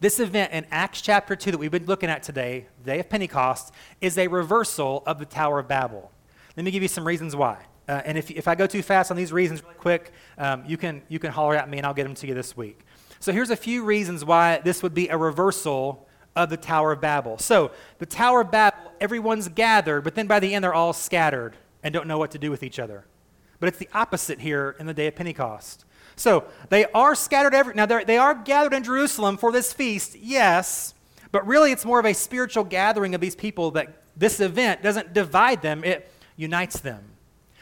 This 0.00 0.18
event 0.18 0.52
in 0.52 0.66
Acts 0.72 1.00
chapter 1.00 1.36
2 1.36 1.52
that 1.52 1.58
we've 1.58 1.70
been 1.70 1.86
looking 1.86 2.10
at 2.10 2.24
today, 2.24 2.66
the 2.82 2.90
day 2.90 3.00
of 3.00 3.08
Pentecost, 3.08 3.72
is 4.00 4.18
a 4.18 4.26
reversal 4.26 5.04
of 5.06 5.20
the 5.20 5.24
Tower 5.24 5.60
of 5.60 5.68
Babel. 5.68 6.10
Let 6.56 6.64
me 6.64 6.72
give 6.72 6.82
you 6.82 6.88
some 6.88 7.06
reasons 7.06 7.36
why. 7.36 7.64
Uh, 7.88 8.02
and 8.04 8.18
if, 8.18 8.30
if 8.30 8.48
I 8.48 8.54
go 8.54 8.66
too 8.66 8.82
fast 8.82 9.10
on 9.10 9.16
these 9.16 9.32
reasons 9.32 9.62
really 9.62 9.76
quick, 9.76 10.12
um, 10.38 10.64
you, 10.66 10.76
can, 10.76 11.02
you 11.08 11.18
can 11.18 11.30
holler 11.30 11.54
at 11.54 11.68
me 11.68 11.78
and 11.78 11.86
I'll 11.86 11.94
get 11.94 12.04
them 12.04 12.14
to 12.16 12.26
you 12.26 12.34
this 12.34 12.56
week. 12.56 12.80
So 13.20 13.32
here's 13.32 13.50
a 13.50 13.56
few 13.56 13.84
reasons 13.84 14.24
why 14.24 14.58
this 14.58 14.82
would 14.82 14.94
be 14.94 15.08
a 15.08 15.16
reversal 15.16 16.06
of 16.34 16.50
the 16.50 16.56
Tower 16.56 16.92
of 16.92 17.00
Babel. 17.00 17.38
So 17.38 17.70
the 17.98 18.06
Tower 18.06 18.42
of 18.42 18.50
Babel, 18.50 18.92
everyone's 19.00 19.48
gathered, 19.48 20.02
but 20.02 20.14
then 20.14 20.26
by 20.26 20.40
the 20.40 20.54
end 20.54 20.64
they're 20.64 20.74
all 20.74 20.92
scattered 20.92 21.56
and 21.82 21.92
don't 21.92 22.06
know 22.06 22.18
what 22.18 22.32
to 22.32 22.38
do 22.38 22.50
with 22.50 22.62
each 22.62 22.78
other. 22.78 23.06
But 23.58 23.68
it's 23.68 23.78
the 23.78 23.88
opposite 23.94 24.40
here 24.40 24.76
in 24.78 24.86
the 24.86 24.92
day 24.92 25.06
of 25.06 25.16
Pentecost. 25.16 25.84
So 26.14 26.44
they 26.68 26.86
are 26.86 27.14
scattered 27.14 27.54
every 27.54 27.74
now 27.74 27.86
they 27.86 28.18
are 28.18 28.34
gathered 28.34 28.74
in 28.74 28.82
Jerusalem 28.82 29.36
for 29.36 29.52
this 29.52 29.72
feast, 29.72 30.16
yes, 30.16 30.94
but 31.30 31.46
really 31.46 31.72
it's 31.72 31.84
more 31.84 32.00
of 32.00 32.06
a 32.06 32.14
spiritual 32.14 32.64
gathering 32.64 33.14
of 33.14 33.20
these 33.20 33.34
people 33.34 33.70
that 33.72 34.02
this 34.16 34.40
event 34.40 34.82
doesn't 34.82 35.12
divide 35.12 35.62
them, 35.62 35.84
it 35.84 36.10
unites 36.36 36.80
them. 36.80 37.04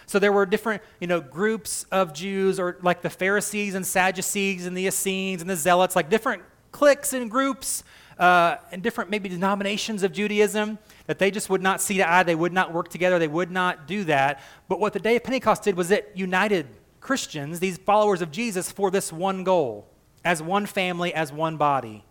So 0.06 0.18
there 0.18 0.32
were 0.32 0.46
different, 0.46 0.82
you 1.00 1.06
know, 1.06 1.20
groups 1.20 1.86
of 1.90 2.12
Jews, 2.12 2.60
or 2.60 2.78
like 2.82 3.02
the 3.02 3.10
Pharisees 3.10 3.74
and 3.74 3.86
Sadducees 3.86 4.66
and 4.66 4.76
the 4.76 4.86
Essenes 4.86 5.40
and 5.40 5.50
the 5.50 5.56
Zealots, 5.56 5.96
like 5.96 6.10
different 6.10 6.42
cliques 6.72 7.12
and 7.12 7.30
groups 7.30 7.84
uh, 8.18 8.56
and 8.70 8.82
different 8.82 9.10
maybe 9.10 9.28
denominations 9.28 10.02
of 10.02 10.12
Judaism 10.12 10.78
that 11.06 11.18
they 11.18 11.30
just 11.30 11.50
would 11.50 11.62
not 11.62 11.80
see 11.80 11.96
to 11.98 12.10
eye. 12.10 12.22
They 12.22 12.34
would 12.34 12.52
not 12.52 12.72
work 12.72 12.88
together. 12.88 13.18
They 13.18 13.28
would 13.28 13.50
not 13.50 13.86
do 13.86 14.04
that. 14.04 14.40
But 14.68 14.80
what 14.80 14.92
the 14.92 15.00
day 15.00 15.16
of 15.16 15.24
Pentecost 15.24 15.62
did 15.62 15.76
was 15.76 15.90
it 15.90 16.12
united 16.14 16.66
Christians, 17.00 17.60
these 17.60 17.76
followers 17.76 18.22
of 18.22 18.30
Jesus, 18.30 18.72
for 18.72 18.90
this 18.90 19.12
one 19.12 19.44
goal, 19.44 19.86
as 20.24 20.42
one 20.42 20.64
family, 20.64 21.12
as 21.12 21.32
one 21.32 21.56
body. 21.56 22.04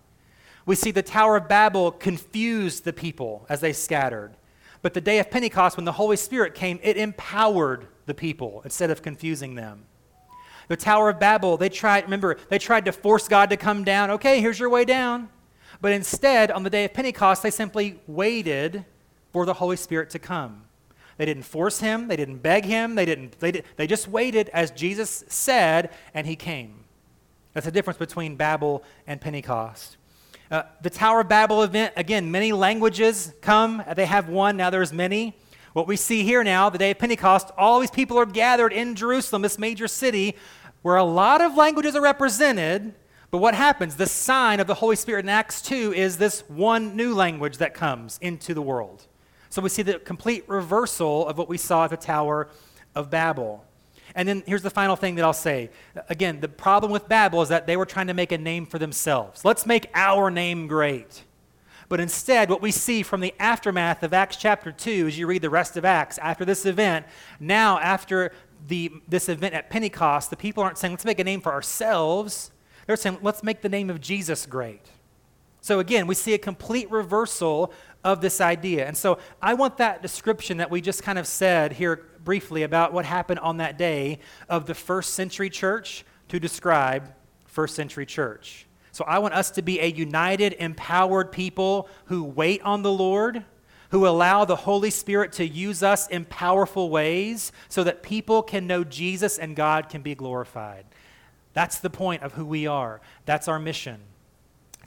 We 0.65 0.75
see 0.75 0.91
the 0.91 1.01
Tower 1.01 1.37
of 1.37 1.49
Babel 1.49 1.91
confused 1.91 2.85
the 2.85 2.93
people 2.93 3.45
as 3.49 3.59
they 3.59 3.73
scattered. 3.73 4.35
But 4.83 4.93
the 4.93 5.01
day 5.01 5.17
of 5.17 5.31
Pentecost, 5.31 5.77
when 5.77 5.85
the 5.85 5.93
Holy 5.93 6.17
Spirit 6.17 6.53
came, 6.53 6.79
it 6.83 6.97
empowered 6.97 7.87
the 8.05 8.13
people 8.13 8.61
instead 8.65 8.91
of 8.91 9.01
confusing 9.01 9.55
them. 9.55 9.85
The 10.67 10.75
Tower 10.75 11.09
of 11.09 11.19
Babel, 11.19 11.57
they 11.57 11.69
tried, 11.69 12.03
remember, 12.03 12.37
they 12.49 12.59
tried 12.59 12.85
to 12.85 12.91
force 12.91 13.27
God 13.27 13.49
to 13.49 13.57
come 13.57 13.83
down. 13.85 14.11
Okay, 14.11 14.41
here's 14.41 14.59
your 14.59 14.69
way 14.69 14.85
down. 14.85 15.29
But 15.81 15.93
instead, 15.93 16.51
on 16.51 16.63
the 16.63 16.69
day 16.69 16.85
of 16.85 16.93
Pentecost, 16.93 17.43
they 17.43 17.49
simply 17.49 17.99
waited 18.07 18.85
for 19.31 19.45
the 19.45 19.55
Holy 19.55 19.77
Spirit 19.77 20.09
to 20.11 20.19
come. 20.19 20.65
They 21.17 21.25
didn't 21.25 21.43
force 21.43 21.79
him, 21.79 22.07
they 22.07 22.15
didn't 22.17 22.39
beg 22.39 22.65
him, 22.65 22.95
they, 22.95 23.05
didn't, 23.05 23.39
they, 23.39 23.51
did, 23.51 23.65
they 23.77 23.87
just 23.87 24.07
waited 24.07 24.49
as 24.49 24.71
Jesus 24.71 25.23
said, 25.27 25.91
and 26.13 26.27
he 26.27 26.35
came. 26.35 26.83
That's 27.53 27.65
the 27.65 27.71
difference 27.71 27.99
between 27.99 28.35
Babel 28.35 28.83
and 29.07 29.21
Pentecost. 29.21 29.97
Uh, 30.51 30.63
the 30.81 30.89
Tower 30.89 31.21
of 31.21 31.29
Babel 31.29 31.63
event, 31.63 31.93
again, 31.95 32.29
many 32.29 32.51
languages 32.51 33.33
come. 33.41 33.83
They 33.95 34.05
have 34.05 34.29
one, 34.29 34.57
now 34.57 34.69
there's 34.69 34.93
many. 34.93 35.37
What 35.73 35.87
we 35.87 35.95
see 35.95 36.23
here 36.23 36.43
now, 36.43 36.69
the 36.69 36.77
day 36.77 36.91
of 36.91 36.99
Pentecost, 36.99 37.49
all 37.57 37.79
these 37.79 37.89
people 37.89 38.19
are 38.19 38.25
gathered 38.25 38.73
in 38.73 38.93
Jerusalem, 38.93 39.41
this 39.41 39.57
major 39.57 39.87
city, 39.87 40.35
where 40.83 40.97
a 40.97 41.03
lot 41.03 41.41
of 41.41 41.55
languages 41.55 41.95
are 41.95 42.01
represented. 42.01 42.93
But 43.31 43.39
what 43.39 43.55
happens? 43.55 43.95
The 43.95 44.05
sign 44.05 44.59
of 44.59 44.67
the 44.67 44.75
Holy 44.75 44.95
Spirit 44.95 45.25
in 45.25 45.29
Acts 45.29 45.61
2 45.63 45.93
is 45.93 46.17
this 46.17 46.41
one 46.47 46.95
new 46.95 47.15
language 47.15 47.57
that 47.57 47.73
comes 47.73 48.19
into 48.21 48.53
the 48.53 48.61
world. 48.61 49.07
So 49.49 49.61
we 49.61 49.69
see 49.69 49.81
the 49.81 49.97
complete 49.97 50.43
reversal 50.47 51.27
of 51.27 51.37
what 51.37 51.49
we 51.49 51.57
saw 51.57 51.85
at 51.85 51.89
the 51.89 51.97
Tower 51.97 52.49
of 52.93 53.09
Babel. 53.09 53.65
And 54.15 54.27
then 54.27 54.43
here's 54.45 54.61
the 54.61 54.69
final 54.69 54.95
thing 54.95 55.15
that 55.15 55.25
I'll 55.25 55.33
say. 55.33 55.69
Again, 56.09 56.39
the 56.39 56.47
problem 56.47 56.91
with 56.91 57.07
Babel 57.07 57.41
is 57.41 57.49
that 57.49 57.65
they 57.65 57.77
were 57.77 57.85
trying 57.85 58.07
to 58.07 58.13
make 58.13 58.31
a 58.31 58.37
name 58.37 58.65
for 58.65 58.77
themselves. 58.77 59.43
Let's 59.43 59.65
make 59.65 59.89
our 59.93 60.29
name 60.29 60.67
great. 60.67 61.23
But 61.89 61.99
instead, 61.99 62.49
what 62.49 62.61
we 62.61 62.71
see 62.71 63.03
from 63.03 63.21
the 63.21 63.33
aftermath 63.39 64.03
of 64.03 64.13
Acts 64.13 64.37
chapter 64.37 64.71
2, 64.71 65.07
as 65.07 65.17
you 65.17 65.27
read 65.27 65.41
the 65.41 65.49
rest 65.49 65.77
of 65.77 65.85
Acts, 65.85 66.17
after 66.19 66.45
this 66.45 66.65
event, 66.65 67.05
now 67.39 67.79
after 67.79 68.31
the, 68.67 68.91
this 69.07 69.29
event 69.29 69.53
at 69.53 69.69
Pentecost, 69.69 70.29
the 70.29 70.37
people 70.37 70.63
aren't 70.63 70.77
saying, 70.77 70.93
let's 70.93 71.05
make 71.05 71.19
a 71.19 71.23
name 71.23 71.41
for 71.41 71.51
ourselves. 71.51 72.51
They're 72.87 72.95
saying, 72.95 73.19
let's 73.21 73.43
make 73.43 73.61
the 73.61 73.69
name 73.69 73.89
of 73.89 73.99
Jesus 74.01 74.45
great. 74.45 74.85
So 75.61 75.79
again, 75.79 76.07
we 76.07 76.15
see 76.15 76.33
a 76.33 76.37
complete 76.37 76.91
reversal 76.91 77.71
of 78.03 78.21
this 78.21 78.41
idea. 78.41 78.85
And 78.85 78.97
so 78.97 79.17
I 79.41 79.53
want 79.53 79.77
that 79.77 80.01
description 80.01 80.57
that 80.57 80.69
we 80.69 80.81
just 80.81 81.03
kind 81.03 81.17
of 81.17 81.25
said 81.25 81.73
here 81.73 82.05
briefly 82.23 82.63
about 82.63 82.93
what 82.93 83.05
happened 83.05 83.39
on 83.39 83.57
that 83.57 83.77
day 83.77 84.19
of 84.49 84.65
the 84.65 84.73
first 84.73 85.13
century 85.13 85.49
church 85.49 86.05
to 86.29 86.39
describe 86.39 87.13
first 87.45 87.75
century 87.75 88.05
church. 88.05 88.65
So 88.91 89.03
I 89.05 89.19
want 89.19 89.33
us 89.33 89.51
to 89.51 89.61
be 89.61 89.79
a 89.79 89.87
united, 89.87 90.53
empowered 90.53 91.31
people 91.31 91.89
who 92.05 92.23
wait 92.23 92.61
on 92.61 92.83
the 92.83 92.91
Lord, 92.91 93.43
who 93.89 94.07
allow 94.07 94.45
the 94.45 94.55
Holy 94.55 94.89
Spirit 94.89 95.31
to 95.33 95.47
use 95.47 95.83
us 95.83 96.07
in 96.07 96.25
powerful 96.25 96.89
ways 96.89 97.51
so 97.69 97.83
that 97.83 98.03
people 98.03 98.43
can 98.43 98.67
know 98.67 98.83
Jesus 98.83 99.37
and 99.37 99.55
God 99.55 99.89
can 99.89 100.01
be 100.01 100.15
glorified. 100.15 100.85
That's 101.53 101.79
the 101.79 101.89
point 101.89 102.23
of 102.23 102.33
who 102.33 102.45
we 102.45 102.67
are. 102.67 103.01
That's 103.25 103.47
our 103.47 103.59
mission. 103.59 103.99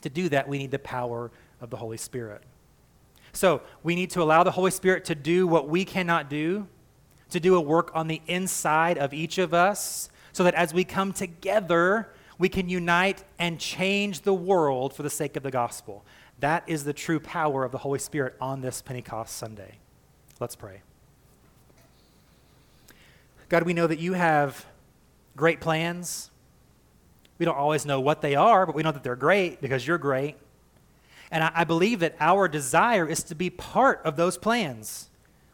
To 0.03 0.11
do 0.11 0.29
that, 0.29 0.49
we 0.49 0.59
need 0.59 0.71
the 0.71 0.79
power 0.79 1.31
of 1.61 1.71
the 1.71 1.77
Holy 1.77 1.97
Spirit. 1.97 2.43
So 3.33 3.63
we 3.83 3.95
need 3.95 4.11
to 4.11 4.23
allow 4.23 4.43
the 4.43 4.51
Holy 4.51 4.71
Spirit 4.71 5.05
to 5.07 5.15
do 5.15 5.47
what 5.47 5.69
we 5.69 5.85
cannot 5.85 6.31
do, 6.31 6.69
to 7.31 7.41
do 7.41 7.57
a 7.57 7.61
work 7.61 7.91
on 7.95 8.09
the 8.09 8.21
inside 8.27 8.99
of 8.99 9.13
each 9.13 9.39
of 9.39 9.53
us, 9.53 10.09
so 10.33 10.45
that 10.45 10.55
as 10.55 10.73
we 10.73 10.85
come 10.85 11.13
together, 11.13 12.09
we 12.39 12.49
can 12.49 12.69
unite 12.69 13.25
and 13.39 13.59
change 13.59 14.21
the 14.23 14.35
world 14.35 14.93
for 14.93 15.03
the 15.03 15.11
sake 15.11 15.37
of 15.37 15.43
the 15.43 15.51
gospel. 15.51 16.05
That 16.41 16.65
is 16.67 16.85
the 16.85 16.93
true 16.93 17.19
power 17.19 17.65
of 17.65 17.73
the 17.73 17.79
Holy 17.79 17.99
Spirit 17.99 18.35
on 18.41 18.61
this 18.61 18.83
Pentecost 18.83 19.37
Sunday. 19.37 19.79
Let's 20.39 20.55
pray. 20.55 20.83
God, 23.49 23.63
we 23.63 23.73
know 23.73 23.87
that 23.87 23.99
you 23.99 24.13
have 24.13 24.67
great 25.35 25.61
plans. 25.61 26.31
We 27.39 27.47
don't 27.47 27.57
always 27.57 27.87
know 27.87 28.01
what 28.01 28.21
they 28.21 28.35
are, 28.35 28.67
but 28.67 28.75
we 28.75 28.83
know 28.83 28.93
that 28.93 29.03
they're 29.03 29.17
great 29.17 29.61
because 29.61 29.87
you're 29.87 29.99
great. 29.99 30.37
And 31.31 31.43
I, 31.43 31.53
I 31.55 31.65
believe 31.65 32.01
that 32.01 32.17
our 32.21 32.49
desire 32.49 33.09
is 33.09 33.23
to 33.25 33.35
be 33.35 33.49
part 33.51 34.01
of 34.05 34.17
those 34.17 34.37
plans. 34.37 35.06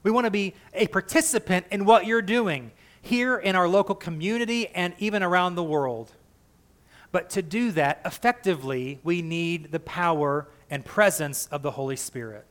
We 0.02 0.10
want 0.10 0.26
to 0.26 0.30
be 0.30 0.54
a 0.74 0.86
participant 0.88 1.66
in 1.70 1.84
what 1.84 2.06
you're 2.06 2.22
doing 2.22 2.72
here 3.00 3.36
in 3.36 3.56
our 3.56 3.68
local 3.68 3.94
community 3.94 4.68
and 4.68 4.94
even 4.98 5.22
around 5.22 5.54
the 5.54 5.62
world. 5.62 6.12
But 7.10 7.30
to 7.30 7.42
do 7.42 7.70
that 7.72 8.00
effectively, 8.04 9.00
we 9.02 9.22
need 9.22 9.70
the 9.70 9.80
power 9.80 10.48
and 10.70 10.84
presence 10.84 11.46
of 11.46 11.62
the 11.62 11.72
Holy 11.72 11.96
Spirit. 11.96 12.46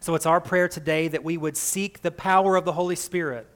So 0.00 0.14
it's 0.14 0.26
our 0.26 0.40
prayer 0.40 0.68
today 0.68 1.08
that 1.08 1.24
we 1.24 1.36
would 1.36 1.56
seek 1.56 2.02
the 2.02 2.10
power 2.10 2.56
of 2.56 2.64
the 2.64 2.72
Holy 2.72 2.96
Spirit, 2.96 3.46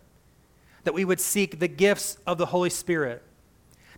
that 0.85 0.95
we 0.95 1.05
would 1.05 1.21
seek 1.21 1.59
the 1.59 1.69
gifts 1.69 2.19
of 2.27 2.39
the 2.39 2.47
Holy 2.47 2.71
Spirit, 2.71 3.23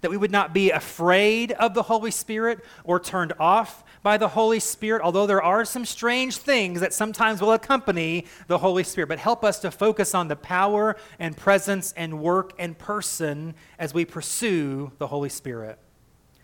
that 0.01 0.11
we 0.11 0.17
would 0.17 0.31
not 0.31 0.53
be 0.55 0.71
afraid 0.71 1.53
of 1.53 1.75
the 1.75 1.83
Holy 1.83 2.11
Spirit 2.11 2.65
or 2.85 2.99
turned 2.99 3.33
off 3.39 3.85
by 4.03 4.17
the 4.17 4.29
Holy 4.29 4.61
Spirit, 4.61 5.03
although 5.03 5.27
there 5.27 5.43
are 5.43 5.65
some 5.65 5.85
strange 5.85 6.39
things 6.39 6.81
that 6.81 6.95
sometimes 6.95 7.41
will 7.41 7.53
accompany 7.53 8.25
the 8.47 8.59
Holy 8.59 8.83
Spirit. 8.83 9.09
But 9.09 9.19
help 9.19 9.45
us 9.45 9.59
to 9.61 9.71
focus 9.71 10.15
on 10.15 10.29
the 10.29 10.37
power 10.37 10.97
and 11.19 11.37
presence 11.37 11.93
and 11.97 12.21
work 12.21 12.53
and 12.59 12.79
person 12.79 13.55
as 13.79 13.93
we 13.93 14.05
pursue 14.05 14.91
the 14.99 15.07
Holy 15.07 15.29
Spirit. 15.29 15.79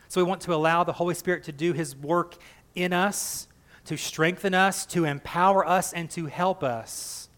So 0.09 0.23
we 0.23 0.29
want 0.29 0.43
to 0.43 0.55
allow 0.55 0.85
the 0.85 0.93
Holy 0.93 1.15
Spirit 1.15 1.45
to 1.45 1.53
do 1.53 1.73
his 1.73 1.97
work 1.97 2.37
in 2.75 2.93
us, 2.93 3.49
to 3.87 3.97
strengthen 3.97 4.53
us, 4.53 4.85
to 4.87 5.05
empower 5.05 5.67
us, 5.67 5.93
and 5.93 6.11
to 6.11 6.27
help 6.27 6.63
us. 6.63 7.29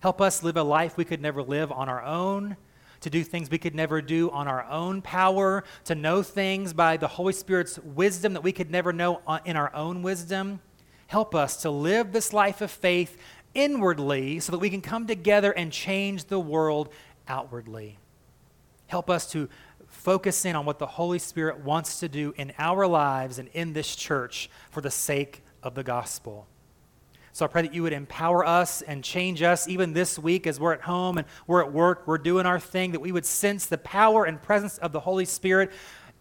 Help 0.00 0.20
us 0.20 0.42
live 0.42 0.56
a 0.56 0.62
life 0.62 0.96
we 0.96 1.04
could 1.04 1.20
never 1.20 1.42
live 1.42 1.70
on 1.70 1.88
our 1.88 2.02
own, 2.02 2.56
to 3.00 3.10
do 3.10 3.24
things 3.24 3.50
we 3.50 3.58
could 3.58 3.74
never 3.74 4.02
do 4.02 4.30
on 4.30 4.46
our 4.46 4.64
own 4.64 5.02
power, 5.02 5.64
to 5.84 5.94
know 5.94 6.22
things 6.22 6.72
by 6.72 6.96
the 6.96 7.08
Holy 7.08 7.32
Spirit's 7.32 7.78
wisdom 7.78 8.34
that 8.34 8.42
we 8.42 8.52
could 8.52 8.70
never 8.70 8.92
know 8.92 9.20
uh, 9.26 9.38
in 9.44 9.56
our 9.56 9.74
own 9.74 10.02
wisdom. 10.02 10.60
Help 11.06 11.34
us 11.34 11.62
to 11.62 11.70
live 11.70 12.12
this 12.12 12.32
life 12.32 12.60
of 12.60 12.70
faith 12.70 13.16
inwardly 13.54 14.38
so 14.38 14.52
that 14.52 14.58
we 14.58 14.70
can 14.70 14.80
come 14.80 15.06
together 15.06 15.52
and 15.52 15.72
change 15.72 16.26
the 16.26 16.38
world 16.38 16.88
outwardly. 17.26 17.98
Help 18.86 19.10
us 19.10 19.30
to 19.32 19.48
focus 19.88 20.44
in 20.44 20.54
on 20.56 20.64
what 20.64 20.78
the 20.78 20.86
Holy 20.86 21.18
Spirit 21.18 21.60
wants 21.60 22.00
to 22.00 22.08
do 22.08 22.32
in 22.36 22.52
our 22.58 22.86
lives 22.86 23.38
and 23.38 23.48
in 23.52 23.72
this 23.72 23.96
church 23.96 24.48
for 24.70 24.80
the 24.80 24.90
sake 24.90 25.42
of 25.62 25.74
the 25.74 25.82
gospel. 25.82 26.46
So 27.32 27.44
I 27.44 27.48
pray 27.48 27.62
that 27.62 27.72
you 27.72 27.82
would 27.82 27.92
empower 27.92 28.44
us 28.44 28.82
and 28.82 29.04
change 29.04 29.42
us 29.42 29.68
even 29.68 29.92
this 29.92 30.18
week 30.18 30.46
as 30.46 30.58
we're 30.58 30.72
at 30.72 30.82
home 30.82 31.18
and 31.18 31.26
we're 31.46 31.62
at 31.62 31.72
work, 31.72 32.06
we're 32.06 32.18
doing 32.18 32.46
our 32.46 32.58
thing, 32.58 32.92
that 32.92 33.00
we 33.00 33.12
would 33.12 33.26
sense 33.26 33.66
the 33.66 33.78
power 33.78 34.24
and 34.24 34.40
presence 34.42 34.78
of 34.78 34.92
the 34.92 35.00
Holy 35.00 35.24
Spirit 35.24 35.70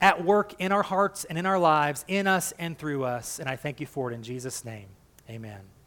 at 0.01 0.23
work 0.23 0.53
in 0.59 0.71
our 0.71 0.83
hearts 0.83 1.25
and 1.25 1.37
in 1.37 1.45
our 1.45 1.59
lives, 1.59 2.05
in 2.07 2.27
us 2.27 2.53
and 2.59 2.77
through 2.77 3.03
us. 3.03 3.39
And 3.39 3.49
I 3.49 3.55
thank 3.55 3.79
you 3.79 3.85
for 3.85 4.11
it 4.11 4.15
in 4.15 4.23
Jesus' 4.23 4.63
name. 4.63 4.87
Amen. 5.29 5.78